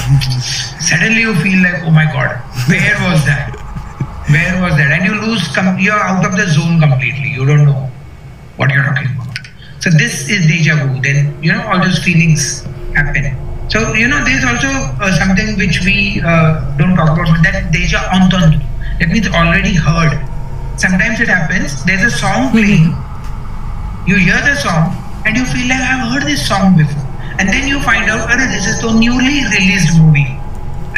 suddenly 0.81 1.21
you 1.21 1.35
feel 1.37 1.63
like, 1.63 1.85
oh 1.85 1.91
my 1.91 2.05
god, 2.05 2.41
where 2.69 2.97
was 3.05 3.25
that? 3.29 3.53
Where 4.31 4.63
was 4.63 4.77
that? 4.77 4.91
And 4.93 5.05
you 5.05 5.21
lose, 5.21 5.49
com- 5.55 5.79
you're 5.79 5.93
out 5.93 6.25
of 6.25 6.37
the 6.37 6.47
zone 6.49 6.81
completely. 6.81 7.29
You 7.29 7.45
don't 7.45 7.67
know 7.67 7.91
what 8.57 8.71
you're 8.71 8.85
talking 8.85 9.09
about. 9.15 9.37
So 9.81 9.91
this 9.91 10.31
is 10.31 10.47
deja 10.47 10.77
vu. 10.87 11.01
Then, 11.03 11.43
you 11.43 11.53
know, 11.53 11.63
all 11.69 11.79
those 11.79 11.99
feelings 11.99 12.63
happen. 12.95 13.37
So, 13.73 13.95
you 13.95 14.07
know, 14.07 14.23
there's 14.23 14.45
also 14.45 14.69
uh, 15.01 15.11
something 15.17 15.57
which 15.57 15.81
we 15.81 16.21
uh, 16.21 16.61
don't 16.77 16.95
talk 16.95 17.17
about, 17.17 17.43
that 17.43 17.73
deja 17.73 18.05
entendu. 18.13 18.61
That 19.01 19.09
means 19.09 19.29
already 19.29 19.73
heard. 19.73 20.13
Sometimes 20.77 21.21
it 21.21 21.29
happens, 21.29 21.83
there's 21.87 22.05
a 22.05 22.11
song 22.11 22.51
playing, 22.51 22.93
you 24.07 24.17
hear 24.17 24.37
the 24.45 24.57
song 24.57 24.93
and 25.25 25.39
you 25.39 25.47
feel 25.47 25.69
like 25.73 25.81
I've 25.81 26.13
heard 26.13 26.29
this 26.29 26.47
song 26.47 26.77
before. 26.77 27.01
And 27.39 27.49
then 27.49 27.67
you 27.67 27.81
find 27.81 28.11
out, 28.11 28.29
oh, 28.29 28.37
this 28.37 28.67
is 28.67 28.83
the 28.83 28.93
newly 28.93 29.41
released 29.49 29.97
movie. 29.97 30.37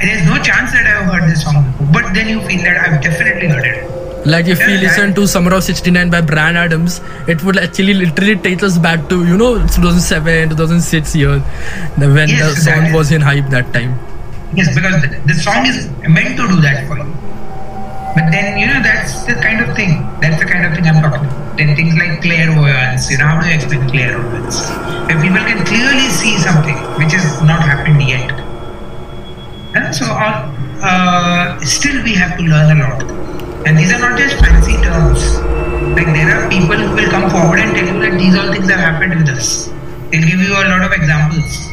There's 0.03 0.27
no 0.27 0.43
chance 0.43 0.73
that 0.73 0.83
I've 0.83 1.15
heard 1.15 1.31
this 1.31 1.45
song 1.45 1.71
before. 1.71 2.03
But 2.03 2.13
then 2.13 2.29
you 2.29 2.41
feel 2.43 2.59
that 2.65 2.77
I've 2.89 3.01
definitely 3.01 3.55
heard 3.55 3.67
it. 3.67 3.94
Like 4.25 4.47
if 4.47 4.59
we 4.59 4.79
listen 4.79 5.15
to 5.15 5.27
Summer 5.27 5.55
of 5.55 5.65
'69 5.65 6.11
by 6.11 6.21
Bryan 6.23 6.57
Adams, 6.57 7.01
it 7.29 7.43
would 7.45 7.59
actually 7.59 7.95
literally 7.95 8.37
take 8.37 8.63
us 8.63 8.79
back 8.79 9.09
to 9.11 9.25
you 9.27 9.37
know 9.37 9.55
2007, 9.59 10.49
2006 10.51 11.17
year, 11.17 11.41
when 11.99 12.29
Yes, 12.29 12.55
the 12.55 12.61
song 12.63 12.93
was 12.93 13.13
in 13.13 13.21
hype 13.21 13.51
that 13.51 13.73
time. 13.75 13.99
Yes, 14.55 14.75
because 14.75 15.03
the, 15.03 15.09
the 15.27 15.35
song 15.35 15.67
is 15.67 15.91
meant 16.09 16.37
to 16.39 16.49
do 16.49 16.61
that 16.63 16.87
for 16.89 16.97
you. 16.97 17.13
But 18.15 18.31
then, 18.31 18.57
you 18.57 18.67
know, 18.69 18.81
that's 18.81 19.25
the 19.25 19.35
kind 19.35 19.61
of 19.61 19.75
thing. 19.75 20.07
That's 20.23 20.39
the 20.39 20.49
kind 20.49 20.65
of 20.65 20.73
thing 20.73 20.87
I'm 20.87 21.03
talking 21.03 21.27
about. 21.27 21.59
Then 21.59 21.75
things 21.75 21.95
like 21.97 22.23
clairvoyance, 22.23 23.11
you 23.11 23.19
know, 23.19 23.27
how 23.27 23.41
do 23.41 23.49
you 23.49 23.55
explain 23.55 23.89
clairvoyance? 23.91 24.71
Where 25.11 25.21
people 25.21 25.43
can 25.43 25.67
clearly 25.67 26.09
see 26.11 26.39
something 26.39 26.77
which 26.97 27.13
has 27.13 27.43
not 27.43 27.61
happened 27.63 28.01
yet. 28.07 28.31
And 29.75 29.95
so, 29.95 30.07
all, 30.07 30.55
uh, 30.81 31.59
still 31.61 32.03
we 32.05 32.15
have 32.15 32.39
to 32.39 32.45
learn 32.45 32.81
a 32.81 32.89
lot. 32.89 33.03
And 33.67 33.79
these 33.79 33.93
are 33.93 33.99
not 33.99 34.19
just 34.19 34.37
fancy 34.39 34.75
terms. 34.83 35.23
Like 35.97 36.07
there 36.07 36.31
are 36.37 36.49
people 36.51 36.77
who 36.77 36.95
will 36.95 37.11
come 37.11 37.31
forward 37.31 37.61
and 37.61 37.77
tell 37.77 37.87
you 37.87 38.01
that 38.01 38.19
these 38.19 38.37
all 38.37 38.53
things 38.53 38.69
have 38.69 38.81
happened 38.81 39.15
with 39.21 39.29
us. 39.29 39.69
They'll 40.11 40.27
give 40.27 40.41
you 40.41 40.53
a 40.53 40.69
lot 40.69 40.83
of 40.85 40.93
examples. 40.93 41.71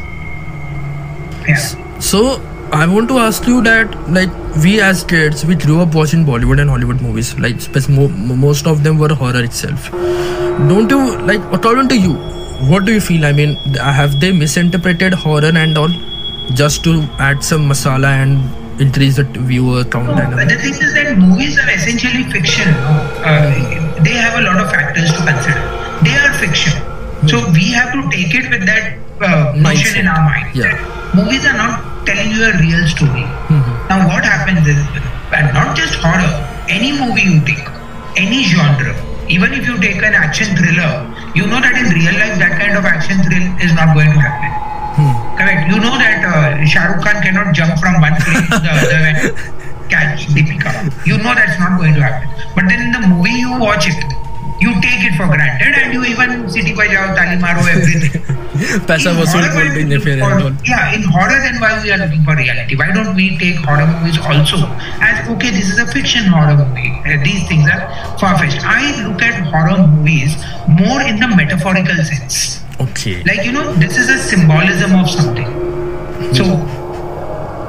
Yeah. 1.47 1.99
So 1.99 2.41
I 2.71 2.87
want 2.87 3.09
to 3.09 3.17
ask 3.19 3.45
you 3.45 3.61
that 3.63 3.95
like 4.09 4.29
we 4.63 4.79
as 4.79 5.03
kids 5.03 5.45
we 5.45 5.55
grew 5.55 5.81
up 5.81 5.93
watching 5.93 6.25
Bollywood 6.25 6.61
and 6.61 6.69
Hollywood 6.69 7.01
movies 7.01 7.37
like 7.37 7.57
most 7.89 8.67
of 8.67 8.83
them 8.83 8.97
were 8.97 9.13
horror 9.13 9.43
itself. 9.43 9.91
Don't 9.91 10.89
you 10.89 11.17
like 11.31 11.41
according 11.51 11.89
to 11.89 11.97
you? 11.97 12.13
What 12.69 12.85
do 12.85 12.93
you 12.93 13.01
feel? 13.01 13.25
I 13.25 13.33
mean, 13.33 13.55
have 13.75 14.19
they 14.19 14.31
misinterpreted 14.31 15.13
horror 15.13 15.51
and 15.53 15.77
all 15.77 15.89
just 16.53 16.83
to 16.83 17.01
add 17.19 17.43
some 17.43 17.67
masala 17.67 18.07
and 18.07 18.70
increase 18.79 19.15
the 19.17 19.23
viewer 19.23 19.83
count? 19.83 20.07
No, 20.07 20.37
and 20.37 20.49
the 20.49 20.55
thing 20.57 20.73
is 20.73 20.93
that 20.93 21.17
movies 21.17 21.57
are 21.59 21.69
essentially 21.71 22.23
fiction. 22.31 22.69
Uh, 22.69 23.51
they 24.03 24.13
have 24.13 24.39
a 24.39 24.43
lot 24.43 24.59
of 24.59 24.69
factors 24.71 25.11
to 25.11 25.21
consider. 25.25 25.61
They 26.03 26.15
are 26.17 26.33
fiction. 26.39 26.73
So 27.27 27.37
we 27.51 27.71
have 27.73 27.91
to 27.93 28.01
take 28.09 28.33
it 28.33 28.49
with 28.49 28.65
that 28.65 28.97
uh, 29.21 29.53
notion 29.55 30.01
in 30.01 30.07
our 30.07 30.21
mind. 30.25 30.55
Yeah. 30.55 30.73
Movies 31.13 31.45
are 31.45 31.53
not 31.57 32.05
telling 32.05 32.31
you 32.31 32.43
a 32.45 32.53
real 32.57 32.87
story. 32.87 33.25
Mhm. 33.53 33.89
Now 33.89 34.07
what 34.07 34.25
happens 34.25 34.65
is, 34.67 34.79
and 35.33 35.53
not 35.53 35.75
just 35.77 35.93
horror, 36.01 36.31
any 36.67 36.91
movie 36.97 37.21
you 37.29 37.39
take, 37.45 37.67
any 38.17 38.43
genre, 38.45 38.95
even 39.29 39.53
if 39.53 39.67
you 39.67 39.77
take 39.79 40.01
an 40.01 40.15
action 40.15 40.55
thriller, 40.57 41.05
you 41.35 41.45
know 41.45 41.61
that 41.61 41.75
in 41.77 41.93
real 41.93 42.15
life 42.23 42.39
that 42.39 42.57
kind 42.59 42.75
of 42.75 42.85
action 42.85 43.21
thrill 43.27 43.45
is 43.61 43.73
not 43.75 43.93
going 43.93 44.09
to 44.11 44.19
happen. 44.19 44.51
Correct. 44.95 45.69
You 45.71 45.79
know 45.79 45.95
that 45.97 46.19
uh, 46.25 46.65
Shah 46.65 46.85
Rukh 46.91 47.03
Khan 47.03 47.21
cannot 47.23 47.53
jump 47.55 47.79
from 47.79 48.01
one 48.01 48.15
frame 48.21 48.43
to 48.51 48.59
the 48.59 48.71
other 48.71 48.91
and 48.91 49.17
catch 49.89 50.27
Deepika. 50.27 50.71
You 51.07 51.17
know 51.17 51.33
that's 51.33 51.59
not 51.59 51.79
going 51.79 51.95
to 51.95 52.01
happen. 52.01 52.27
But 52.55 52.67
then 52.67 52.81
in 52.87 52.91
the 52.91 53.07
movie 53.07 53.39
you 53.39 53.51
watch 53.59 53.87
it, 53.87 53.95
you 54.59 54.73
take 54.81 55.01
it 55.07 55.15
for 55.17 55.25
granted 55.27 55.73
and 55.73 55.93
you 55.93 56.03
even 56.05 56.47
city 56.49 56.73
bajao, 56.73 57.15
tali 57.15 57.37
maro, 57.39 57.61
everything. 57.65 58.21
बोलते 59.55 59.81
हैं 59.81 59.99
फिर 59.99 60.21
or- 60.21 60.31
and 60.33 60.43
all. 60.43 60.53
Yeah, 60.65 60.93
in 60.93 61.03
horror, 61.03 61.39
then 61.41 61.59
why 61.59 61.81
we 61.81 61.91
are 61.91 61.97
looking 61.97 62.23
for 62.23 62.35
reality? 62.35 62.75
Why 62.75 62.91
don't 62.91 63.15
we 63.15 63.37
take 63.39 63.55
horror 63.67 63.87
movies 63.87 64.19
also 64.19 64.59
as 65.01 65.27
okay? 65.35 65.49
This 65.51 65.71
is 65.71 65.79
a 65.79 65.87
fiction 65.87 66.25
horror 66.27 66.57
movie. 66.57 66.91
Uh, 67.05 67.23
these 67.23 67.47
things 67.47 67.65
are 67.75 67.81
far 68.19 68.37
fetched. 68.37 68.61
I 68.63 69.01
look 69.07 69.21
at 69.23 69.39
horror 69.53 69.87
movies 69.87 70.35
more 70.67 71.01
in 71.01 71.19
the 71.19 71.27
metaphorical 71.27 72.03
sense. 72.11 72.60
Okay. 72.81 73.21
Like 73.23 73.45
you 73.45 73.51
know, 73.51 73.73
this 73.75 73.97
is 73.97 74.09
a 74.09 74.17
symbolism 74.17 74.95
of 74.95 75.07
something. 75.07 75.45
So 76.33 76.45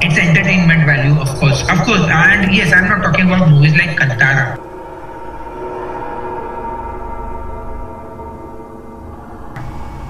it's 0.00 0.16
entertainment 0.16 0.86
value, 0.86 1.20
of 1.20 1.28
course, 1.38 1.60
of 1.68 1.84
course. 1.84 2.00
And 2.08 2.54
yes, 2.54 2.72
I'm 2.72 2.88
not 2.88 3.02
talking 3.02 3.26
about 3.26 3.50
movies 3.50 3.76
like 3.76 3.98
Kantara. 3.98 4.56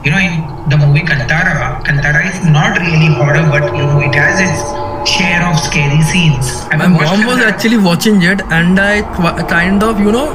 You 0.05 0.11
know, 0.13 0.19
in 0.19 0.69
the 0.71 0.77
movie 0.77 1.03
Kantara, 1.03 1.83
Kantara 1.83 2.23
is 2.31 2.39
not 2.47 2.79
really 2.79 3.11
horror, 3.19 3.43
but 3.51 3.75
you 3.75 3.83
know, 3.83 4.01
it 4.01 4.15
has 4.15 4.39
its 4.39 4.92
share 5.06 5.42
of 5.50 5.60
scary 5.60 6.02
scenes. 6.02 6.50
Have 6.72 6.80
My 6.80 6.88
you 6.88 6.96
watched 6.96 7.12
mom 7.12 7.26
was 7.28 7.38
Kantara? 7.38 7.52
actually 7.54 7.78
watching 7.78 8.22
it, 8.22 8.42
and 8.60 8.80
I 8.80 9.02
qu- 9.18 9.46
kind 9.54 9.84
of, 9.84 10.00
you 10.00 10.12
know, 10.12 10.26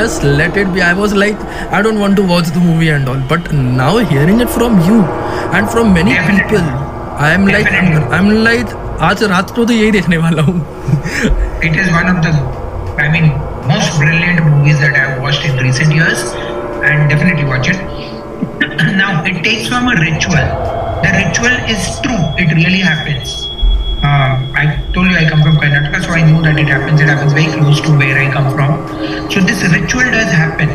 just 0.00 0.22
let 0.24 0.56
it 0.56 0.72
be. 0.74 0.82
I 0.82 0.92
was 0.94 1.14
like, 1.14 1.40
I 1.78 1.82
don't 1.82 1.98
want 2.00 2.16
to 2.16 2.22
watch 2.32 2.48
the 2.58 2.60
movie 2.60 2.90
and 2.90 3.08
all. 3.08 3.20
But 3.32 3.52
now 3.52 3.96
hearing 3.98 4.40
it 4.40 4.50
from 4.50 4.78
you 4.90 5.00
and 5.58 5.70
from 5.70 5.94
many 5.94 6.12
Definitely. 6.12 6.58
people, 6.58 6.68
I 7.28 7.32
am 7.38 7.46
like, 7.46 7.64
Definitely. 7.70 8.16
I'm 8.18 8.30
like, 8.50 8.76
आज 9.08 9.22
रात 9.30 9.50
को 9.56 9.64
तो 9.64 9.72
यही 9.72 9.90
देखने 9.98 10.16
वाला 10.26 10.42
हूँ. 10.42 10.56
It 11.68 11.76
is 11.82 11.90
one 11.96 12.08
of 12.14 12.22
the, 12.24 12.32
I 13.02 13.08
mean, 13.16 13.28
most 13.72 13.98
brilliant 13.98 14.44
movies 14.46 14.80
that 14.80 14.96
I've 15.02 15.20
watched 15.22 15.44
in 15.50 15.56
recent 15.66 15.94
years, 15.94 16.24
and 16.90 17.08
definitely 17.10 17.44
watch 17.44 17.68
it. 17.68 17.80
now, 19.02 19.24
it 19.24 19.42
takes 19.44 19.68
from 19.68 19.88
a 19.88 19.94
ritual. 20.00 20.48
The 21.04 21.10
ritual 21.18 21.56
is 21.74 21.86
true, 22.06 22.24
it 22.44 22.52
really 22.60 22.80
happens. 22.80 23.48
Um, 24.03 24.51
I 24.53 24.83
told 24.93 25.09
you 25.09 25.15
I 25.15 25.29
come 25.29 25.41
from 25.41 25.55
Karnataka, 25.55 26.03
so 26.03 26.11
I 26.11 26.29
know 26.29 26.41
that 26.41 26.59
it 26.59 26.67
happens. 26.67 26.99
It 26.99 27.07
happens 27.07 27.31
very 27.31 27.51
close 27.53 27.79
to 27.81 27.91
where 27.97 28.17
I 28.19 28.29
come 28.31 28.51
from. 28.51 28.83
So, 29.31 29.39
this 29.39 29.63
ritual 29.63 30.03
does 30.11 30.31
happen. 30.31 30.67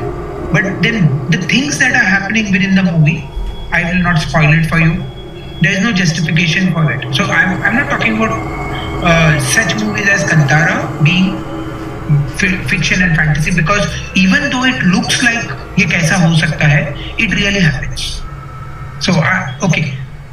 But 0.51 0.81
then, 0.83 1.29
the 1.29 1.37
things 1.37 1.79
that 1.79 1.93
are 1.93 2.09
happening 2.14 2.51
within 2.51 2.74
the 2.74 2.85
movie, 2.85 3.29
I 3.70 3.85
will 3.93 4.03
not 4.03 4.16
spoil 4.16 4.51
it 4.55 4.64
for 4.64 4.81
you. 4.81 5.05
There 5.61 5.72
is 5.72 5.81
no 5.81 5.93
justification 5.93 6.72
for 6.72 6.91
it. 6.91 7.14
So, 7.14 7.24
I'm, 7.24 7.61
I'm 7.62 7.76
not 7.76 7.91
talking 7.91 8.16
about 8.16 8.33
uh, 9.05 9.39
such 9.41 9.74
movies 9.76 10.09
as 10.09 10.24
Kantara 10.24 11.05
being 11.05 11.37
fi- 12.39 12.64
fiction 12.64 13.03
and 13.03 13.14
fantasy 13.14 13.55
because 13.55 13.85
even 14.16 14.51
though 14.51 14.64
it 14.64 14.83
looks 14.85 15.22
like 15.22 15.45
ये 15.79 15.85
कैसा 15.91 16.16
हो 16.24 16.35
सकता 16.41 16.66
है 16.66 16.83
it 17.24 17.35
really 17.39 17.61
happens 17.61 18.22
so 19.07 19.12
uh, 19.12 19.66
okay 19.68 19.85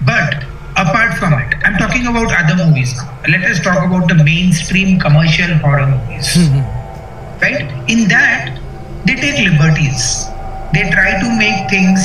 but 0.10 0.46
apart 0.84 1.18
from 1.18 1.34
it 1.34 1.54
i'm 1.64 1.78
talking 1.78 2.06
about 2.08 2.30
other 2.42 2.56
movies. 2.66 2.94
Let 3.28 3.44
us 3.50 3.60
talk 3.60 3.80
about 3.84 4.08
the 4.08 4.16
mainstream 4.24 5.00
commercial 5.00 5.52
horror 5.64 5.88
movies. 5.88 6.28
Right? 7.42 7.66
In 7.90 8.08
that 8.08 8.60
they 9.06 9.16
take 9.16 9.40
liberties. 9.48 10.26
They 10.74 10.84
try 10.92 11.20
to 11.22 11.28
make 11.40 11.70
things 11.70 12.00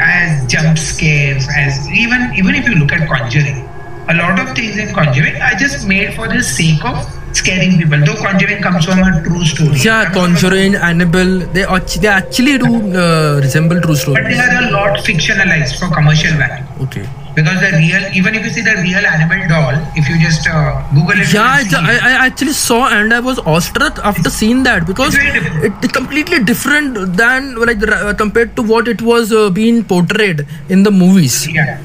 as 0.00 0.46
jump 0.52 0.76
scares 0.78 1.46
as 1.56 1.78
even 1.90 2.32
even 2.36 2.54
if 2.54 2.68
you 2.68 2.74
look 2.76 2.92
at 2.92 3.08
conjuring. 3.08 3.62
A 4.08 4.14
lot 4.14 4.38
of 4.42 4.54
things 4.54 4.76
in 4.76 4.92
conjuring 4.94 5.36
are 5.40 5.54
just 5.64 5.86
made 5.88 6.14
for 6.14 6.28
the 6.28 6.42
sake 6.42 6.84
of 6.84 6.96
scaring 7.32 7.76
people. 7.78 8.04
Though 8.04 8.20
conjuring 8.22 8.62
comes 8.62 8.84
from 8.84 8.98
a 9.00 9.22
true 9.24 9.44
story. 9.44 9.78
Yeah, 9.84 10.10
Conjuring, 10.12 10.74
Annabelle, 10.76 11.38
they 11.56 11.64
act- 11.64 12.00
they 12.00 12.08
actually 12.08 12.58
do 12.58 12.72
uh, 13.04 13.40
resemble 13.42 13.80
true 13.80 13.96
but 14.14 14.24
they 14.32 14.38
are 14.38 14.56
a 14.64 14.70
lot 14.70 14.98
fictionalized 15.10 15.78
for 15.80 15.94
commercial 15.94 16.36
value. 16.36 16.64
Okay. 16.88 17.06
Because 17.36 17.60
the 17.60 17.70
real 17.76 18.04
even 18.18 18.34
if 18.34 18.44
you 18.46 18.50
see 18.50 18.62
the 18.62 18.74
real 18.82 19.06
Annabelle 19.06 19.46
doll 19.46 19.74
if 19.94 20.08
you 20.08 20.18
just 20.18 20.46
uh, 20.48 20.82
google 20.94 21.20
it 21.20 21.32
Yeah, 21.32 21.42
I. 21.44 21.98
I 22.10 22.12
actually 22.26 22.54
saw 22.54 22.88
and 22.88 23.12
I 23.12 23.20
was 23.20 23.38
awestruck 23.40 23.98
after 24.10 24.30
seeing 24.30 24.62
that 24.62 24.86
because 24.86 25.14
It's 25.20 25.84
it, 25.86 25.92
completely 25.92 26.42
different 26.42 27.16
than 27.18 27.54
like 27.56 27.82
uh, 27.86 28.14
compared 28.14 28.56
to 28.56 28.62
what 28.62 28.88
it 28.88 29.02
was 29.02 29.32
uh, 29.32 29.50
being 29.50 29.84
portrayed 29.84 30.46
in 30.70 30.82
the 30.82 30.90
movies. 30.90 31.46
Yeah. 31.46 31.76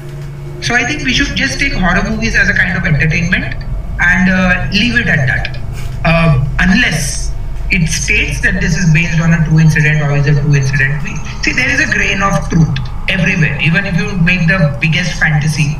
So 0.62 0.74
I 0.74 0.86
think 0.86 1.04
we 1.04 1.12
should 1.12 1.36
just 1.36 1.60
take 1.60 1.74
horror 1.74 2.02
movies 2.08 2.34
as 2.34 2.48
a 2.48 2.54
kind 2.54 2.74
of 2.78 2.86
entertainment 2.86 3.54
and 4.00 4.30
uh, 4.30 4.68
leave 4.72 4.96
it 4.96 5.06
at 5.06 5.26
that. 5.26 5.58
Uh, 6.04 6.46
unless 6.60 7.30
it 7.70 7.86
states 7.88 8.40
that 8.40 8.60
this 8.60 8.78
is 8.78 8.90
based 8.94 9.20
on 9.20 9.34
a 9.34 9.44
true 9.44 9.60
incident 9.60 10.00
or 10.00 10.16
is 10.16 10.26
a 10.26 10.40
true 10.40 10.54
incident. 10.54 11.02
See, 11.44 11.52
there 11.52 11.68
is 11.68 11.80
a 11.80 11.92
grain 11.92 12.22
of 12.22 12.48
truth 12.48 12.91
everywhere. 13.08 13.58
Even 13.60 13.86
if 13.86 13.96
you 13.96 14.16
make 14.18 14.46
the 14.46 14.76
biggest 14.80 15.18
fantasy, 15.18 15.76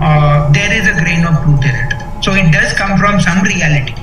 uh, 0.00 0.50
there 0.52 0.72
is 0.72 0.86
a 0.86 0.94
grain 1.02 1.24
of 1.26 1.42
truth 1.44 1.64
in 1.64 1.74
it. 1.74 1.92
So 2.24 2.32
it 2.32 2.50
does 2.50 2.72
come 2.74 2.98
from 2.98 3.20
some 3.20 3.42
reality. 3.42 3.94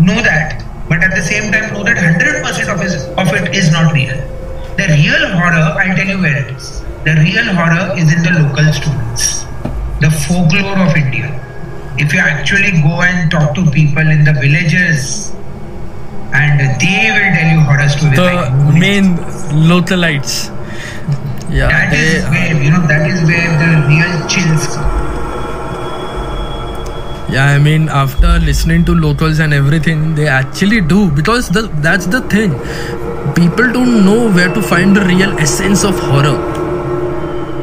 Know 0.00 0.20
that, 0.22 0.64
but 0.88 1.04
at 1.04 1.14
the 1.14 1.22
same 1.22 1.52
time, 1.52 1.72
know 1.72 1.84
that 1.84 1.96
100% 1.96 2.74
of, 2.74 2.82
is, 2.82 3.04
of 3.16 3.28
it 3.34 3.54
is 3.54 3.70
not 3.70 3.92
real. 3.92 4.16
The 4.76 4.86
real 4.96 5.28
horror, 5.36 5.76
I'll 5.78 5.96
tell 5.96 6.06
you 6.06 6.20
where 6.20 6.36
it 6.36 6.56
is. 6.56 6.80
The 7.04 7.14
real 7.20 7.54
horror 7.54 7.96
is 7.96 8.12
in 8.12 8.22
the 8.22 8.32
local 8.42 8.72
stories, 8.72 9.44
the 10.00 10.10
folklore 10.26 10.78
of 10.86 10.96
India. 10.96 11.28
If 11.96 12.12
you 12.12 12.20
actually 12.20 12.80
go 12.82 13.02
and 13.02 13.30
talk 13.30 13.54
to 13.54 13.70
people 13.70 14.06
in 14.06 14.24
the 14.24 14.32
villages, 14.32 15.32
and 16.32 16.60
they 16.80 17.10
will 17.14 17.30
tell 17.36 17.50
you 17.52 17.60
horror 17.60 17.88
stories. 17.88 18.16
The 18.16 18.22
like 18.22 18.74
main 18.74 19.16
localites. 19.68 20.48
Yeah, 21.50 21.68
That 21.68 21.92
is 21.92 22.22
they, 22.24 22.30
where 22.30 22.62
you 22.62 22.70
know 22.70 22.86
that 22.86 23.10
is 23.10 23.20
where 23.28 23.50
the 23.62 23.70
real 23.90 24.12
chills 24.28 24.66
come. 24.74 24.98
yeah. 27.32 27.46
I 27.54 27.58
mean, 27.58 27.88
after 27.88 28.38
listening 28.38 28.84
to 28.86 28.94
locals 28.94 29.38
and 29.40 29.52
everything, 29.54 30.14
they 30.14 30.28
actually 30.28 30.80
do 30.80 31.10
because 31.10 31.48
the, 31.48 31.62
that's 31.86 32.06
the 32.06 32.20
thing. 32.22 32.52
People 33.34 33.72
don't 33.72 34.04
know 34.04 34.30
where 34.30 34.52
to 34.54 34.62
find 34.62 34.96
the 34.96 35.04
real 35.04 35.36
essence 35.38 35.84
of 35.84 35.98
horror. 35.98 36.38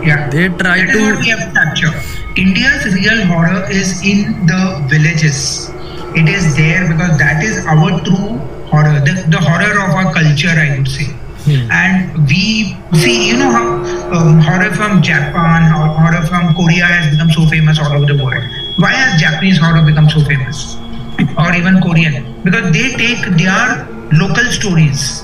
Yeah. 0.05 0.29
They 0.29 0.47
try 0.49 0.77
That 0.85 0.89
is 0.89 0.95
to- 0.95 1.03
what 1.11 1.19
we 1.19 1.29
have 1.29 1.39
to 1.39 1.51
capture. 1.53 1.93
India's 2.41 2.85
real 2.93 3.25
horror 3.25 3.65
is 3.71 4.01
in 4.05 4.45
the 4.47 4.85
villages. 4.89 5.69
It 6.15 6.27
is 6.29 6.55
there 6.55 6.87
because 6.87 7.17
that 7.19 7.43
is 7.43 7.65
our 7.65 7.99
true 8.03 8.37
horror, 8.71 8.99
the, 9.01 9.25
the 9.29 9.39
horror 9.39 9.71
of 9.85 9.89
our 9.95 10.13
culture, 10.13 10.49
I 10.49 10.77
would 10.77 10.87
say. 10.87 11.07
And 11.47 12.27
we 12.27 12.75
see, 12.99 13.29
you 13.29 13.37
know 13.37 13.49
how 13.49 13.67
um, 14.11 14.39
horror 14.39 14.73
from 14.75 15.01
Japan, 15.01 15.71
hor- 15.71 15.95
horror 15.95 16.25
from 16.27 16.53
Korea 16.55 16.83
has 16.85 17.11
become 17.11 17.31
so 17.31 17.45
famous 17.47 17.79
all 17.79 17.93
over 17.93 18.05
the 18.05 18.21
world. 18.21 18.43
Why 18.77 18.91
has 18.91 19.21
Japanese 19.21 19.57
horror 19.57 19.85
become 19.85 20.09
so 20.09 20.19
famous? 20.25 20.75
Or 21.39 21.53
even 21.55 21.81
Korean? 21.81 22.43
Because 22.43 22.71
they 22.73 22.91
take 22.99 23.23
their 23.39 23.87
local 24.11 24.43
stories 24.51 25.23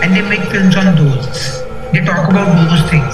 and 0.00 0.16
they 0.16 0.22
make 0.22 0.40
films 0.50 0.74
on 0.76 0.96
those. 0.96 1.62
They 1.92 2.00
talk 2.00 2.30
about 2.30 2.48
those 2.70 2.88
things. 2.88 3.12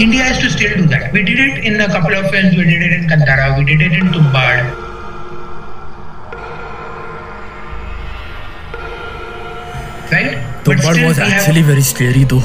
India 0.00 0.22
has 0.22 0.40
to 0.40 0.50
still 0.50 0.76
do 0.76 0.86
that. 0.86 1.12
We 1.12 1.24
did 1.24 1.38
it 1.38 1.64
in 1.64 1.80
a 1.80 1.88
couple 1.88 2.14
of 2.14 2.30
films. 2.30 2.56
We 2.56 2.64
did 2.64 2.82
it 2.82 2.92
in 2.92 3.08
Kantara. 3.08 3.56
We 3.58 3.64
did 3.64 3.80
it 3.80 3.92
in 3.92 4.06
Tumbad. 4.12 4.82
Right? 10.10 10.45
The 10.66 10.74
But 10.74 10.82
bird 10.82 11.02
was 11.06 11.16
we 11.18 11.22
have- 11.24 11.32
actually 11.32 11.62
very 11.62 11.82
scary 11.92 12.24
though. 12.24 12.42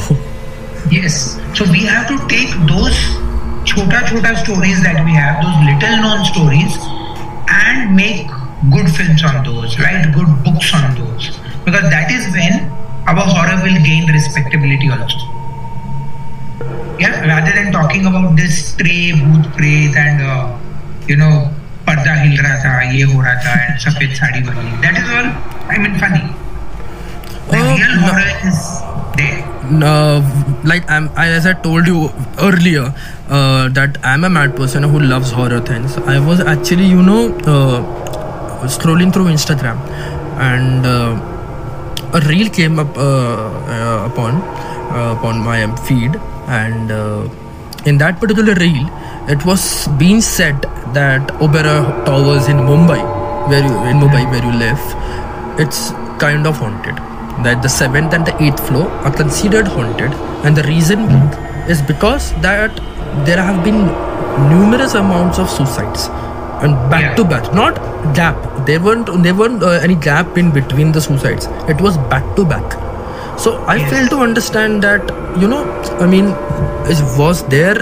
Yes. 0.96 1.16
So 1.60 1.66
we 1.72 1.82
have 1.86 2.08
to 2.12 2.18
take 2.34 2.52
those 2.72 2.98
chota 3.72 4.00
chota 4.10 4.32
stories 4.44 4.82
that 4.84 5.04
we 5.06 5.14
have, 5.18 5.42
those 5.46 5.58
little 5.70 5.98
known 6.04 6.26
stories, 6.30 6.78
and 7.62 7.96
make 7.96 8.28
good 8.76 8.90
films 9.00 9.24
on 9.32 9.44
those, 9.48 9.78
write 9.80 10.12
good 10.18 10.32
books 10.48 10.74
on 10.80 10.96
those. 11.00 11.30
Because 11.66 11.90
that 11.96 12.12
is 12.18 12.28
when 12.38 12.70
our 13.08 13.26
horror 13.36 13.58
will 13.64 13.80
gain 13.90 14.12
respectability 14.12 14.90
also. 14.98 15.22
Yeah, 17.00 17.26
rather 17.26 17.52
than 17.58 17.72
talking 17.72 18.06
about 18.06 18.36
this 18.36 18.58
stray 18.70 19.12
bhoot 19.22 19.46
pret 19.58 19.96
and 20.06 20.22
uh, 20.22 20.58
you 21.08 21.16
know 21.24 21.34
पर्दा 21.88 22.14
हिल 22.22 22.38
रहा 22.42 22.58
था 22.64 22.74
ये 22.96 23.04
हो 23.14 23.22
रहा 23.22 23.34
था 23.46 23.54
and 23.62 23.80
सफ़ेद 23.86 24.14
साड़ी 24.22 24.42
वाली 24.50 24.82
that 24.84 25.00
is 25.02 25.10
all 25.20 25.30
I 25.76 25.80
mean 25.86 25.96
funny 26.04 26.22
the 27.50 27.58
Oh, 27.58 27.76
real 27.76 27.96
no. 27.96 28.02
horror 28.08 28.32
is 28.50 28.60
there 29.18 29.48
uh, 29.84 30.20
like 30.64 30.90
I'm, 30.90 31.10
I, 31.16 31.28
as 31.30 31.46
I 31.46 31.54
told 31.54 31.88
you 31.88 32.10
earlier, 32.40 32.94
uh, 33.30 33.70
that 33.70 33.98
I'm 34.04 34.24
a 34.24 34.30
mad 34.30 34.56
person 34.56 34.84
who 34.84 35.00
loves 35.00 35.32
horror 35.32 35.60
things. 35.62 35.98
I 35.98 36.20
was 36.20 36.40
actually, 36.42 36.86
you 36.86 37.02
know, 37.02 37.34
uh, 37.46 38.68
scrolling 38.68 39.14
through 39.14 39.26
Instagram, 39.26 39.78
and 40.40 40.86
uh, 40.86 42.18
a 42.18 42.20
reel 42.28 42.50
came 42.50 42.80
up 42.80 42.98
uh, 42.98 43.02
uh, 43.02 44.10
upon 44.12 44.36
uh, 44.42 45.16
upon 45.18 45.40
my 45.40 45.74
feed, 45.88 46.16
and 46.48 46.92
uh, 46.92 47.28
in 47.86 47.98
that 48.00 48.20
particular 48.20 48.54
reel, 48.56 48.90
it 49.30 49.46
was 49.46 49.88
being 49.98 50.22
said 50.22 50.62
that 50.94 51.28
Oberoi 51.40 52.06
Towers 52.06 52.48
in 52.50 52.58
Mumbai, 52.58 53.00
where 53.50 53.64
you 53.64 53.74
in 53.90 53.98
Mumbai 53.98 54.30
where 54.32 54.44
you 54.44 54.52
live, 54.58 54.80
it's 55.60 55.92
kind 56.20 56.46
of 56.46 56.58
haunted. 56.58 57.00
That 57.44 57.62
the 57.64 57.70
seventh 57.70 58.14
and 58.14 58.26
the 58.26 58.36
eighth 58.44 58.60
floor 58.68 58.88
are 59.06 59.12
considered 59.12 59.68
haunted, 59.68 60.12
and 60.46 60.56
the 60.56 60.64
reason 60.64 61.06
is 61.76 61.82
because 61.82 62.34
that 62.42 62.82
there 63.26 63.42
have 63.42 63.64
been 63.64 63.80
numerous 64.50 64.94
amounts 64.94 65.40
of 65.40 65.50
suicides 65.50 66.08
and 66.62 66.76
back 66.92 67.02
Yeah. 67.08 67.16
to 67.16 67.24
back. 67.24 67.54
Not 67.54 67.80
gap. 68.20 68.38
There 68.68 68.80
weren't 68.80 69.10
there 69.24 69.34
weren't 69.42 69.64
uh, 69.64 69.72
any 69.88 69.96
gap 69.96 70.38
in 70.38 70.52
between 70.60 70.92
the 70.92 71.02
suicides. 71.02 71.50
It 71.76 71.82
was 71.82 71.98
back 72.14 72.30
to 72.36 72.46
back. 72.54 72.78
So 73.44 73.56
i 73.74 73.76
Yes. 73.78 73.90
fail 73.92 74.08
to 74.14 74.18
understand 74.28 74.84
that 74.86 75.12
you 75.44 75.48
know 75.52 75.62
i 76.06 76.08
mean 76.14 76.26
is 76.96 77.02
was 77.20 77.42
there 77.54 77.78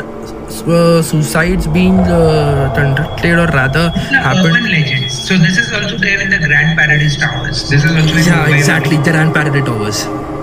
uh, 0.67 1.01
suicides 1.01 1.67
being 1.67 1.99
uh, 1.99 2.71
conducted 2.75 3.37
or 3.43 3.47
rather 3.47 3.89
happened 3.89 4.55
urban 4.55 4.71
legends. 4.71 5.13
So 5.27 5.37
this 5.37 5.57
is 5.57 5.71
also 5.73 5.97
there 5.97 6.19
in 6.21 6.29
the 6.29 6.39
Grand 6.39 6.77
Paradise 6.77 7.17
Towers. 7.17 7.69
This 7.69 7.83
is 7.83 7.91
also 7.91 8.15
in 8.17 8.23
yeah 8.25 8.45
Mumbai. 8.45 8.57
exactly 8.57 8.97
Grand 8.97 9.33
Paradise 9.33 9.65
Towers 9.65 9.99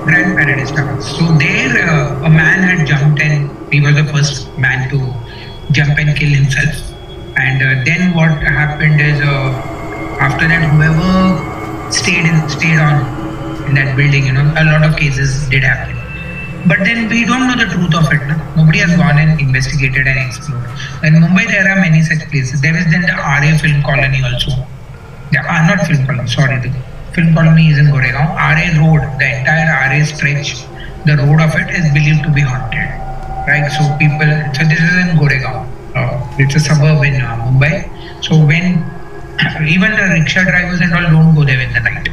Grand 0.08 0.36
Paradise 0.38 0.70
Towers. 0.70 1.04
So 1.18 1.24
there, 1.38 1.72
uh, 1.88 2.28
a 2.28 2.30
man 2.30 2.62
had 2.62 2.86
jumped 2.86 3.20
and 3.20 3.50
he 3.72 3.80
was 3.80 3.94
the 3.96 4.04
first 4.12 4.46
man 4.56 4.88
to 4.90 4.98
jump 5.72 5.98
and 5.98 6.16
kill 6.16 6.30
himself. 6.30 6.74
And 7.36 7.60
uh, 7.60 7.84
then 7.84 8.14
what 8.14 8.30
happened 8.42 9.00
is, 9.00 9.20
uh, 9.20 9.50
after 10.20 10.46
that, 10.48 10.62
whoever 10.70 11.92
stayed 11.92 12.24
in, 12.24 12.48
stayed 12.48 12.78
on 12.78 13.04
in 13.68 13.74
that 13.74 13.96
building, 13.96 14.26
you 14.26 14.32
know, 14.32 14.46
a 14.56 14.64
lot 14.64 14.84
of 14.88 14.96
cases 14.96 15.46
did 15.48 15.64
happen. 15.64 15.95
But 16.66 16.82
then 16.82 17.08
we 17.08 17.24
don't 17.24 17.46
know 17.46 17.54
the 17.54 17.70
truth 17.70 17.94
of 17.94 18.10
it. 18.10 18.26
No? 18.26 18.34
Nobody 18.56 18.78
has 18.82 18.96
gone 18.96 19.18
and 19.18 19.38
investigated 19.40 20.06
and 20.06 20.18
explored. 20.18 20.66
In 21.04 21.14
Mumbai, 21.22 21.46
there 21.46 21.68
are 21.70 21.78
many 21.80 22.02
such 22.02 22.26
places. 22.28 22.60
There 22.60 22.76
is 22.76 22.84
then 22.90 23.02
the 23.02 23.14
Aarey 23.14 23.54
Film 23.60 23.82
Colony 23.82 24.22
also. 24.24 24.50
Yeah, 25.32 25.46
uh, 25.46 25.66
not 25.66 25.86
film 25.86 26.06
colony, 26.06 26.28
sorry. 26.28 26.58
The 26.58 26.70
film 27.14 27.34
colony 27.34 27.70
is 27.70 27.78
in 27.78 27.86
Goregaon. 27.86 28.34
Aarey 28.38 28.74
Road, 28.78 29.02
the 29.18 29.26
entire 29.38 29.70
Aarey 29.78 30.06
stretch, 30.06 30.66
the 31.06 31.16
road 31.22 31.40
of 31.42 31.54
it 31.54 31.70
is 31.70 31.86
believed 31.94 32.22
to 32.24 32.30
be 32.30 32.42
haunted. 32.42 32.90
Right? 33.46 33.66
So 33.70 33.86
people, 33.98 34.26
so 34.54 34.62
this 34.66 34.82
is 34.82 34.94
in 35.02 35.18
Goregaon. 35.18 35.66
Uh, 35.94 36.18
it's 36.38 36.54
a 36.54 36.60
suburb 36.60 37.02
in 37.04 37.20
uh, 37.20 37.46
Mumbai. 37.46 37.86
So 38.22 38.38
when 38.38 38.82
even 39.66 39.90
the 39.94 40.18
rickshaw 40.18 40.42
drivers 40.42 40.80
and 40.80 40.94
all 40.94 41.06
don't 41.10 41.34
go 41.34 41.44
there 41.44 41.60
in 41.60 41.72
the 41.72 41.80
night 41.80 42.08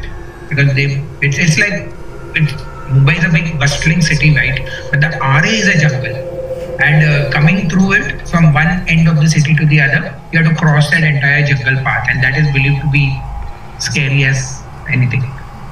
because 0.48 0.74
they, 0.74 1.02
it's, 1.22 1.38
it's 1.38 1.58
like, 1.58 1.90
it's, 2.34 2.52
Mumbai 2.88 3.18
is 3.18 3.24
a 3.24 3.32
big 3.32 3.58
bustling 3.58 4.02
city, 4.02 4.34
right? 4.36 4.60
But 4.90 5.00
the 5.00 5.08
Aarey 5.08 5.54
is 5.54 5.68
a 5.68 5.78
jungle 5.78 6.34
and 6.80 7.04
uh, 7.04 7.30
coming 7.30 7.68
through 7.68 7.92
it 7.92 8.28
from 8.28 8.52
one 8.52 8.88
end 8.88 9.08
of 9.08 9.16
the 9.16 9.28
city 9.28 9.54
to 9.54 9.66
the 9.66 9.80
other, 9.80 10.20
you 10.32 10.42
have 10.42 10.52
to 10.52 10.58
cross 10.58 10.90
that 10.90 11.02
entire 11.02 11.46
jungle 11.46 11.82
path, 11.84 12.08
and 12.10 12.22
that 12.22 12.36
is 12.36 12.50
believed 12.52 12.80
to 12.82 12.90
be 12.90 13.16
scary 13.78 14.24
as 14.24 14.62
anything. 14.90 15.22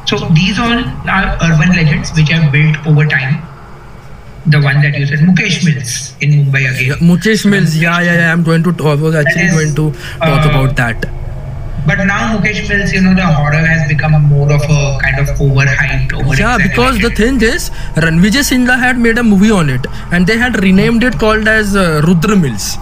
So 0.06 0.28
these 0.30 0.58
all 0.58 0.78
are 1.08 1.38
urban 1.42 1.74
legends 1.74 2.12
which 2.14 2.28
have 2.28 2.52
built 2.52 2.86
over 2.86 3.06
time. 3.06 3.42
The 4.46 4.60
one 4.60 4.82
that 4.82 4.94
you 4.98 5.06
said, 5.06 5.20
Mukesh 5.20 5.64
Mills 5.64 6.14
in 6.20 6.30
Mumbai 6.30 6.70
again. 6.70 6.86
yeah, 6.88 6.94
Mukesh 6.96 7.48
Mills 7.48 7.76
yeah 7.76 8.00
yeah 8.00 8.14
yeah 8.14 8.32
I'm 8.32 8.42
going 8.42 8.64
to 8.64 8.70
I 8.88 8.94
was 8.96 9.14
actually 9.14 9.50
going 9.50 9.74
to 9.76 9.92
talk 10.18 10.46
uh, 10.46 10.50
about 10.50 10.76
that 10.76 11.21
But 11.84 12.04
now 12.04 12.36
Mukesh 12.36 12.68
Mills, 12.68 12.92
you 12.92 13.02
know, 13.02 13.14
the 13.14 13.26
horror 13.26 13.64
has 13.66 13.88
become 13.88 14.14
a 14.14 14.20
more 14.20 14.52
of 14.52 14.62
a 14.62 14.98
kind 15.02 15.18
of 15.18 15.28
overhyped, 15.38 16.12
over 16.12 16.36
Yeah, 16.36 16.56
because 16.58 17.00
the 17.00 17.10
thing 17.10 17.42
is, 17.42 17.70
Ranvijay 17.96 18.44
Singha 18.44 18.76
had 18.76 18.98
made 18.98 19.18
a 19.18 19.24
movie 19.24 19.50
on 19.50 19.68
it, 19.68 19.84
and 20.12 20.26
they 20.26 20.38
had 20.38 20.62
renamed 20.62 21.02
it 21.02 21.18
called 21.18 21.48
as 21.48 21.74
uh, 21.74 22.00
Rudra 22.06 22.36
Mills. 22.36 22.78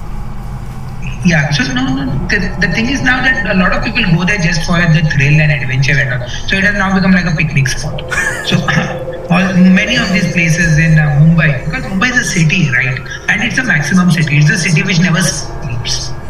Yeah, 1.25 1.51
so 1.51 1.65
no, 1.75 1.85
no, 1.85 2.05
no. 2.05 2.29
The, 2.29 2.41
the 2.61 2.73
thing 2.73 2.89
is 2.89 3.03
now 3.03 3.21
that 3.21 3.45
a 3.45 3.59
lot 3.59 3.73
of 3.73 3.85
people 3.85 4.05
go 4.17 4.25
there 4.25 4.39
just 4.39 4.65
for 4.65 4.81
the 4.81 5.05
thrill 5.13 5.37
and 5.37 5.53
adventure 5.53 5.93
and 5.93 6.23
all. 6.23 6.29
So 6.49 6.57
it 6.57 6.65
has 6.65 6.75
now 6.75 6.95
become 6.95 7.13
like 7.13 7.27
a 7.27 7.37
picnic 7.37 7.69
spot. 7.69 8.01
So 8.49 8.57
all, 9.31 9.45
many 9.61 9.97
of 9.97 10.09
these 10.13 10.33
places 10.33 10.79
in 10.79 10.99
uh, 10.99 11.21
Mumbai, 11.21 11.65
because 11.67 11.85
Mumbai 11.85 12.11
is 12.17 12.25
a 12.25 12.25
city, 12.25 12.71
right? 12.73 12.97
And 13.29 13.45
it's 13.45 13.59
a 13.59 13.65
maximum 13.65 14.11
city. 14.11 14.39
It's 14.39 14.51
a 14.51 14.57
city 14.57 14.83
which 14.83 15.01
never. 15.01 15.21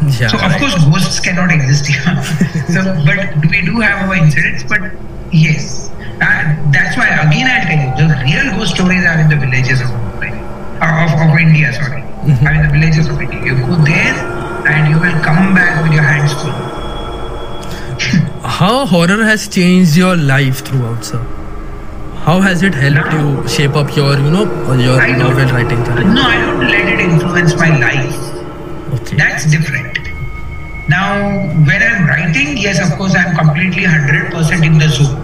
Yeah. 0.01 0.27
So 0.27 0.37
of 0.41 0.51
course 0.57 0.75
ghosts 0.85 1.19
cannot 1.19 1.51
exist 1.51 1.85
here. 1.87 2.01
so, 2.73 2.81
but 3.05 3.37
we 3.49 3.61
do 3.61 3.79
have 3.79 4.09
our 4.09 4.15
incidents. 4.15 4.63
But 4.63 4.81
yes, 5.31 5.89
uh, 6.21 6.57
that's 6.71 6.97
why 6.97 7.07
again 7.21 7.45
I'll 7.45 7.65
tell 7.69 7.77
you 7.77 7.89
the 8.01 8.07
real 8.25 8.57
ghost 8.57 8.75
stories 8.75 9.05
are 9.05 9.19
in 9.19 9.29
the 9.29 9.37
villages 9.37 9.79
of 9.81 9.87
Mumbai, 9.87 10.33
uh, 10.81 11.05
of, 11.05 11.11
of 11.29 11.37
India. 11.37 11.71
Sorry, 11.73 12.01
are 12.01 12.53
in 12.53 12.63
the 12.65 12.71
villages 12.73 13.07
of 13.07 13.21
India. 13.21 13.39
You 13.45 13.55
go 13.65 13.75
there 13.83 14.15
and 14.67 14.89
you 14.89 14.99
will 14.99 15.17
come 15.23 15.53
back 15.53 15.83
with 15.83 15.93
your 15.93 16.03
hands 16.03 16.33
full. 16.41 16.51
How 18.43 18.85
horror 18.85 19.23
has 19.23 19.47
changed 19.47 19.95
your 19.95 20.15
life 20.17 20.65
throughout, 20.65 21.05
sir? 21.05 21.21
How 22.25 22.39
has 22.41 22.61
it 22.61 22.73
helped 22.73 23.13
you 23.13 23.47
shape 23.47 23.75
up 23.75 23.95
your, 23.95 24.17
you 24.17 24.29
know, 24.31 24.45
your 24.73 24.99
I 24.99 25.15
novel 25.17 25.45
writing 25.45 25.83
career? 25.83 26.05
No, 26.13 26.21
I 26.21 26.39
don't 26.39 26.67
let 26.67 26.87
it 26.87 26.99
influence 26.99 27.55
my 27.55 27.77
life. 27.79 28.30
That's 29.17 29.45
different. 29.49 29.99
Now, 30.87 31.47
when 31.67 31.81
I'm 31.83 32.07
writing, 32.07 32.57
yes, 32.57 32.79
of 32.79 32.97
course, 32.97 33.15
I'm 33.15 33.35
completely 33.35 33.83
100% 33.83 34.65
in 34.65 34.77
the 34.77 34.89
zone. 34.89 35.15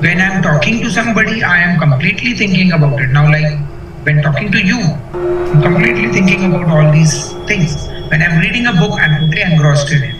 When 0.00 0.20
I'm 0.20 0.42
talking 0.42 0.80
to 0.82 0.90
somebody, 0.90 1.42
I 1.42 1.58
am 1.60 1.78
completely 1.78 2.34
thinking 2.34 2.72
about 2.72 3.00
it. 3.00 3.08
Now, 3.08 3.30
like 3.30 3.58
when 4.04 4.22
talking 4.22 4.52
to 4.52 4.60
you, 4.60 4.80
I'm 4.80 5.62
completely 5.62 6.12
thinking 6.12 6.52
about 6.52 6.68
all 6.68 6.92
these 6.92 7.32
things. 7.48 7.88
When 8.10 8.22
I'm 8.22 8.40
reading 8.40 8.66
a 8.66 8.72
book, 8.72 8.92
I'm 9.00 9.20
totally 9.20 9.42
engrossed 9.42 9.90
in 9.90 10.02
it. 10.02 10.16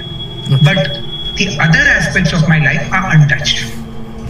But 0.65 1.01
the 1.37 1.57
other 1.61 1.85
aspects 1.97 2.33
of 2.33 2.49
my 2.49 2.59
life 2.59 2.91
are 2.93 3.15
untouched. 3.15 3.69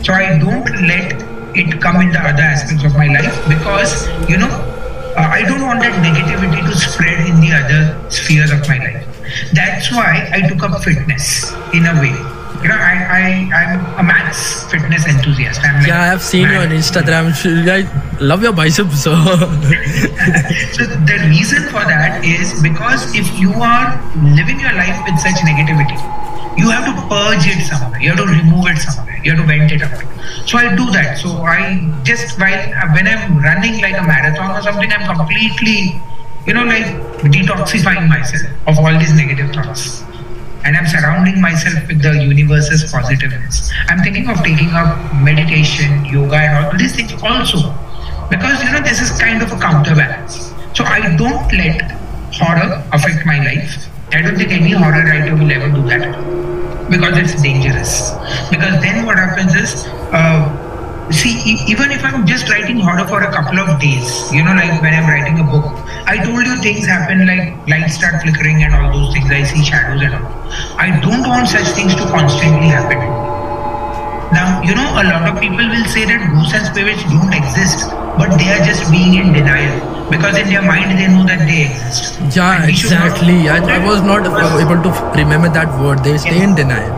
So 0.05 0.13
I 0.13 0.39
don't 0.39 0.67
let 0.87 1.23
it 1.57 1.81
come 1.81 2.01
in 2.01 2.11
the 2.11 2.21
other 2.21 2.43
aspects 2.43 2.85
of 2.85 2.95
my 2.95 3.07
life 3.07 3.35
because, 3.49 4.09
you 4.29 4.37
know, 4.37 4.74
I 5.17 5.43
don't 5.43 5.63
want 5.63 5.81
that 5.81 5.95
negativity 6.03 6.61
to 6.67 6.75
spread 6.77 7.27
in 7.27 7.41
the 7.41 7.53
other 7.53 8.11
spheres 8.11 8.51
of 8.51 8.67
my 8.69 8.79
life. 8.79 9.07
That's 9.53 9.91
why 9.93 10.29
I 10.33 10.47
took 10.49 10.63
up 10.63 10.83
fitness 10.83 11.53
in 11.73 11.87
a 11.87 11.95
way. 12.01 12.15
You 12.63 12.71
know, 12.71 12.81
I, 12.81 12.97
I, 13.05 13.21
I'm 13.53 14.01
a 14.01 14.03
max 14.03 14.65
fitness 14.71 15.07
enthusiast. 15.07 15.61
I'm 15.63 15.85
Yeah, 15.85 16.01
I 16.01 16.07
have 16.07 16.23
seen 16.23 16.49
you 16.49 16.57
on. 16.57 16.69
Instagram. 16.71 17.35
I 17.69 17.85
love 18.25 18.43
your 18.43 18.53
biceps, 18.55 19.05
sir. 19.05 19.13
So 20.73 20.87
the 20.87 21.19
reason 21.29 21.63
for 21.65 21.85
that 21.85 22.25
is 22.25 22.63
because 22.63 23.15
if 23.15 23.29
you 23.39 23.53
are 23.53 24.01
living 24.17 24.61
your 24.61 24.73
life 24.73 24.97
with 25.05 25.19
such 25.21 25.37
negativity, 25.45 25.99
you 26.57 26.71
have 26.71 26.87
to 26.87 26.95
purge 27.09 27.47
it 27.47 27.65
somewhere. 27.67 28.01
You 28.01 28.11
have 28.11 28.19
to 28.19 28.27
remove 28.27 28.67
it 28.67 28.79
somewhere. 28.79 29.21
You 29.23 29.33
have 29.33 29.41
to 29.41 29.47
vent 29.47 29.73
it 29.73 29.83
out. 29.83 30.03
So 30.47 30.59
I 30.59 30.75
do 30.75 30.91
that. 30.93 31.19
So 31.19 31.31
I 31.43 31.81
just 32.03 32.39
while 32.39 32.59
when 32.95 33.07
I'm 33.07 33.39
running 33.43 33.81
like 33.81 33.97
a 33.99 34.03
marathon 34.03 34.51
or 34.57 34.63
something, 34.63 34.91
I'm 34.93 35.05
completely, 35.17 36.01
you 36.47 36.55
know, 36.55 36.65
like 36.65 36.87
detoxifying 37.33 38.09
myself 38.09 38.51
of 38.67 38.79
all 38.79 38.99
these 38.99 39.15
negative 39.15 39.55
thoughts. 39.55 40.03
And 40.65 40.77
I'm 40.77 40.87
surrounding 40.87 41.41
myself 41.41 41.87
with 41.89 42.01
the 42.01 42.25
universe's 42.25 42.91
positiveness. 42.91 43.71
I'm 43.89 44.01
thinking 44.03 44.29
of 44.31 44.39
taking 44.39 44.71
up 44.71 44.97
meditation, 45.15 46.07
yoga, 46.07 46.37
and 46.37 46.67
all 46.67 46.79
these 46.79 46.97
things 46.97 47.13
also 47.23 47.75
because 48.31 48.63
you 48.65 48.71
know 48.73 48.81
this 48.81 49.01
is 49.01 49.11
kind 49.19 49.43
of 49.43 49.53
a 49.53 49.59
counterbalance 49.59 50.55
so 50.75 50.85
i 50.85 51.15
don't 51.17 51.53
let 51.53 51.83
horror 52.33 52.83
affect 52.93 53.27
my 53.27 53.39
life 53.45 53.89
i 54.15 54.23
don't 54.23 54.37
think 54.37 54.53
any 54.53 54.71
horror 54.71 55.05
writer 55.11 55.35
will 55.37 55.51
ever 55.51 55.69
do 55.69 55.83
that 55.89 56.05
because 56.91 57.17
it's 57.17 57.41
dangerous. 57.43 58.13
Because 58.51 58.75
then 58.83 59.07
what 59.07 59.17
happens 59.17 59.55
is 59.55 59.87
uh, 60.13 61.11
see 61.11 61.33
e- 61.53 61.65
even 61.69 61.91
if 61.91 62.05
i'm 62.05 62.27
just 62.27 62.49
writing 62.51 62.79
horror 62.79 63.07
for 63.07 63.23
a 63.23 63.31
couple 63.33 63.59
of 63.59 63.79
days 63.81 64.33
you 64.33 64.43
know 64.43 64.55
like 64.55 64.81
when 64.81 64.95
i'm 64.95 65.09
writing 65.09 65.39
a 65.39 65.45
book 65.45 65.65
i 66.09 66.17
told 66.17 66.47
you 66.47 66.57
things 66.63 66.87
happen 66.87 67.27
like 67.27 67.53
lights 67.69 67.95
start 67.95 68.23
flickering 68.23 68.63
and 68.63 68.75
all 68.75 68.89
those 68.93 69.13
things 69.13 69.31
i 69.31 69.43
see 69.43 69.63
shadows 69.63 70.01
and 70.01 70.15
all. 70.15 70.31
I 70.79 70.99
don't 71.01 71.27
want 71.29 71.49
such 71.49 71.69
things 71.75 71.95
to 71.97 72.05
constantly 72.07 72.69
happen. 72.69 72.99
Now, 74.33 74.63
you 74.63 74.75
know, 74.75 74.89
a 74.99 75.05
lot 75.05 75.29
of 75.29 75.41
people 75.41 75.59
will 75.59 75.85
say 75.87 76.05
that 76.05 76.31
ghosts 76.33 76.55
and 76.55 76.67
spirits 76.67 77.03
don't 77.05 77.33
exist, 77.33 77.91
but 78.19 78.37
they 78.39 78.51
are 78.51 78.65
just 78.65 78.91
being 78.91 79.15
in 79.15 79.33
denial 79.33 79.94
because 80.11 80.37
in 80.39 80.49
their 80.49 80.63
mind 80.63 80.99
they 80.99 81.09
know 81.09 81.25
that 81.25 81.41
they 81.49 81.67
exist. 81.67 82.21
yeah, 82.37 82.61
And 82.63 82.71
exactly. 82.71 83.49
I, 83.49 83.59
I 83.77 83.79
was 83.87 84.03
not 84.03 84.27
uh, 84.27 84.59
able 84.61 84.81
to 84.83 84.91
remember 85.19 85.49
that 85.49 85.69
word. 85.81 86.05
They 86.05 86.19
stay 86.19 86.37
yes. 86.37 86.45
in 86.49 86.55
denial. 86.55 86.93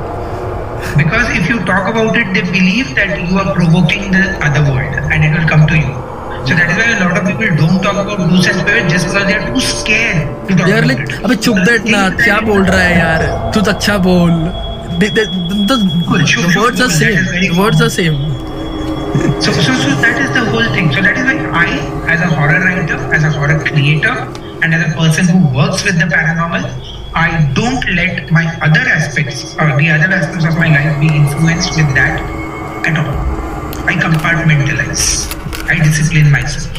Because 0.96 1.26
if 1.36 1.48
you 1.48 1.58
talk 1.64 1.88
about 1.88 2.16
it, 2.16 2.26
they 2.34 2.42
believe 2.42 2.94
that 2.96 3.18
you 3.28 3.38
are 3.38 3.54
provoking 3.54 4.10
the 4.12 4.24
other 4.44 4.62
world 4.70 4.94
and 5.12 5.24
it 5.24 5.32
will 5.38 5.48
come 5.48 5.66
to 5.66 5.76
you. 5.76 5.94
So 6.46 6.54
that 6.54 6.70
is 6.70 6.76
why 6.78 6.88
a 6.94 7.00
lot 7.04 7.16
of 7.18 7.24
people 7.26 7.48
don't 7.56 7.82
talk 7.82 7.96
about 7.98 8.18
ghosts 8.30 8.46
and 8.48 8.60
spirits 8.60 8.92
just 8.92 9.06
because 9.06 9.26
they 9.26 9.34
are 9.34 9.46
too 9.52 9.60
scared 9.60 10.48
to 10.48 10.54
talk 10.56 10.66
They 10.66 10.72
are 10.78 10.86
like, 10.86 11.00
it. 11.00 11.10
अबे 11.26 11.36
चुप 11.46 11.56
बैठ 11.66 11.86
ना 11.90 12.08
क्या 12.22 12.38
बोल 12.48 12.62
रहा 12.64 12.80
है 12.80 12.98
यार 12.98 13.22
तू 13.54 13.60
तो 13.66 13.70
अच्छा 13.70 13.96
बोल 14.06 14.30
the, 15.00 15.08
the, 15.16 15.24
the, 15.70 15.76
Cool, 16.08 16.22
the 16.24 16.60
words 16.60 16.80
are 16.80 16.88
same 16.88 17.18
the 17.40 17.50
words 17.58 17.80
are 17.86 17.90
same 17.90 18.14
so, 19.40 19.52
so, 19.52 19.72
so 19.74 19.90
that 20.04 20.16
is 20.20 20.30
the 20.34 20.44
whole 20.50 20.68
thing. 20.74 20.92
So 20.92 21.02
that 21.02 21.16
is 21.16 21.24
why 21.24 21.36
I, 21.52 21.68
as 22.12 22.20
a 22.20 22.28
horror 22.34 22.60
writer, 22.60 22.98
as 23.14 23.24
a 23.24 23.30
horror 23.30 23.58
creator, 23.64 24.16
and 24.62 24.74
as 24.74 24.92
a 24.92 24.94
person 24.96 25.26
who 25.26 25.54
works 25.54 25.84
with 25.84 25.98
the 25.98 26.06
paranormal, 26.06 26.64
I 27.14 27.50
don't 27.54 27.84
let 27.94 28.30
my 28.30 28.44
other 28.60 28.80
aspects 28.80 29.54
or 29.54 29.76
the 29.76 29.88
other 29.90 30.12
aspects 30.12 30.44
of 30.44 30.56
my 30.56 30.68
life 30.68 31.00
be 31.00 31.08
influenced 31.08 31.76
with 31.76 31.94
that 31.94 32.20
at 32.86 32.96
all. 32.98 33.14
I 33.88 33.94
compartmentalize. 33.94 35.32
I 35.68 35.82
discipline 35.82 36.30
myself. 36.30 36.72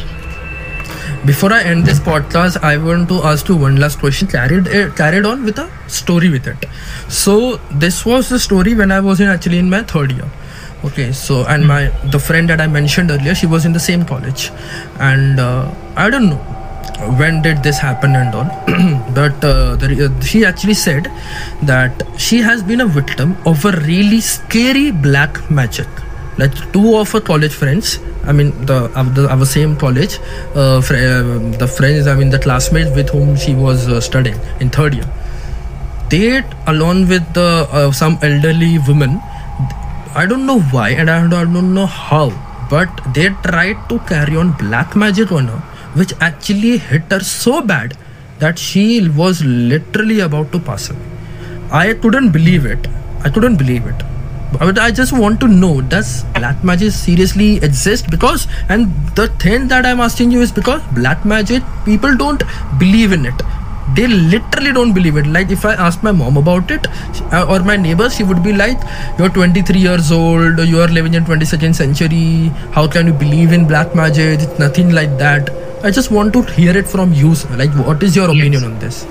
Before 1.26 1.52
I 1.52 1.62
end 1.62 1.84
this 1.84 1.98
podcast, 1.98 2.62
I 2.62 2.76
want 2.78 3.08
to 3.08 3.22
ask 3.22 3.48
you 3.48 3.56
one 3.56 3.76
last 3.76 3.98
question. 3.98 4.28
Carried 4.28 4.68
uh, 4.68 4.90
carried 4.94 5.26
on 5.26 5.44
with 5.44 5.58
a 5.58 5.68
story 5.88 6.30
with 6.30 6.46
it. 6.46 6.64
So 7.08 7.56
this 7.70 8.06
was 8.06 8.28
the 8.28 8.38
story 8.38 8.74
when 8.74 8.92
I 8.92 9.00
was 9.00 9.20
in 9.20 9.28
actually 9.28 9.58
in 9.58 9.68
my 9.68 9.82
third 9.82 10.12
year. 10.12 10.30
Okay, 10.84 11.10
so 11.10 11.44
and 11.46 11.66
my 11.66 11.90
the 12.12 12.20
friend 12.20 12.48
that 12.50 12.60
I 12.60 12.68
mentioned 12.68 13.10
earlier, 13.10 13.34
she 13.34 13.46
was 13.46 13.64
in 13.64 13.72
the 13.72 13.80
same 13.80 14.04
college, 14.04 14.50
and 15.00 15.40
uh, 15.40 15.70
I 15.96 16.08
don't 16.08 16.30
know 16.30 16.36
when 17.18 17.42
did 17.42 17.62
this 17.62 17.78
happen 17.78 18.14
and 18.14 18.34
all. 18.34 18.48
But 19.14 19.44
uh, 19.44 19.76
uh, 19.80 20.20
she 20.20 20.44
actually 20.44 20.74
said 20.74 21.10
that 21.62 22.04
she 22.16 22.38
has 22.38 22.62
been 22.62 22.80
a 22.80 22.86
victim 22.86 23.36
of 23.44 23.64
a 23.64 23.72
really 23.72 24.20
scary 24.20 24.90
black 24.92 25.50
magic. 25.50 25.88
Like 26.38 26.54
two 26.72 26.96
of 26.96 27.10
her 27.10 27.20
college 27.20 27.52
friends 27.52 27.98
i 28.24 28.32
mean 28.32 28.50
the, 28.66 28.76
uh, 28.94 29.02
the 29.14 29.28
our 29.28 29.44
same 29.44 29.74
college 29.76 30.18
uh, 30.54 30.80
fr- 30.80 30.94
the 31.62 31.66
friends 31.66 32.06
i 32.06 32.14
mean 32.14 32.30
the 32.30 32.38
classmates 32.38 32.90
with 32.94 33.08
whom 33.08 33.34
she 33.36 33.54
was 33.54 33.88
studying 34.04 34.38
in 34.60 34.70
third 34.70 34.94
year. 34.94 35.08
They 36.10 36.44
along 36.66 37.08
with 37.08 37.34
the 37.34 37.90
some 37.92 38.18
elderly 38.22 38.78
women 38.86 39.20
i 40.14 40.26
don't 40.26 40.46
know 40.46 40.60
why 40.60 40.90
and 40.90 41.10
I 41.10 41.26
don't, 41.28 41.74
know 41.74 41.86
how 41.86 42.30
but 42.70 42.88
they 43.14 43.28
tried 43.42 43.88
to 43.88 43.98
carry 44.00 44.36
on 44.36 44.52
black 44.52 44.94
magic 44.96 45.32
on 45.32 45.46
her 45.48 45.58
which 45.94 46.12
actually 46.20 46.78
hit 46.78 47.02
her 47.10 47.20
so 47.20 47.60
bad 47.62 47.96
that 48.38 48.58
she 48.58 49.08
was 49.08 49.44
literally 49.44 50.20
about 50.20 50.52
to 50.52 50.60
pass 50.60 50.90
away. 50.90 51.00
I 51.70 51.94
couldn't 51.94 52.30
believe 52.30 52.64
it. 52.64 52.86
I 53.24 53.30
couldn't 53.30 53.56
believe 53.56 53.86
it. 53.86 54.02
But 54.52 54.78
I 54.78 54.90
just 54.90 55.12
want 55.12 55.40
to 55.40 55.48
know 55.48 55.82
does 55.82 56.24
black 56.34 56.64
magic 56.64 56.92
seriously 56.92 57.56
exist? 57.56 58.10
Because, 58.10 58.46
and 58.68 58.86
the 59.14 59.28
thing 59.28 59.68
that 59.68 59.84
I'm 59.84 60.00
asking 60.00 60.30
you 60.30 60.40
is 60.40 60.50
because 60.50 60.80
black 60.94 61.24
magic, 61.24 61.62
people 61.84 62.16
don't 62.16 62.42
believe 62.78 63.12
in 63.12 63.26
it 63.26 63.34
they 63.94 64.06
literally 64.06 64.72
don't 64.72 64.92
believe 64.92 65.16
it 65.16 65.26
like 65.26 65.50
if 65.50 65.64
i 65.64 65.74
ask 65.74 66.02
my 66.02 66.12
mom 66.12 66.36
about 66.36 66.70
it 66.70 66.86
uh, 67.32 67.46
or 67.48 67.60
my 67.60 67.76
neighbors 67.76 68.14
she 68.14 68.22
would 68.22 68.42
be 68.42 68.52
like 68.52 68.78
you're 69.18 69.28
23 69.28 69.78
years 69.78 70.12
old 70.12 70.58
you 70.60 70.80
are 70.80 70.88
living 70.88 71.14
in 71.14 71.24
22nd 71.24 71.74
century 71.74 72.50
how 72.72 72.86
can 72.86 73.06
you 73.06 73.12
believe 73.12 73.52
in 73.52 73.66
black 73.66 73.94
magic 73.94 74.40
it's 74.40 74.58
nothing 74.58 74.92
like 74.92 75.16
that 75.18 75.48
I 75.80 75.92
just 75.92 76.10
want 76.10 76.32
to 76.32 76.42
hear 76.42 76.76
it 76.76 76.88
from 76.88 77.12
you. 77.12 77.36
Sir. 77.36 77.56
Like, 77.56 77.70
what 77.86 78.02
is 78.02 78.16
your 78.16 78.24
opinion 78.24 78.52
yes. 78.52 78.64
on 78.64 78.78
this? 78.80 79.04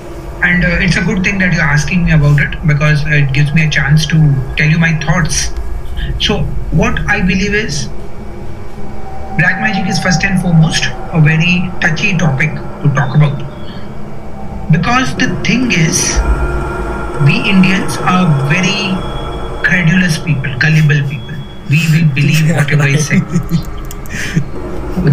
And 0.43 0.65
uh, 0.65 0.79
it's 0.81 0.97
a 0.97 1.01
good 1.01 1.23
thing 1.23 1.37
that 1.39 1.53
you're 1.53 1.63
asking 1.63 2.03
me 2.03 2.11
about 2.11 2.41
it 2.41 2.67
because 2.67 3.03
it 3.07 3.31
gives 3.31 3.53
me 3.53 3.65
a 3.65 3.69
chance 3.69 4.05
to 4.07 4.17
tell 4.57 4.69
you 4.69 4.77
my 4.77 4.99
thoughts. 4.99 5.47
So, 6.19 6.39
what 6.75 6.99
I 7.07 7.21
believe 7.21 7.53
is 7.53 7.85
black 9.39 9.61
magic 9.61 9.87
is 9.89 9.97
first 9.97 10.25
and 10.25 10.41
foremost 10.41 10.83
a 11.13 11.21
very 11.21 11.71
touchy 11.79 12.17
topic 12.17 12.51
to 12.51 12.93
talk 12.93 13.15
about. 13.15 13.46
Because 14.71 15.15
the 15.15 15.27
thing 15.47 15.71
is, 15.71 16.19
we 17.25 17.35
Indians 17.49 17.95
are 18.03 18.27
very 18.51 18.91
credulous 19.63 20.17
people, 20.19 20.51
gullible 20.59 21.01
people. 21.09 21.35
We 21.69 21.79
will 21.93 22.07
believe 22.13 22.49
whatever 22.55 22.87
is 22.87 23.07
said. 23.07 23.23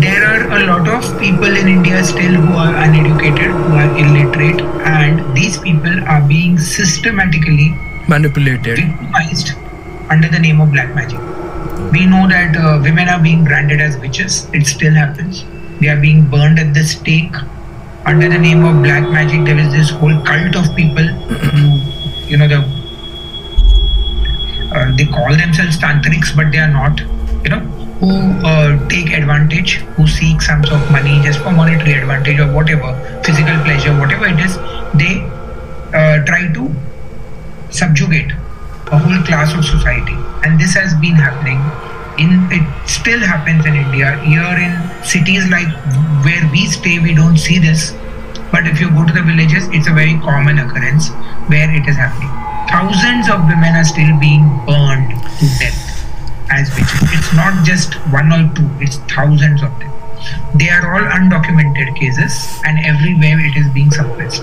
there 0.03 0.25
are 0.27 0.59
a 0.59 0.67
lot 0.67 0.89
of 0.89 1.07
people 1.21 1.57
in 1.63 1.69
India 1.69 2.03
still 2.03 2.35
who 2.35 2.55
are 2.55 2.75
uneducated, 2.83 3.51
who 3.51 3.73
are 3.75 3.97
illiterate, 3.97 4.61
and 4.97 5.37
these 5.37 5.59
people 5.59 6.03
are 6.05 6.27
being 6.27 6.59
systematically 6.59 7.71
manipulated, 8.09 8.79
victimized 8.79 9.53
under 10.11 10.29
the 10.29 10.39
name 10.39 10.61
of 10.61 10.73
black 10.73 10.95
magic. 10.95 11.21
We 11.93 12.07
know 12.07 12.27
that 12.29 12.57
uh, 12.57 12.81
women 12.83 13.09
are 13.09 13.23
being 13.23 13.45
branded 13.45 13.81
as 13.81 13.97
witches. 13.99 14.49
It 14.53 14.67
still 14.67 14.95
happens. 14.95 15.45
They 15.81 15.89
are 15.89 16.01
being 16.01 16.29
burned 16.29 16.59
at 16.59 16.75
the 16.75 16.83
stake 16.83 17.35
under 18.07 18.29
the 18.29 18.39
name 18.39 18.65
of 18.65 18.83
black 18.83 19.09
magic. 19.11 19.45
There 19.45 19.59
is 19.59 19.73
this 19.73 19.91
whole 19.91 20.19
cult 20.23 20.57
of 20.57 20.75
people 20.77 21.05
who, 21.05 21.81
you 22.31 22.37
know, 22.37 22.49
the 22.49 22.61
uh, 24.75 24.97
they 24.97 25.07
call 25.07 25.37
themselves 25.37 25.79
tantrics, 25.79 26.35
but 26.35 26.51
they 26.51 26.59
are 26.59 26.71
not. 26.71 27.01
You 27.45 27.51
know, 27.51 27.61
who 28.01 28.47
uh, 28.47 28.89
take 28.89 29.13
advantage, 29.13 29.75
who 29.97 30.07
seek 30.07 30.41
sums 30.43 30.71
of 30.71 30.91
money 30.91 31.21
just 31.23 31.41
for 31.41 31.53
monetary 31.53 31.93
advantage 31.93 32.41
or 32.41 32.51
whatever, 32.53 32.93
physical 33.25 33.57
pleasure, 33.65 33.93
whatever 33.99 34.27
it 34.27 34.41
is, 34.41 34.57
they 34.95 35.21
uh, 35.95 36.25
try 36.25 36.53
to 36.53 36.75
subjugate 37.71 38.33
a 38.93 38.99
whole 38.99 39.23
class 39.25 39.55
of 39.55 39.65
society. 39.65 40.17
And 40.45 40.59
this 40.59 40.75
has 40.75 40.95
been 40.95 41.15
happening. 41.15 41.59
In 42.19 42.47
it 42.51 42.65
still 42.89 43.21
happens 43.21 43.67
in 43.67 43.75
India. 43.75 44.17
Here 44.23 44.57
in 44.59 45.05
cities 45.05 45.49
like 45.51 45.69
where 46.25 46.47
we 46.53 46.67
stay, 46.67 46.99
we 46.99 47.15
don't 47.15 47.37
see 47.37 47.59
this. 47.59 47.93
But 48.53 48.67
if 48.67 48.81
you 48.81 48.91
go 48.91 49.05
to 49.05 49.13
the 49.13 49.23
villages, 49.23 49.67
it's 49.73 49.89
a 49.89 49.93
very 49.93 50.15
common 50.21 50.59
occurrence 50.59 51.11
where 51.51 51.69
it 51.75 51.89
is 51.89 51.97
happening. 51.97 52.31
Thousands 52.71 53.29
of 53.29 53.47
women 53.49 53.75
are 53.75 53.85
still 53.85 54.19
being 54.19 54.47
burned 54.67 55.11
to 55.11 55.47
death 55.59 55.85
as 56.51 56.71
witches. 56.71 57.03
It's 57.13 57.33
not 57.35 57.65
just 57.65 57.95
one 58.15 58.33
or 58.33 58.47
two, 58.55 58.69
it's 58.81 58.97
thousands 59.11 59.63
of 59.63 59.71
them. 59.81 59.91
They 60.55 60.71
are 60.71 60.87
all 60.95 61.05
undocumented 61.19 61.97
cases, 61.99 62.61
and 62.65 62.79
everywhere 62.87 63.39
it 63.45 63.57
is 63.57 63.69
being 63.75 63.91
suppressed. 63.91 64.43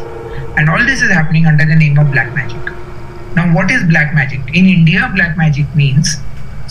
And 0.58 0.70
all 0.70 0.84
this 0.86 1.02
is 1.02 1.10
happening 1.10 1.46
under 1.46 1.66
the 1.66 1.76
name 1.76 1.98
of 1.98 2.12
black 2.12 2.36
magic. 2.36 2.62
Now, 3.36 3.54
what 3.56 3.72
is 3.72 3.84
black 3.88 4.14
magic? 4.14 4.42
In 4.54 4.66
India, 4.68 5.10
black 5.16 5.38
magic 5.38 5.74
means 5.74 6.18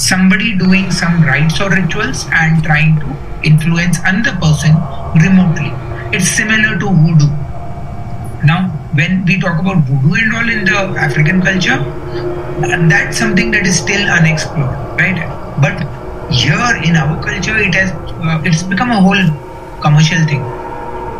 somebody 0.00 0.56
doing 0.56 0.90
some 0.90 1.22
rites 1.22 1.60
or 1.60 1.68
rituals 1.70 2.24
and 2.32 2.64
trying 2.64 2.98
to 3.00 3.08
influence 3.44 3.98
another 4.04 4.34
person 4.40 4.72
remotely. 5.20 5.70
It's 6.16 6.28
similar 6.28 6.78
to 6.78 6.86
voodoo. 6.88 7.28
Now, 8.42 8.68
when 8.94 9.24
we 9.26 9.38
talk 9.38 9.60
about 9.60 9.84
voodoo 9.84 10.14
and 10.14 10.32
all 10.34 10.48
in 10.48 10.64
the 10.64 10.78
African 10.98 11.42
culture, 11.42 11.78
that's 12.88 13.18
something 13.18 13.50
that 13.50 13.66
is 13.66 13.78
still 13.78 14.08
unexplored, 14.08 14.72
right? 14.98 15.20
But 15.60 15.76
here 16.32 16.72
in 16.82 16.96
our 16.96 17.22
culture, 17.22 17.58
it 17.58 17.74
has 17.74 17.90
uh, 17.92 18.42
it's 18.44 18.62
become 18.62 18.90
a 18.90 19.00
whole 19.00 19.24
commercial 19.82 20.24
thing. 20.26 20.42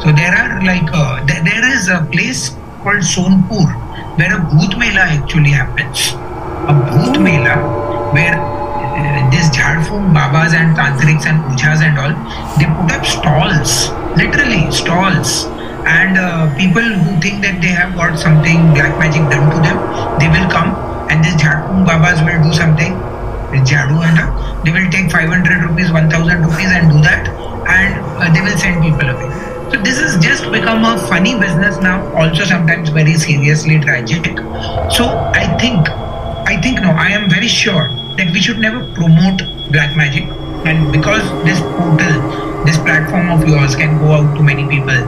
So 0.01 0.13
there 0.13 0.33
are 0.33 0.65
like 0.65 0.89
uh, 0.95 1.27
th- 1.27 1.45
there 1.45 1.67
is 1.77 1.89
a 1.89 2.09
place 2.13 2.51
called 2.83 3.05
Sonpur 3.05 3.69
where 4.17 4.33
a 4.37 4.41
bhoot 4.41 4.79
mela 4.79 5.05
actually 5.19 5.51
happens. 5.51 6.13
A 6.73 6.75
bhoot 6.89 7.21
mela 7.23 7.57
where 8.15 8.60
this 9.31 9.49
Jhadfung 9.51 10.13
Babas 10.13 10.55
and 10.55 10.77
Tantrics 10.77 11.27
and 11.27 11.39
Ujhas 11.53 11.81
and 11.81 11.97
all, 11.99 12.15
they 12.59 12.67
put 12.67 12.91
up 12.93 13.05
stalls, 13.07 13.91
literally 14.17 14.71
stalls 14.71 15.47
and 15.87 16.19
uh, 16.19 16.55
people 16.57 16.83
who 16.83 17.21
think 17.21 17.41
that 17.43 17.61
they 17.63 17.73
have 17.73 17.95
got 17.97 18.19
something 18.19 18.73
black 18.77 18.93
magic 18.99 19.23
done 19.33 19.49
to 19.49 19.59
them, 19.65 19.79
they 20.21 20.29
will 20.29 20.49
come 20.51 20.77
and 21.11 21.25
these 21.25 21.35
Jhadpung 21.35 21.87
Babas 21.87 22.21
will 22.21 22.43
do 22.43 22.53
something 22.53 22.95
with 23.51 23.67
Jadu 23.67 23.99
and 24.05 24.19
they 24.67 24.73
will 24.73 24.91
take 24.91 25.11
500 25.11 25.65
rupees, 25.65 25.91
1000 25.91 26.43
rupees 26.43 26.71
and 26.71 26.91
do 26.91 27.01
that 27.03 27.29
and 27.67 27.97
uh, 28.21 28.33
they 28.33 28.41
will 28.41 28.57
send 28.59 28.83
people 28.83 29.09
away. 29.09 29.29
So 29.71 29.81
this 29.81 30.01
has 30.01 30.19
just 30.23 30.51
become 30.51 30.85
a 30.85 30.99
funny 31.07 31.39
business 31.39 31.79
now, 31.79 32.03
also 32.15 32.45
sometimes 32.45 32.91
very 32.91 33.15
seriously 33.15 33.79
tragic. 33.79 34.27
So 34.91 35.07
I 35.33 35.57
think, 35.59 35.89
I 36.47 36.61
think 36.61 36.81
no, 36.81 36.91
I 36.91 37.11
am 37.11 37.31
very 37.31 37.49
sure 37.49 37.89
that 38.17 38.31
we 38.33 38.41
should 38.41 38.59
never 38.59 38.81
promote 38.95 39.43
black 39.71 39.97
magic. 39.97 40.25
And 40.67 40.93
because 40.93 41.23
this 41.45 41.61
portal 41.61 42.49
this 42.65 42.77
platform 42.77 43.31
of 43.31 43.49
yours 43.49 43.75
can 43.75 43.99
go 43.99 44.13
out 44.13 44.37
to 44.37 44.43
many 44.43 44.69
people 44.69 44.99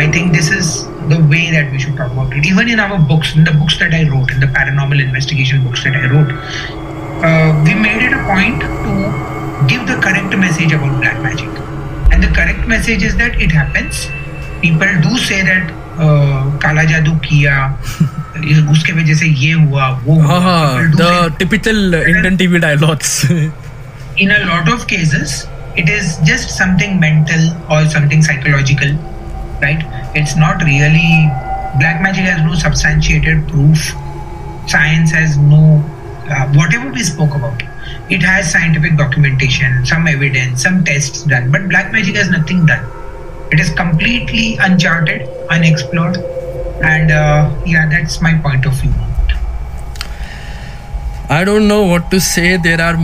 i 0.00 0.10
think 0.10 0.32
this 0.32 0.48
is 0.50 0.86
the 1.10 1.18
way 1.30 1.50
that 1.50 1.70
we 1.70 1.78
should 1.78 1.94
talk 1.94 2.10
about 2.10 2.32
it. 2.32 2.46
Even 2.46 2.70
in 2.70 2.80
our 2.80 2.98
books 2.98 3.34
in 3.34 3.44
the 3.44 3.52
books 3.52 3.78
that 3.80 3.92
i 3.92 4.08
wrote 4.08 4.30
in 4.30 4.40
the 4.40 4.46
paranormal 4.46 4.98
investigation 4.98 5.62
books 5.62 5.84
that 5.84 5.94
i 5.94 6.06
wrote 6.08 6.32
uh, 7.22 7.62
we 7.64 7.74
made 7.74 8.02
it 8.02 8.12
a 8.12 8.22
point 8.26 8.60
to 8.60 8.92
give 9.68 9.86
the 9.86 9.94
correct 10.02 10.36
message 10.36 10.72
about 10.72 10.98
black 11.00 11.20
magic. 11.22 11.48
And 12.12 12.22
the 12.22 12.28
correct 12.28 12.66
message 12.66 13.02
is 13.02 13.16
that 13.16 13.40
it 13.40 13.52
happens. 13.52 14.08
People 14.60 14.90
do 15.00 15.16
say 15.18 15.42
that 15.42 15.70
uh, 15.98 16.58
kala 16.58 16.82
jadoo 16.82 17.20
kiya 17.22 17.78
उसके 18.36 18.92
वजह 18.92 19.14
से 19.14 19.26
ये 19.26 19.52
हुआ 19.52 19.88
वो 20.04 20.18
typical 21.38 21.94
Indian 21.96 22.36
TV 22.36 22.58
dialogues 22.58 23.24
in 23.30 24.30
a 24.30 24.38
lot 24.38 24.68
of 24.68 24.84
cases 24.86 25.46
it 25.78 25.88
is 25.88 26.20
just 26.24 26.48
something 26.50 27.00
mental 27.00 27.48
और 27.70 27.88
something 27.88 28.22
psychological 28.22 28.96
right 29.62 30.16
it's 30.16 30.36
not 30.36 30.62
really 30.62 31.26
black 31.76 32.00
magic 32.02 32.24
has 32.24 32.40
no 32.42 32.54
substantiated 32.60 33.42
proof 33.48 33.76
science 34.72 35.14
has 35.14 35.38
no 35.40 35.62
what 36.56 36.74
we 36.94 37.04
spoke 37.04 37.34
about 37.34 37.62
it 38.12 38.24
has 38.24 38.46
scientific 38.46 38.96
documentation 38.96 39.82
some 39.84 40.08
evidence 40.08 40.62
some 40.64 40.82
test 40.84 41.28
done 41.28 41.50
but 41.52 41.68
black 41.68 41.90
magic 41.94 42.16
has 42.16 42.30
nothing 42.30 42.66
done 42.68 42.88
it 43.52 43.60
is 43.60 43.72
completely 43.74 44.54
uncharted 44.62 45.26
unexplored 45.50 46.16
and 46.82 47.10
uh, 47.10 47.50
yeah, 47.66 47.88
that's 47.88 48.20
my 48.20 48.34
point 48.38 48.64
of 48.66 48.74
view. 48.74 48.92
I 51.30 51.44
don't 51.44 51.66
know 51.66 51.84
what 51.84 52.10
to 52.10 52.20
say. 52.20 52.58
There 52.58 52.78
are 52.78 52.94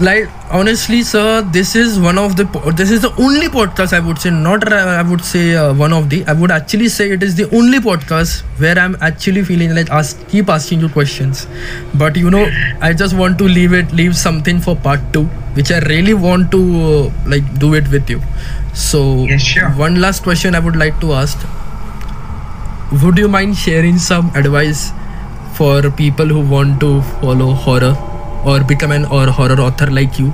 like 0.00 0.28
honestly, 0.50 1.02
sir. 1.02 1.42
This 1.42 1.76
is 1.76 1.98
one 2.00 2.18
of 2.18 2.34
the. 2.36 2.44
This 2.76 2.90
is 2.90 3.02
the 3.02 3.10
only 3.22 3.46
podcast 3.46 3.92
I 3.92 4.00
would 4.00 4.18
say. 4.18 4.30
Not 4.30 4.66
I 4.72 5.02
would 5.02 5.24
say 5.24 5.54
uh, 5.54 5.72
one 5.72 5.92
of 5.92 6.10
the. 6.10 6.24
I 6.26 6.32
would 6.32 6.50
actually 6.50 6.88
say 6.88 7.12
it 7.12 7.22
is 7.22 7.36
the 7.36 7.48
only 7.54 7.78
podcast 7.78 8.40
where 8.58 8.76
I'm 8.76 8.96
actually 9.00 9.44
feeling 9.44 9.76
like 9.76 9.90
ask 9.90 10.26
keep 10.28 10.48
asking 10.48 10.80
you 10.80 10.88
questions. 10.88 11.46
But 11.94 12.16
you 12.16 12.30
know, 12.30 12.50
I 12.80 12.92
just 12.94 13.14
want 13.16 13.38
to 13.38 13.44
leave 13.44 13.72
it, 13.74 13.92
leave 13.92 14.16
something 14.16 14.58
for 14.58 14.74
part 14.74 15.00
two, 15.12 15.26
which 15.60 15.70
I 15.70 15.78
really 15.80 16.14
want 16.14 16.50
to 16.52 16.60
uh, 16.88 17.12
like 17.26 17.58
do 17.60 17.74
it 17.74 17.88
with 17.90 18.10
you. 18.10 18.20
So 18.74 19.24
Yes, 19.26 19.40
sure. 19.42 19.68
one 19.70 20.00
last 20.00 20.24
question 20.24 20.56
I 20.56 20.58
would 20.58 20.74
like 20.74 20.98
to 21.00 21.12
ask. 21.12 21.38
Would 23.00 23.16
you 23.16 23.26
mind 23.26 23.56
sharing 23.56 23.96
some 23.98 24.30
advice 24.36 24.92
for 25.54 25.90
people 25.90 26.26
who 26.26 26.40
want 26.40 26.78
to 26.80 27.00
follow 27.20 27.54
horror 27.54 27.96
or 28.44 28.62
become 28.62 28.92
an 28.92 29.06
or 29.06 29.28
horror 29.28 29.58
author 29.60 29.86
like 29.86 30.18
you? 30.18 30.32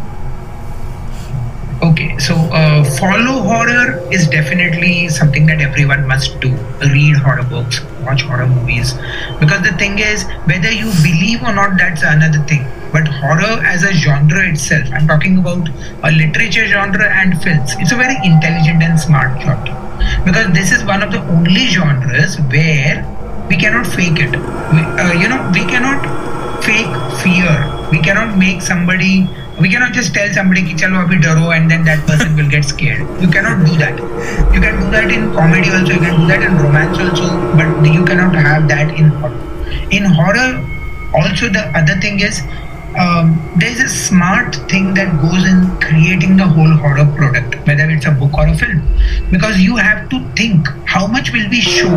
Okay, 1.80 2.18
so 2.18 2.34
uh, 2.34 2.82
follow 2.98 3.42
horror 3.42 4.02
is 4.12 4.28
definitely 4.28 5.08
something 5.08 5.46
that 5.46 5.60
everyone 5.60 6.08
must 6.08 6.40
do. 6.40 6.50
Read 6.80 7.14
horror 7.16 7.44
books, 7.44 7.80
watch 8.02 8.22
horror 8.22 8.48
movies. 8.48 8.94
Because 9.38 9.62
the 9.62 9.76
thing 9.78 10.00
is, 10.00 10.24
whether 10.46 10.72
you 10.72 10.90
believe 11.06 11.42
or 11.42 11.54
not, 11.54 11.78
that's 11.78 12.02
another 12.02 12.40
thing. 12.46 12.66
But 12.92 13.06
horror 13.06 13.62
as 13.64 13.84
a 13.84 13.92
genre 13.92 14.50
itself, 14.50 14.88
I'm 14.92 15.06
talking 15.06 15.38
about 15.38 15.68
a 16.02 16.10
literature 16.10 16.66
genre 16.66 17.08
and 17.08 17.40
films, 17.40 17.76
it's 17.78 17.92
a 17.92 17.96
very 17.96 18.16
intelligent 18.24 18.82
and 18.82 18.98
smart 18.98 19.40
genre 19.40 19.87
because 20.24 20.52
this 20.52 20.72
is 20.72 20.84
one 20.84 21.02
of 21.02 21.10
the 21.12 21.20
only 21.34 21.66
genres 21.66 22.38
where 22.52 23.04
we 23.48 23.56
cannot 23.56 23.86
fake 23.86 24.18
it. 24.18 24.30
We, 24.30 24.80
uh, 25.02 25.12
you 25.14 25.28
know 25.28 25.50
we 25.52 25.64
cannot 25.64 26.02
fake 26.64 26.94
fear. 27.22 27.52
We 27.90 28.00
cannot 28.00 28.36
make 28.38 28.62
somebody 28.62 29.28
we 29.60 29.68
cannot 29.68 29.92
just 29.92 30.14
tell 30.14 30.32
somebody 30.32 30.62
ki 30.66 30.74
chalo 30.80 30.98
abhi 31.04 31.20
daro 31.22 31.46
and 31.54 31.70
then 31.70 31.84
that 31.84 32.06
person 32.06 32.36
will 32.36 32.48
get 32.48 32.64
scared. 32.64 33.00
You 33.20 33.28
cannot 33.28 33.64
do 33.66 33.76
that. 33.78 33.98
You 34.54 34.60
can 34.60 34.80
do 34.80 34.90
that 34.96 35.10
in 35.10 35.32
comedy 35.32 35.70
also 35.70 35.92
you 35.94 36.00
can 36.06 36.20
do 36.20 36.26
that 36.28 36.42
in 36.48 36.56
romance 36.64 36.98
also 36.98 37.30
but 37.60 37.92
you 37.98 38.04
cannot 38.04 38.34
have 38.34 38.68
that 38.68 38.94
in 39.02 39.08
horror. 39.22 39.40
In 39.90 40.04
horror 40.04 40.50
also 41.14 41.48
the 41.48 41.64
other 41.80 41.96
thing 42.00 42.20
is 42.20 42.42
um, 42.98 43.54
there's 43.58 43.80
a 43.80 43.88
smart 43.88 44.56
thing 44.68 44.94
that 44.94 45.20
goes 45.22 45.44
in 45.44 45.80
creating 45.80 46.36
the 46.36 46.46
whole 46.46 46.70
horror 46.70 47.06
product, 47.16 47.66
whether 47.66 47.88
it's 47.88 48.06
a 48.06 48.10
book 48.10 48.34
or 48.36 48.48
a 48.48 48.56
film, 48.56 48.82
because 49.30 49.60
you 49.60 49.76
have 49.76 50.08
to 50.10 50.28
think 50.34 50.66
how 50.84 51.06
much 51.06 51.32
will 51.32 51.48
we 51.48 51.60
show 51.60 51.94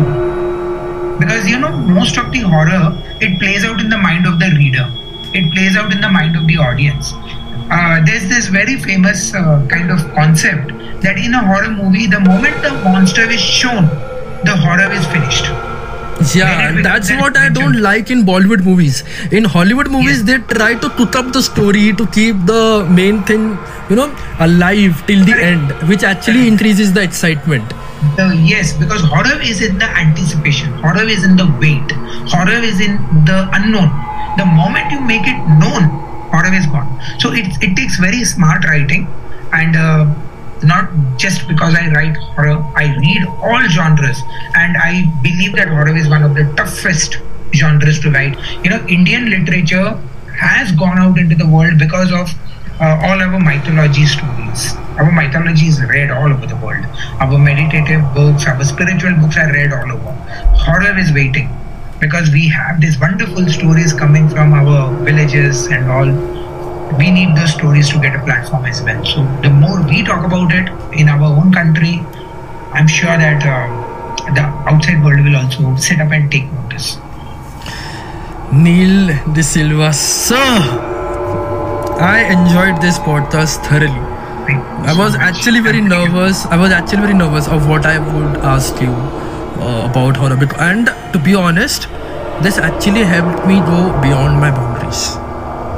because 1.18 1.48
you 1.48 1.58
know 1.58 1.70
most 1.70 2.16
of 2.16 2.32
the 2.32 2.40
horror 2.40 2.98
it 3.20 3.38
plays 3.38 3.64
out 3.64 3.80
in 3.80 3.88
the 3.88 3.98
mind 3.98 4.26
of 4.26 4.38
the 4.38 4.50
reader. 4.56 4.86
It 5.34 5.52
plays 5.52 5.76
out 5.76 5.92
in 5.92 6.00
the 6.00 6.10
mind 6.10 6.36
of 6.36 6.46
the 6.46 6.58
audience. 6.58 7.12
Uh, 7.14 8.02
there's 8.04 8.28
this 8.28 8.48
very 8.48 8.76
famous 8.76 9.34
uh, 9.34 9.66
kind 9.68 9.90
of 9.90 9.98
concept 10.14 10.72
that 11.02 11.18
in 11.18 11.34
a 11.34 11.44
horror 11.44 11.70
movie 11.70 12.06
the 12.06 12.20
moment 12.20 12.60
the 12.62 12.72
monster 12.84 13.28
is 13.30 13.40
shown 13.40 13.86
the 14.44 14.56
horror 14.56 14.90
is 14.92 15.06
finished 15.06 15.46
Yeah, 16.34 16.70
Very 16.70 16.82
that's 16.82 17.10
what 17.10 17.36
I 17.36 17.48
don't 17.48 17.80
like 17.80 18.10
in 18.10 18.24
Bollywood 18.24 18.64
movies. 18.64 19.02
In 19.32 19.44
Hollywood 19.44 19.90
movies, 19.90 20.24
they 20.24 20.38
try 20.38 20.74
to 20.74 20.88
put 20.90 21.16
up 21.16 21.32
the 21.32 21.42
story 21.42 21.92
to 21.94 22.06
keep 22.08 22.36
the 22.46 22.86
main 22.90 23.22
thing, 23.24 23.58
you 23.90 23.96
know, 23.96 24.14
alive 24.38 25.04
till 25.06 25.24
the 25.24 25.34
end, 25.34 25.72
which 25.88 26.02
actually 26.04 26.46
increases 26.48 26.92
the 26.92 27.02
excitement. 27.02 27.74
the, 28.18 28.24
yes 28.44 28.72
because 28.78 29.02
horror 29.10 29.40
is 29.42 29.60
in 29.62 29.78
the 29.78 29.88
anticipation. 30.04 30.72
Horror 30.84 31.04
is 31.16 31.24
in 31.24 31.36
the 31.36 31.46
wait. 31.60 31.92
Horror 32.32 32.60
is 32.70 32.80
in 32.80 32.96
the 33.30 33.48
unknown. 33.58 33.90
The 34.36 34.46
moment 34.46 34.90
you 34.90 35.00
make 35.00 35.26
it 35.26 35.38
known 35.62 35.84
horror 36.32 36.52
is 36.54 36.66
gone. 36.66 36.88
So 37.20 37.32
it, 37.32 37.46
it 37.62 37.76
takes 37.76 37.98
very 37.98 38.24
smart 38.24 38.64
writing 38.64 39.06
and 39.52 39.76
uh, 39.76 40.06
not 40.64 40.90
just 41.16 41.46
because 41.48 41.74
i 41.74 41.88
write 41.90 42.16
horror 42.16 42.58
i 42.76 42.94
read 42.96 43.26
all 43.42 43.62
genres 43.68 44.22
and 44.54 44.76
i 44.76 45.04
believe 45.22 45.54
that 45.54 45.68
horror 45.68 45.96
is 45.96 46.08
one 46.08 46.22
of 46.22 46.34
the 46.34 46.44
toughest 46.56 47.18
genres 47.54 47.98
to 48.00 48.10
write 48.10 48.36
you 48.64 48.70
know 48.70 48.84
indian 48.86 49.28
literature 49.30 49.98
has 50.36 50.72
gone 50.72 50.98
out 50.98 51.18
into 51.18 51.34
the 51.34 51.46
world 51.46 51.78
because 51.78 52.12
of 52.12 52.28
uh, 52.80 52.98
all 53.02 53.20
our 53.20 53.38
mythology 53.38 54.06
stories. 54.06 54.74
Our 54.98 55.12
mythology 55.12 55.66
is 55.66 55.80
read 55.82 56.10
all 56.10 56.32
over 56.32 56.46
the 56.46 56.56
world. 56.56 56.84
Our 57.20 57.38
meditative 57.38 58.02
books, 58.14 58.46
our 58.46 58.62
spiritual 58.64 59.14
books 59.20 59.36
are 59.36 59.52
read 59.52 59.72
all 59.72 59.92
over. 59.92 60.12
Horror 60.66 60.98
is 60.98 61.12
waiting 61.12 61.48
because 62.00 62.30
we 62.30 62.48
have 62.48 62.80
these 62.80 62.98
wonderful 62.98 63.46
stories 63.48 63.92
coming 63.92 64.28
from 64.28 64.52
our 64.52 64.96
villages 65.04 65.66
and 65.66 65.90
all. 65.90 66.10
We 66.98 67.10
need 67.10 67.36
those 67.36 67.52
stories 67.52 67.88
to 67.90 68.00
get 68.00 68.14
a 68.14 68.22
platform 68.24 68.64
as 68.66 68.82
well. 68.82 69.04
So 69.04 69.24
the 69.42 69.50
more 69.50 69.82
we 69.82 70.02
talk 70.02 70.24
about 70.24 70.52
it 70.52 70.68
in 70.92 71.08
our 71.08 71.22
own 71.24 71.52
country, 71.52 72.00
I'm 72.72 72.86
sure 72.86 73.16
that 73.16 73.42
uh, 73.44 74.34
the 74.34 74.42
outside 74.70 75.02
world 75.04 75.24
will 75.24 75.36
also 75.36 75.76
sit 75.76 76.00
up 76.00 76.10
and 76.12 76.30
take 76.30 76.50
notice. 76.52 76.98
Neil 78.52 79.14
D'Silva, 79.32 79.92
sir. 79.92 80.36
I 82.00 82.26
enjoyed 82.30 82.82
this 82.82 82.98
podcast 82.98 83.64
thoroughly. 83.64 84.10
I 84.84 84.94
was 84.98 85.14
actually 85.14 85.60
very 85.60 85.80
nervous. 85.80 86.44
I 86.46 86.56
was 86.56 86.72
actually 86.72 87.02
very 87.02 87.14
nervous 87.14 87.48
of 87.48 87.68
what 87.68 87.86
I 87.86 87.98
would 87.98 88.36
ask 88.38 88.80
you 88.80 88.90
uh, 88.90 89.88
about 89.88 90.16
horror. 90.16 90.36
And 90.58 90.86
to 91.12 91.18
be 91.18 91.34
honest, 91.34 91.88
this 92.42 92.58
actually 92.58 93.04
helped 93.04 93.46
me 93.46 93.60
go 93.60 94.00
beyond 94.02 94.40
my 94.40 94.50
boundaries. 94.50 95.21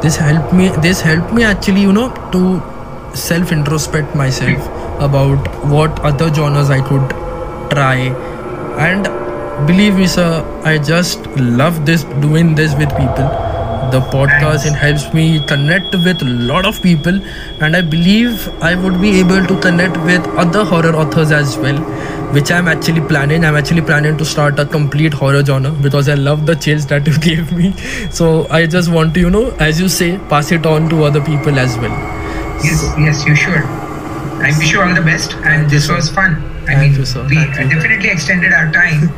This 0.05 0.17
helped 0.17 0.53
me. 0.53 0.69
This 0.87 1.01
helped 1.01 1.33
me 1.33 1.45
actually, 1.45 1.81
you 1.81 1.93
know, 1.93 2.09
to 2.33 2.41
self 3.17 3.53
introspect 3.53 4.15
myself 4.15 4.67
about 5.07 5.49
what 5.75 5.99
other 6.01 6.33
genres 6.33 6.69
I 6.69 6.81
could 6.89 7.09
try. 7.71 7.97
And 8.89 9.09
believe 9.67 9.97
me, 9.97 10.07
sir, 10.07 10.29
I 10.65 10.77
just 10.79 11.27
love 11.63 11.87
this 11.87 12.05
doing 12.29 12.55
this 12.55 12.75
with 12.75 12.91
people 12.99 13.43
the 13.91 14.01
podcast 14.14 14.66
it 14.70 14.74
helps 14.74 15.12
me 15.14 15.41
connect 15.47 15.95
with 16.07 16.22
a 16.22 16.30
lot 16.51 16.66
of 16.66 16.80
people 16.82 17.20
and 17.61 17.76
i 17.76 17.80
believe 17.80 18.49
i 18.62 18.74
would 18.74 19.01
be 19.01 19.11
able 19.20 19.45
to 19.47 19.59
connect 19.61 19.97
with 20.09 20.26
other 20.45 20.64
horror 20.64 20.95
authors 20.95 21.30
as 21.32 21.57
well 21.59 21.78
which 22.37 22.51
i'm 22.51 22.68
actually 22.68 23.01
planning 23.12 23.45
i'm 23.45 23.57
actually 23.57 23.82
planning 23.82 24.16
to 24.16 24.24
start 24.24 24.59
a 24.59 24.66
complete 24.66 25.12
horror 25.12 25.45
genre 25.45 25.70
because 25.89 26.09
i 26.09 26.14
love 26.14 26.47
the 26.47 26.57
chills 26.57 26.87
that 26.87 27.07
you 27.12 27.18
gave 27.18 27.53
me 27.53 27.72
so 28.11 28.47
i 28.51 28.66
just 28.66 28.91
want 28.91 29.14
to 29.14 29.20
you 29.20 29.30
know 29.30 29.51
as 29.68 29.80
you 29.80 29.89
say 29.89 30.18
pass 30.35 30.53
it 30.53 30.66
on 30.66 30.89
to 30.89 31.05
other 31.05 31.20
people 31.32 31.59
as 31.59 31.76
well 31.78 31.97
Yes, 32.64 32.82
yes, 32.99 33.26
you 33.26 33.35
should. 33.35 33.64
I 34.41 34.53
wish 34.59 34.72
you 34.72 34.80
all 34.80 34.95
the 34.95 35.03
best, 35.03 35.32
and 35.53 35.68
this 35.68 35.89
was 35.91 36.09
fun. 36.09 36.37
I 36.65 36.75
Thank 36.75 36.93
mean, 36.93 37.01
you, 37.01 37.05
sir. 37.07 37.23
we 37.29 37.37
Thank 37.37 37.73
you. 37.73 37.79
definitely 37.81 38.11
extended 38.11 38.53
our 38.53 38.71
time, 38.73 39.09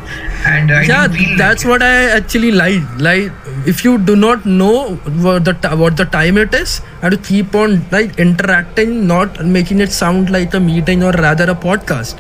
and 0.53 0.71
uh, 0.71 0.75
I 0.75 0.83
yeah 0.83 1.07
that's 1.41 1.65
like 1.65 1.71
what 1.73 1.83
i 1.83 2.05
actually 2.19 2.51
like. 2.53 2.83
Like 2.99 3.33
if 3.67 3.85
you 3.85 3.99
do 3.99 4.17
not 4.17 4.47
know 4.47 4.95
what 5.27 5.45
the 5.45 5.55
what 5.83 5.97
the 5.97 6.07
time 6.07 6.39
it 6.39 6.55
is 6.55 6.81
and 7.03 7.13
to 7.13 7.19
keep 7.29 7.55
on 7.55 7.77
like 7.91 8.19
interacting 8.19 9.07
not 9.07 9.45
making 9.45 9.81
it 9.81 9.93
sound 9.93 10.31
like 10.31 10.55
a 10.55 10.61
meeting 10.61 11.03
or 11.03 11.13
rather 11.13 11.51
a 11.51 11.55
podcast. 11.55 12.19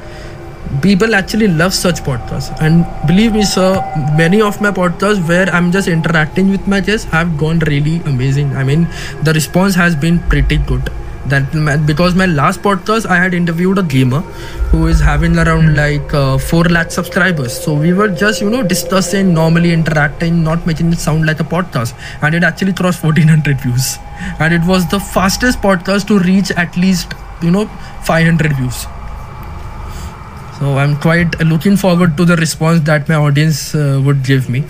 People 0.83 1.15
actually 1.15 1.47
love 1.49 1.73
such 1.73 2.01
podcasts. 2.07 2.51
And 2.61 2.85
believe 3.07 3.33
me 3.33 3.43
sir 3.43 3.69
many 4.17 4.41
of 4.41 4.61
my 4.61 4.71
podcasts 4.71 5.27
where 5.29 5.49
i'm 5.59 5.71
just 5.71 5.87
interacting 5.89 6.51
with 6.51 6.67
my 6.67 6.81
guests 6.81 7.07
have 7.11 7.37
gone 7.39 7.61
really 7.61 7.97
amazing. 8.13 8.55
I 8.57 8.65
mean 8.65 8.89
the 9.23 9.33
response 9.33 9.75
has 9.77 9.95
been 9.95 10.19
pretty 10.35 10.59
good 10.59 10.91
that 11.31 11.87
because 11.87 12.15
my 12.15 12.27
last 12.27 12.63
podcast 12.63 13.07
i 13.07 13.17
had 13.17 13.35
interviewed 13.35 13.79
a 13.79 13.83
gamer 13.83 14.21
who 14.71 14.87
is 14.87 15.01
having 15.01 15.39
around 15.39 15.77
like 15.77 16.15
uh, 16.15 16.39
4 16.39 16.65
lakh 16.65 16.91
subscribers. 16.91 17.59
So 17.65 17.75
we 17.75 17.93
were 17.93 18.09
just 18.09 18.41
you 18.41 18.51
know 18.51 18.63
discussing 18.63 19.33
normally 19.35 19.73
interacting 19.73 20.43
not 20.43 20.67
making 20.67 20.93
it 20.93 20.99
sound 20.99 21.27
like 21.27 21.41
a 21.41 21.45
podcast. 21.45 21.95
And 22.23 22.35
it 22.35 22.45
actually 22.45 22.73
crossed 22.73 23.03
1400 23.05 23.61
views. 23.61 23.97
And 24.41 24.55
it 24.55 24.65
was 24.65 24.89
the 24.89 25.01
fastest 25.01 25.61
podcast 25.61 26.07
to 26.09 26.19
reach 26.19 26.51
at 26.53 26.77
least 26.77 27.15
you 27.43 27.51
know 27.51 27.67
500 28.05 28.53
views. 28.55 28.87
So 30.59 30.79
i'm 30.83 30.97
quite 30.97 31.39
looking 31.41 31.77
forward 31.77 32.17
to 32.17 32.25
the 32.25 32.37
response 32.37 32.81
that 32.91 33.09
my 33.09 33.17
audience 33.17 33.75
uh, 33.75 34.01
would 34.05 34.23
give 34.25 34.49
me. 34.49 34.65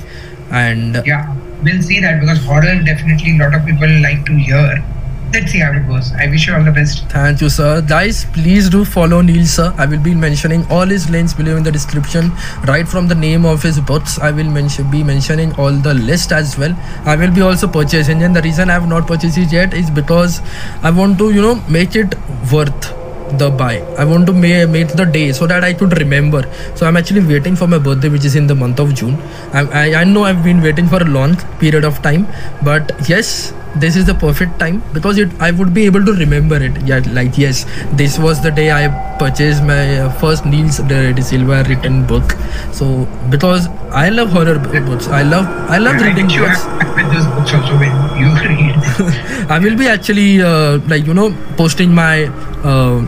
And 0.51 1.03
yeah, 1.05 1.35
we'll 1.63 1.83
see 1.83 2.01
that 2.01 2.21
because 2.21 2.45
horror 2.45 2.81
definitely 2.85 3.37
a 3.37 3.43
lot 3.43 3.55
of 3.55 3.65
people 3.67 3.89
like 4.01 4.25
to 4.27 4.35
hear, 4.37 4.85
let's 5.33 5.53
see 5.53 5.59
how 5.61 5.72
it 5.72 5.87
goes. 5.87 6.12
I 6.12 6.27
wish 6.29 6.47
you 6.47 6.55
all 6.55 6.64
the 6.64 6.72
best. 6.72 7.05
Thank 7.11 7.41
you, 7.41 7.49
sir. 7.49 7.83
Guys, 7.83 8.24
please 8.27 8.68
do 8.70 8.85
follow 8.85 9.20
Neil, 9.22 9.45
sir. 9.45 9.72
I 9.77 9.87
will 9.87 10.01
be 10.01 10.14
mentioning 10.14 10.64
all 10.70 10.87
his 10.87 11.09
links 11.11 11.35
below 11.35 11.57
in 11.57 11.62
the 11.62 11.72
description. 11.72 12.31
Right 12.66 12.89
from 12.89 13.09
the 13.09 13.14
name 13.14 13.45
of 13.45 13.62
his 13.62 13.81
books, 13.81 14.18
I 14.18 14.31
will 14.31 14.51
mention 14.59 14.91
be 14.91 15.03
mentioning 15.05 15.53
all 15.57 15.72
the 15.72 15.95
list 15.95 16.33
as 16.33 16.57
well. 16.59 16.74
I 17.05 17.16
will 17.16 17.33
be 17.33 17.41
also 17.43 17.66
purchasing, 17.68 18.22
and 18.22 18.35
the 18.35 18.43
reason 18.43 18.70
I 18.70 18.74
have 18.74 18.89
not 18.89 19.07
purchased 19.07 19.37
it 19.39 19.53
yet 19.53 19.74
is 19.74 19.91
because 19.91 20.41
I 20.83 20.91
want 20.91 21.18
to, 21.18 21.31
you 21.33 21.43
know, 21.43 21.57
make 21.68 21.97
it 21.97 22.14
worth 22.53 22.95
the 23.39 23.51
buy. 23.51 23.79
I 23.99 24.05
want 24.05 24.27
to 24.27 24.33
ma- 24.33 24.70
make 24.72 24.89
the 25.03 25.05
day 25.05 25.33
so 25.33 25.47
that 25.49 25.64
I 25.64 25.74
could 25.74 25.99
remember. 25.99 26.43
So 26.77 26.87
I'm 26.87 26.97
actually 26.97 27.27
waiting 27.27 27.57
for 27.57 27.66
my 27.66 27.79
birthday, 27.79 28.09
which 28.09 28.24
is 28.24 28.37
in 28.37 28.47
the 28.47 28.55
month 28.55 28.79
of 28.79 28.95
June. 28.95 29.16
I, 29.53 29.62
I, 29.83 29.95
I 30.01 30.05
know 30.05 30.22
I've 30.24 30.45
been 30.45 30.62
waiting 30.62 30.87
for 30.87 31.03
a 31.03 31.05
long 31.05 31.37
period 31.59 31.85
of 31.85 32.01
time, 32.03 32.27
but 32.62 32.93
yes, 33.09 33.53
this 33.81 33.97
is 33.97 34.07
the 34.07 34.14
perfect 34.14 34.59
time 34.59 34.83
because 34.93 35.18
it 35.18 35.31
I 35.41 35.51
would 35.51 35.72
be 35.74 35.85
able 35.87 36.05
to 36.05 36.12
remember 36.12 36.57
it. 36.57 36.77
Yeah, 36.87 37.01
like 37.12 37.37
yes, 37.39 37.64
this 37.93 38.18
was 38.18 38.43
the 38.43 38.51
day 38.51 38.70
I 38.72 38.89
purchased 39.18 39.62
my 39.62 40.01
uh, 40.01 40.11
first 40.20 40.47
Niels 40.47 40.79
de, 40.79 41.22
Silva 41.22 41.64
written 41.68 42.07
book. 42.07 42.33
So 42.72 43.07
because 43.31 43.68
I 43.93 44.09
love 44.11 44.31
horror 44.31 44.59
books, 44.59 45.09
I 45.09 45.22
love 45.22 45.47
I 45.70 45.79
love 45.79 45.97
I 45.97 46.07
reading 46.09 46.29
books. 46.29 46.62
have 46.64 46.97
with 46.97 47.12
those 47.12 47.27
books 47.37 47.53
also 47.55 47.79
when 47.79 47.95
you 48.22 48.31
read. 48.49 49.47
I 49.51 49.59
will 49.59 49.77
be 49.77 49.87
actually 49.87 50.43
uh, 50.43 50.79
like 50.89 51.07
you 51.07 51.14
know 51.14 51.31
posting 51.57 51.95
my 51.95 52.24
uh, 52.72 53.07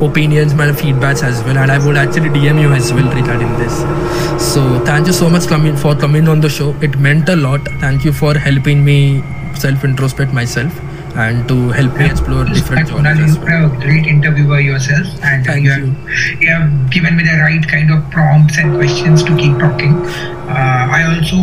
opinions, 0.00 0.54
my 0.54 0.66
feedbacks 0.68 1.22
as 1.22 1.42
well, 1.44 1.58
and 1.58 1.70
I 1.70 1.84
would 1.84 1.96
actually 1.96 2.30
DM 2.30 2.60
you 2.60 2.72
as 2.72 2.92
well 2.92 3.12
regarding 3.14 3.52
this. 3.58 3.78
So 4.52 4.62
thank 4.84 5.06
you 5.06 5.12
so 5.12 5.28
much 5.30 5.46
coming 5.46 5.76
for 5.76 5.94
coming 5.94 6.28
on 6.28 6.40
the 6.40 6.48
show. 6.48 6.70
It 6.80 6.98
meant 6.98 7.28
a 7.28 7.36
lot. 7.36 7.60
Thank 7.80 8.04
you 8.04 8.12
for 8.12 8.34
helping 8.34 8.84
me 8.84 9.22
self 9.62 9.84
introspect 9.84 10.32
myself 10.32 10.80
and 11.24 11.46
to 11.48 11.56
help 11.76 11.94
me 11.98 12.06
explore 12.06 12.44
different 12.46 12.88
genres 12.88 13.18
as 13.20 13.36
you 13.36 13.42
well. 13.44 13.64
are 13.70 13.74
a 13.74 13.80
great 13.80 14.06
interviewer 14.06 14.60
yourself, 14.60 15.06
and 15.22 15.44
Thank 15.44 15.64
you, 15.64 15.70
have, 15.70 15.82
you. 15.86 15.94
you 16.40 16.48
have 16.50 16.90
given 16.90 17.16
me 17.16 17.22
the 17.24 17.36
right 17.40 17.66
kind 17.68 17.90
of 17.92 18.00
prompts 18.10 18.56
and 18.58 18.74
questions 18.76 19.22
to 19.24 19.36
keep 19.36 19.58
talking. 19.58 19.92
Uh, 20.52 20.88
I 20.98 21.04
also 21.14 21.36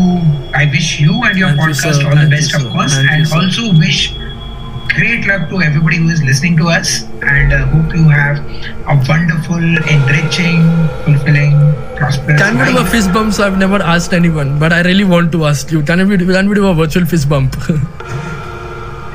I 0.61 0.65
wish 0.73 0.99
you 0.99 1.13
and 1.23 1.37
your 1.37 1.49
Thank 1.49 1.61
podcast 1.61 2.01
sir. 2.01 2.09
all 2.09 2.15
the 2.23 2.29
best, 2.29 2.55
of 2.55 2.65
course, 2.71 2.93
Thank 2.95 3.11
and 3.11 3.33
also 3.33 3.71
wish 3.77 4.13
great 4.95 5.25
luck 5.27 5.49
to 5.49 5.61
everybody 5.61 5.97
who 5.97 6.09
is 6.09 6.21
listening 6.23 6.57
to 6.57 6.67
us, 6.69 7.03
and 7.21 7.53
uh, 7.53 7.65
hope 7.67 7.93
you 7.95 8.07
have 8.09 8.37
a 8.87 8.95
wonderful, 9.07 9.57
enriching, 9.95 10.61
fulfilling, 11.05 11.53
prosperous 11.95 12.39
Can 12.41 12.57
we 12.59 12.65
do 12.71 12.77
a 12.79 12.85
fist 12.85 13.13
bump? 13.13 13.33
So 13.33 13.45
I've 13.45 13.57
never 13.57 13.81
asked 13.81 14.13
anyone, 14.13 14.59
but 14.59 14.73
I 14.73 14.81
really 14.81 15.03
want 15.03 15.31
to 15.33 15.45
ask 15.45 15.71
you. 15.71 15.81
Can 15.83 16.07
we 16.07 16.17
do, 16.17 16.31
can 16.31 16.49
we 16.49 16.55
do 16.55 16.67
a 16.67 16.73
virtual 16.73 17.05
fist 17.05 17.29
bump? 17.29 17.55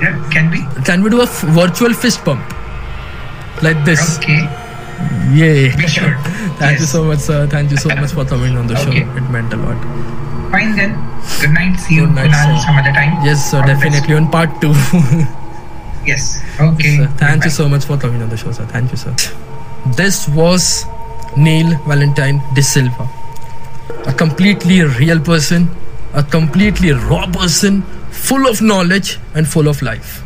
Yeah, 0.02 0.30
can 0.30 0.50
we? 0.50 0.60
can 0.84 1.02
we 1.02 1.08
do 1.08 1.20
a 1.20 1.24
f- 1.24 1.42
virtual 1.56 1.94
fist 1.94 2.24
bump? 2.24 2.42
Like 3.62 3.84
this. 3.84 4.18
Okay. 4.18 4.40
Yay. 5.32 5.74
Be 5.76 5.86
sure. 5.86 6.16
Thank 6.58 6.80
you 6.80 6.86
so 6.86 7.04
much, 7.04 7.20
sir. 7.20 7.46
Thank 7.46 7.70
you 7.70 7.76
so 7.76 7.88
much 7.90 8.10
for 8.10 8.24
coming 8.24 8.56
on 8.56 8.66
the 8.66 8.76
show. 8.76 8.90
Okay. 8.90 9.02
It 9.02 9.30
meant 9.30 9.52
a 9.52 9.56
lot. 9.56 9.80
Fine 10.50 10.76
then. 10.76 10.92
Good 11.40 11.54
night. 11.54 11.76
See 11.78 11.94
you 11.94 12.06
Good 12.06 12.16
night, 12.16 12.62
some 12.66 12.76
other 12.76 12.92
time. 12.92 13.24
Yes, 13.24 13.50
sir. 13.50 13.60
All. 13.60 13.66
Definitely 13.66 14.14
on 14.14 14.30
part 14.30 14.60
two. 14.60 14.74
Yes. 16.06 16.40
Okay. 16.60 16.96
Sir, 16.98 17.06
thank 17.06 17.18
Goodbye. 17.18 17.44
you 17.44 17.50
so 17.50 17.68
much 17.68 17.84
for 17.84 17.96
coming 17.96 18.22
on 18.22 18.28
the 18.28 18.36
show, 18.36 18.52
sir. 18.52 18.66
Thank 18.66 18.90
you, 18.90 18.96
sir. 18.96 19.14
This 19.96 20.28
was 20.28 20.84
Neil 21.36 21.76
Valentine 21.86 22.40
D'Silva, 22.54 23.08
a 24.06 24.12
completely 24.12 24.82
real 24.82 25.20
person, 25.20 25.68
a 26.14 26.22
completely 26.22 26.92
raw 26.92 27.26
person, 27.26 27.82
full 28.10 28.46
of 28.48 28.60
knowledge 28.62 29.18
and 29.34 29.46
full 29.48 29.68
of 29.68 29.82
life. 29.82 30.22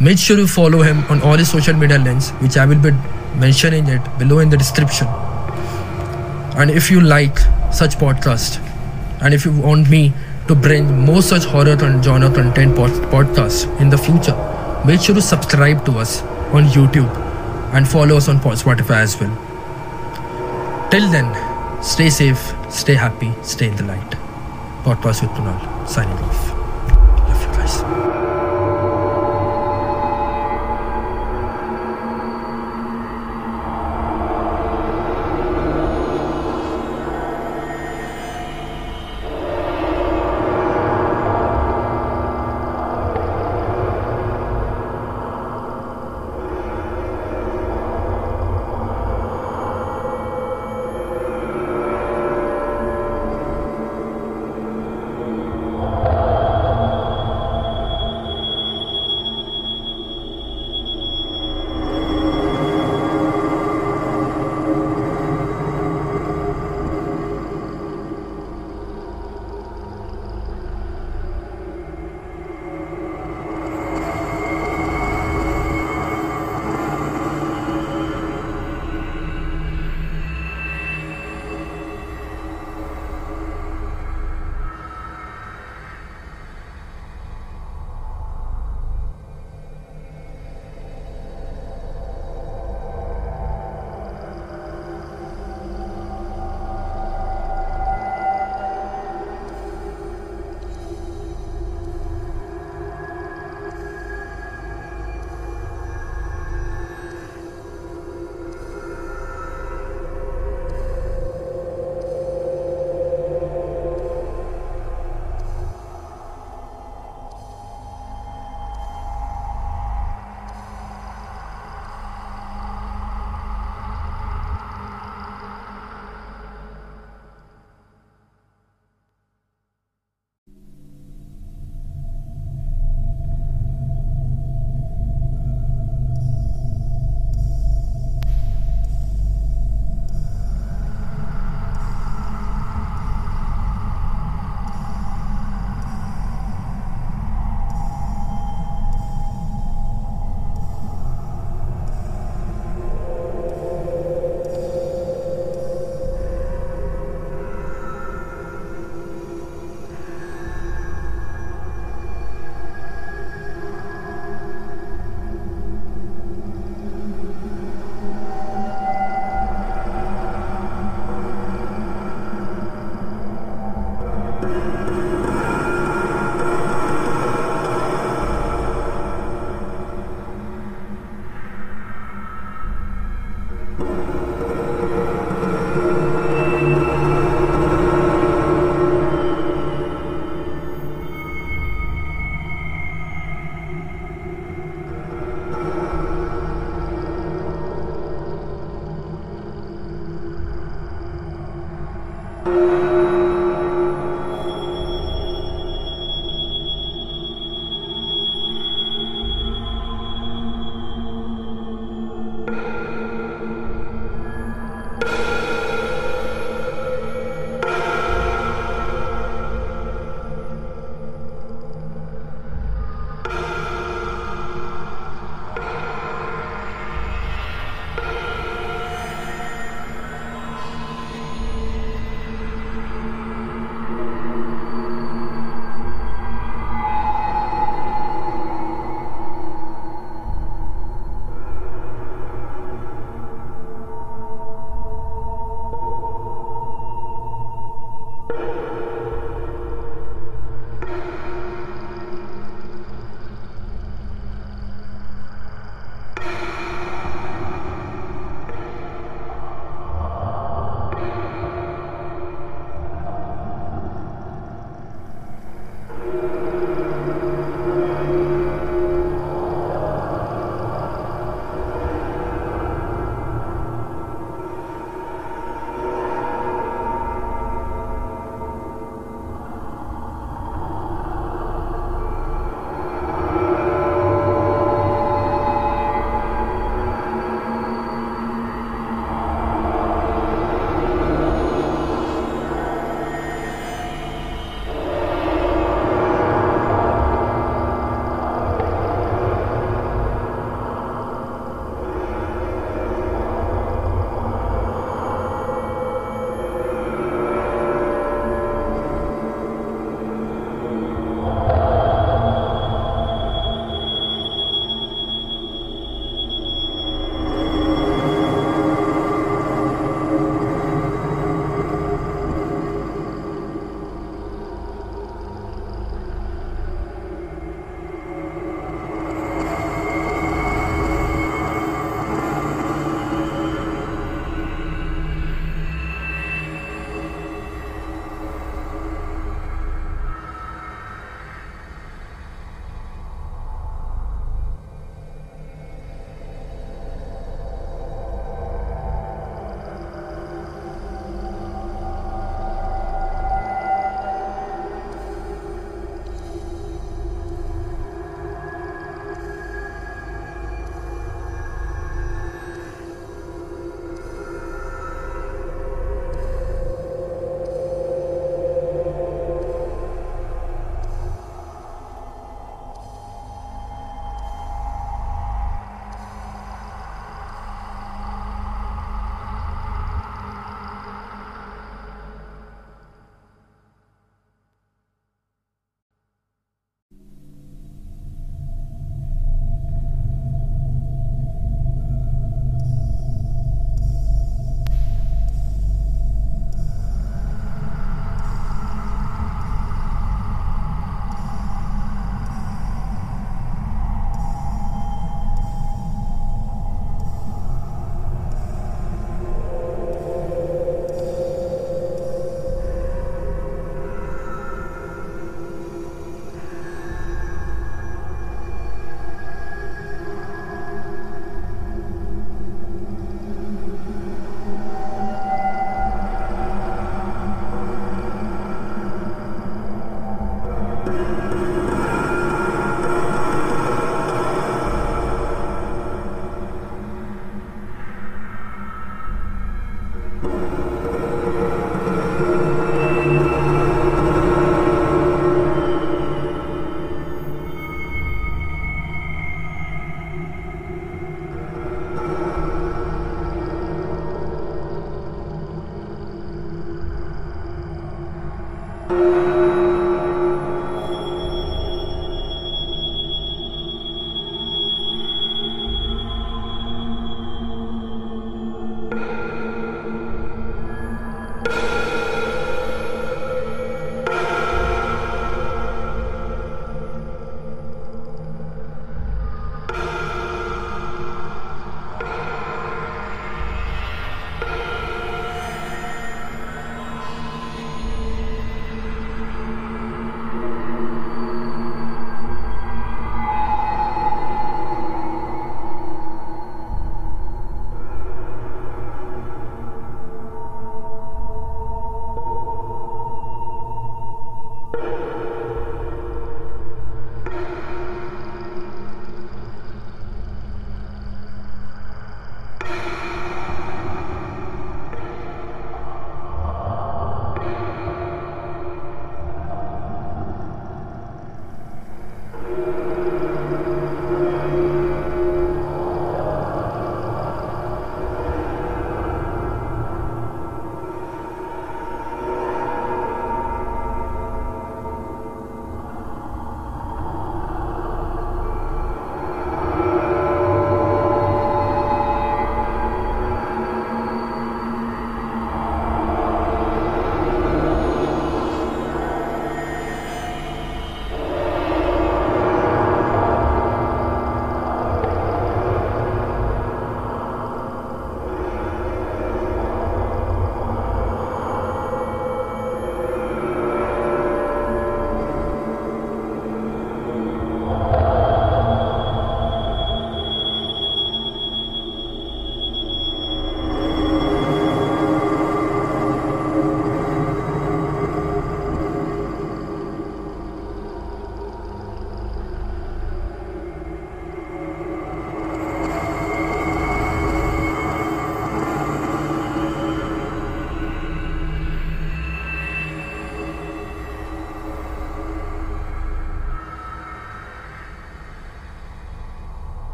Make 0.00 0.18
sure 0.18 0.38
you 0.38 0.46
follow 0.46 0.82
him 0.82 1.04
on 1.10 1.20
all 1.22 1.36
his 1.36 1.50
social 1.50 1.74
media 1.74 1.98
links, 1.98 2.30
which 2.42 2.56
I 2.56 2.64
will 2.64 2.78
be 2.80 2.90
mentioning 3.36 3.86
it 3.88 4.00
below 4.18 4.38
in 4.38 4.48
the 4.48 4.56
description. 4.56 5.06
And 6.56 6.70
if 6.70 6.90
you 6.90 7.00
like 7.00 7.38
such 7.72 7.96
podcast, 7.96 8.58
and 9.22 9.34
if 9.34 9.44
you 9.44 9.52
want 9.52 9.90
me 9.90 10.12
to 10.48 10.54
bring 10.54 10.86
more 11.04 11.22
such 11.22 11.44
horror 11.44 11.76
and 11.80 12.02
genre 12.02 12.30
content 12.30 12.74
pod- 12.76 12.90
podcasts 13.12 13.66
in 13.80 13.90
the 13.90 13.98
future, 13.98 14.34
make 14.86 15.00
sure 15.00 15.14
to 15.14 15.22
subscribe 15.22 15.84
to 15.86 15.98
us 15.98 16.22
on 16.52 16.64
YouTube 16.64 17.10
and 17.74 17.88
follow 17.88 18.16
us 18.16 18.28
on 18.28 18.38
Spotify 18.40 19.00
as 19.02 19.20
well. 19.20 19.36
Till 20.90 21.08
then, 21.10 21.30
stay 21.82 22.10
safe, 22.10 22.52
stay 22.68 22.94
happy, 22.94 23.32
stay 23.42 23.68
in 23.68 23.76
the 23.76 23.84
light. 23.84 24.10
Podcast 24.82 25.22
with 25.22 25.30
Kunal, 25.30 25.88
signing 25.88 26.18
off. 26.18 26.50
Love 27.28 27.40
you 27.42 27.52
guys. 27.58 28.29